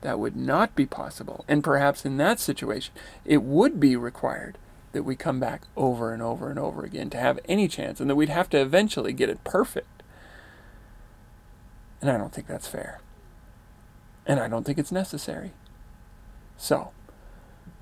that 0.00 0.18
would 0.18 0.36
not 0.36 0.74
be 0.74 0.86
possible. 0.86 1.44
And 1.48 1.64
perhaps 1.64 2.04
in 2.04 2.16
that 2.18 2.38
situation, 2.38 2.94
it 3.24 3.42
would 3.42 3.80
be 3.80 3.96
required 3.96 4.58
that 4.92 5.02
we 5.02 5.16
come 5.16 5.38
back 5.40 5.62
over 5.76 6.12
and 6.12 6.22
over 6.22 6.50
and 6.50 6.58
over 6.58 6.84
again 6.84 7.10
to 7.10 7.18
have 7.18 7.38
any 7.46 7.68
chance, 7.68 8.00
and 8.00 8.08
that 8.08 8.16
we'd 8.16 8.28
have 8.28 8.48
to 8.50 8.60
eventually 8.60 9.12
get 9.12 9.28
it 9.28 9.44
perfect. 9.44 10.02
And 12.00 12.10
I 12.10 12.16
don't 12.16 12.32
think 12.32 12.46
that's 12.46 12.68
fair. 12.68 13.00
And 14.26 14.38
I 14.40 14.48
don't 14.48 14.64
think 14.64 14.78
it's 14.78 14.92
necessary. 14.92 15.52
So, 16.58 16.90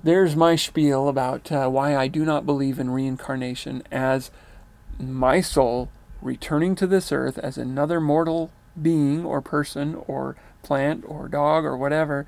there's 0.03 0.35
my 0.35 0.55
spiel 0.55 1.09
about 1.09 1.51
uh, 1.51 1.67
why 1.67 1.97
I 1.97 2.07
do 2.07 2.23
not 2.23 2.45
believe 2.45 2.79
in 2.79 2.91
reincarnation 2.91 3.83
as 3.91 4.31
my 4.99 5.41
soul 5.41 5.89
returning 6.21 6.75
to 6.75 6.87
this 6.87 7.11
earth 7.11 7.37
as 7.37 7.57
another 7.57 7.99
mortal 7.99 8.51
being 8.79 9.25
or 9.25 9.41
person 9.41 9.95
or 10.07 10.37
plant 10.63 11.03
or 11.07 11.27
dog 11.27 11.65
or 11.65 11.75
whatever 11.75 12.25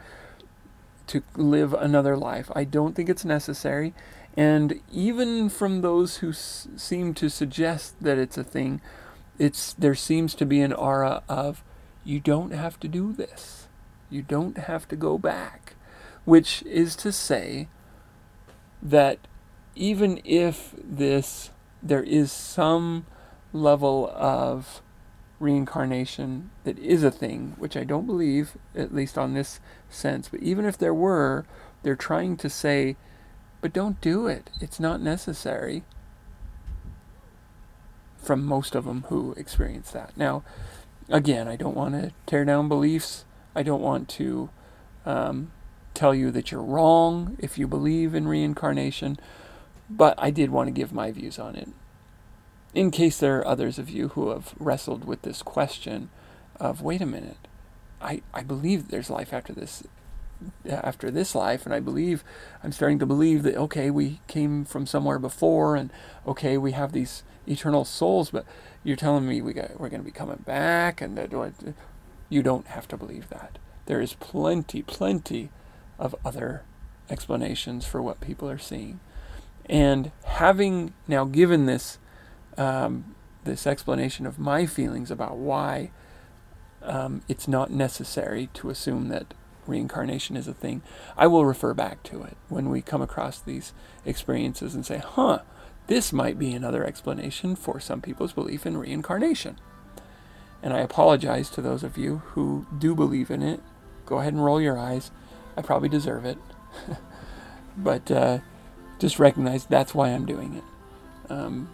to 1.08 1.24
live 1.36 1.74
another 1.74 2.18
life. 2.18 2.52
I 2.56 2.64
don't 2.64 2.96
think 2.96 3.10
it's 3.10 3.26
necessary. 3.26 3.94
And 4.36 4.80
even 4.92 5.50
from 5.50 5.82
those 5.82 6.18
who 6.18 6.30
s- 6.30 6.68
seem 6.76 7.14
to 7.16 7.30
suggest 7.30 7.96
that 8.02 8.18
it's 8.18 8.38
a 8.38 8.44
thing, 8.44 8.80
it's 9.38 9.74
there 9.74 9.96
seems 9.96 10.36
to 10.36 10.46
be 10.46 10.62
an 10.62 10.74
aura 10.74 11.24
of 11.28 11.64
you 12.04 12.20
don't 12.20 12.52
have 12.52 12.80
to 12.82 12.88
do 12.88 13.12
this. 13.12 13.68
You 14.10 14.22
don't 14.22 14.58
have 14.58 14.88
to 14.90 14.96
go 14.96 15.18
back, 15.18 15.69
which 16.30 16.62
is 16.62 16.96
to 16.96 17.12
say 17.12 17.68
that 18.84 19.18
even 19.74 20.22
if 20.24 20.76
this 20.78 21.50
there 21.82 22.04
is 22.04 22.32
some 22.32 23.08
level 23.52 24.12
of 24.14 24.84
reincarnation 25.40 26.52
that 26.66 26.78
is 26.78 27.04
a 27.04 27.10
thing, 27.10 27.56
which 27.58 27.76
I 27.76 27.84
don't 27.84 28.06
believe, 28.06 28.56
at 28.76 28.94
least 28.94 29.18
on 29.18 29.34
this 29.34 29.60
sense. 29.90 30.30
But 30.30 30.44
even 30.44 30.66
if 30.66 30.78
there 30.78 30.94
were, 30.94 31.46
they're 31.82 31.96
trying 31.96 32.38
to 32.38 32.50
say, 32.50 32.96
but 33.60 33.74
don't 33.74 34.00
do 34.00 34.28
it. 34.28 34.52
It's 34.62 34.80
not 34.80 35.02
necessary. 35.02 35.84
From 38.18 38.46
most 38.46 38.76
of 38.76 38.86
them 38.86 39.06
who 39.10 39.32
experience 39.34 39.90
that. 39.92 40.16
Now, 40.16 40.44
again, 41.10 41.48
I 41.48 41.56
don't 41.56 41.76
want 41.76 41.96
to 41.96 42.12
tear 42.28 42.46
down 42.46 42.68
beliefs. 42.68 43.26
I 43.56 43.64
don't 43.64 43.82
want 43.82 44.08
to 44.10 44.52
um, 45.08 45.54
tell 46.00 46.16
you 46.16 46.32
that 46.32 46.52
you're 46.52 46.62
wrong 46.62 47.36
if 47.40 47.58
you 47.58 47.68
believe 47.68 48.16
in 48.16 48.28
reincarnation. 48.28 49.20
But 49.90 50.16
I 50.18 50.32
did 50.32 50.50
want 50.50 50.68
to 50.68 50.72
give 50.72 50.94
my 50.94 51.12
views 51.12 51.40
on 51.40 51.56
it 51.56 51.70
in 52.74 52.92
case 52.92 53.18
there 53.18 53.40
are 53.40 53.48
others 53.48 53.80
of 53.80 53.90
you 53.90 54.10
who 54.10 54.30
have 54.30 54.54
wrestled 54.60 55.06
with 55.06 55.22
this 55.24 55.42
question 55.42 56.10
of 56.58 56.82
wait 56.82 57.02
a 57.02 57.06
minute 57.06 57.48
i 58.02 58.22
i 58.34 58.44
believe 58.44 58.88
there's 58.90 59.10
life 59.10 59.34
after 59.34 59.54
this 59.54 59.84
after 60.70 61.10
this 61.12 61.36
life 61.36 61.66
and 61.66 61.74
i 61.74 61.80
believe 61.80 62.24
i'm 62.64 62.72
starting 62.72 63.00
to 63.00 63.06
believe 63.06 63.44
that 63.44 63.56
okay 63.56 63.90
we 63.90 64.20
came 64.28 64.64
from 64.64 64.86
somewhere 64.86 65.20
before 65.20 65.76
and 65.76 65.92
okay 66.28 66.58
we 66.58 66.72
have 66.72 66.92
these 66.92 67.24
eternal 67.48 67.84
souls 67.84 68.30
but 68.30 68.46
you're 68.84 68.96
telling 68.96 69.28
me 69.28 69.42
we 69.42 69.54
got 69.54 69.80
we're 69.80 69.90
going 69.90 70.02
to 70.02 70.06
be 70.06 70.12
coming 70.12 70.44
back 70.46 71.02
and 71.02 71.18
that 71.18 71.32
you 72.30 72.44
don't 72.44 72.68
have 72.68 72.88
to 72.88 72.96
believe 72.96 73.30
that 73.30 73.58
there 73.88 74.00
is 74.00 74.14
plenty 74.14 74.82
plenty 74.82 75.50
of 76.00 76.16
other 76.26 76.64
explanations 77.10 77.86
for 77.86 78.02
what 78.02 78.22
people 78.22 78.50
are 78.50 78.58
seeing 78.58 79.00
and 79.70 80.12
having 80.26 80.94
now 81.08 81.26
given 81.26 81.66
this 81.66 82.00
um, 82.58 83.16
this 83.44 83.66
explanation 83.66 84.26
of 84.26 84.38
my 84.38 84.66
feelings 84.66 85.12
about 85.12 85.38
why 85.38 85.92
um, 86.82 87.22
it's 87.28 87.48
not 87.48 87.72
necessary 87.72 88.50
to 88.54 88.70
assume 88.70 89.08
that 89.10 89.34
reincarnation 89.66 90.36
is 90.36 90.48
a 90.48 90.54
thing, 90.54 90.82
I 91.16 91.28
will 91.28 91.46
refer 91.46 91.74
back 91.74 92.04
to 92.04 92.24
it 92.24 92.36
when 92.50 92.70
we 92.70 92.82
come 92.82 93.02
across 93.02 93.40
these 93.40 93.74
experiences 94.06 94.76
and 94.76 94.86
say, 94.86 94.98
huh, 94.98 95.40
this 95.88 96.12
might 96.12 96.38
be 96.38 96.54
another 96.54 96.84
explanation 96.84 97.56
for 97.56 97.80
some 97.80 98.02
people's 98.02 98.34
belief 98.34 98.66
in 98.66 98.78
reincarnation. 98.78 99.58
And 100.62 100.74
I 100.74 100.80
apologize 100.80 101.50
to 101.52 101.62
those 101.62 101.84
of 101.84 101.98
you 101.98 102.18
who 102.28 102.68
do 102.78 102.94
believe 102.94 103.32
in 103.32 103.42
it. 103.42 103.62
Go 104.06 104.20
ahead 104.20 104.34
and 104.34 104.44
roll 104.44 104.60
your 104.60 104.78
eyes. 104.78 105.12
I 105.60 105.62
probably 105.62 105.90
deserve 105.90 106.24
it. 106.24 106.38
but 107.78 108.10
uh, 108.10 108.40
just 108.98 109.20
recognize 109.20 109.66
that's 109.66 109.94
why 109.94 110.10
I'm 110.10 110.26
doing 110.26 110.56
it. 110.56 110.64
Um, 111.30 111.70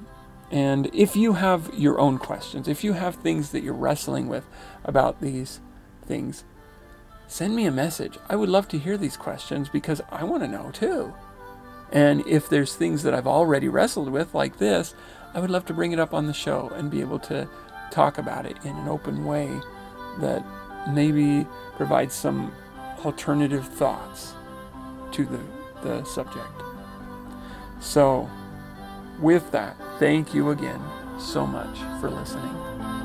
and 0.52 0.90
if 0.94 1.16
you 1.16 1.34
have 1.34 1.72
your 1.78 2.00
own 2.00 2.18
questions, 2.18 2.68
if 2.68 2.84
you 2.84 2.94
have 2.94 3.16
things 3.16 3.52
that 3.52 3.62
you're 3.62 3.74
wrestling 3.74 4.28
with 4.28 4.48
about 4.84 5.22
these 5.22 5.60
things, 6.06 6.44
send 7.28 7.56
me 7.56 7.66
a 7.66 7.72
message. 7.72 8.18
I 8.28 8.36
would 8.36 8.50
love 8.50 8.68
to 8.70 8.80
hear 8.80 8.98
these 8.98 9.18
questions 9.18 9.70
because 9.70 10.02
I 10.12 10.24
want 10.24 10.42
to 10.42 10.48
know 10.48 10.72
too. 10.72 11.14
And 11.92 12.26
if 12.28 12.50
there's 12.50 12.76
things 12.76 13.04
that 13.04 13.14
I've 13.14 13.28
already 13.28 13.68
wrestled 13.68 14.10
with, 14.10 14.34
like 14.34 14.58
this, 14.58 14.96
I 15.36 15.40
would 15.40 15.52
love 15.52 15.66
to 15.66 15.74
bring 15.74 15.92
it 15.92 16.00
up 16.00 16.14
on 16.14 16.26
the 16.26 16.34
show 16.34 16.72
and 16.76 16.90
be 16.90 17.02
able 17.02 17.20
to 17.20 17.48
talk 17.92 18.18
about 18.18 18.48
it 18.48 18.58
in 18.64 18.76
an 18.76 18.88
open 18.88 19.26
way 19.26 19.48
that 20.20 20.44
maybe 20.92 21.46
provides 21.76 22.16
some 22.16 22.52
alternative 23.04 23.68
thoughts 23.68 24.34
to 25.12 25.26
the, 25.26 25.40
the 25.84 26.04
subject. 26.04 26.62
So, 27.80 28.30
with 29.20 29.52
that, 29.52 29.78
thank 30.00 30.34
you 30.34 30.50
again 30.52 30.82
so 31.20 31.46
much 31.46 31.78
for 32.00 32.10
listening. 32.10 33.05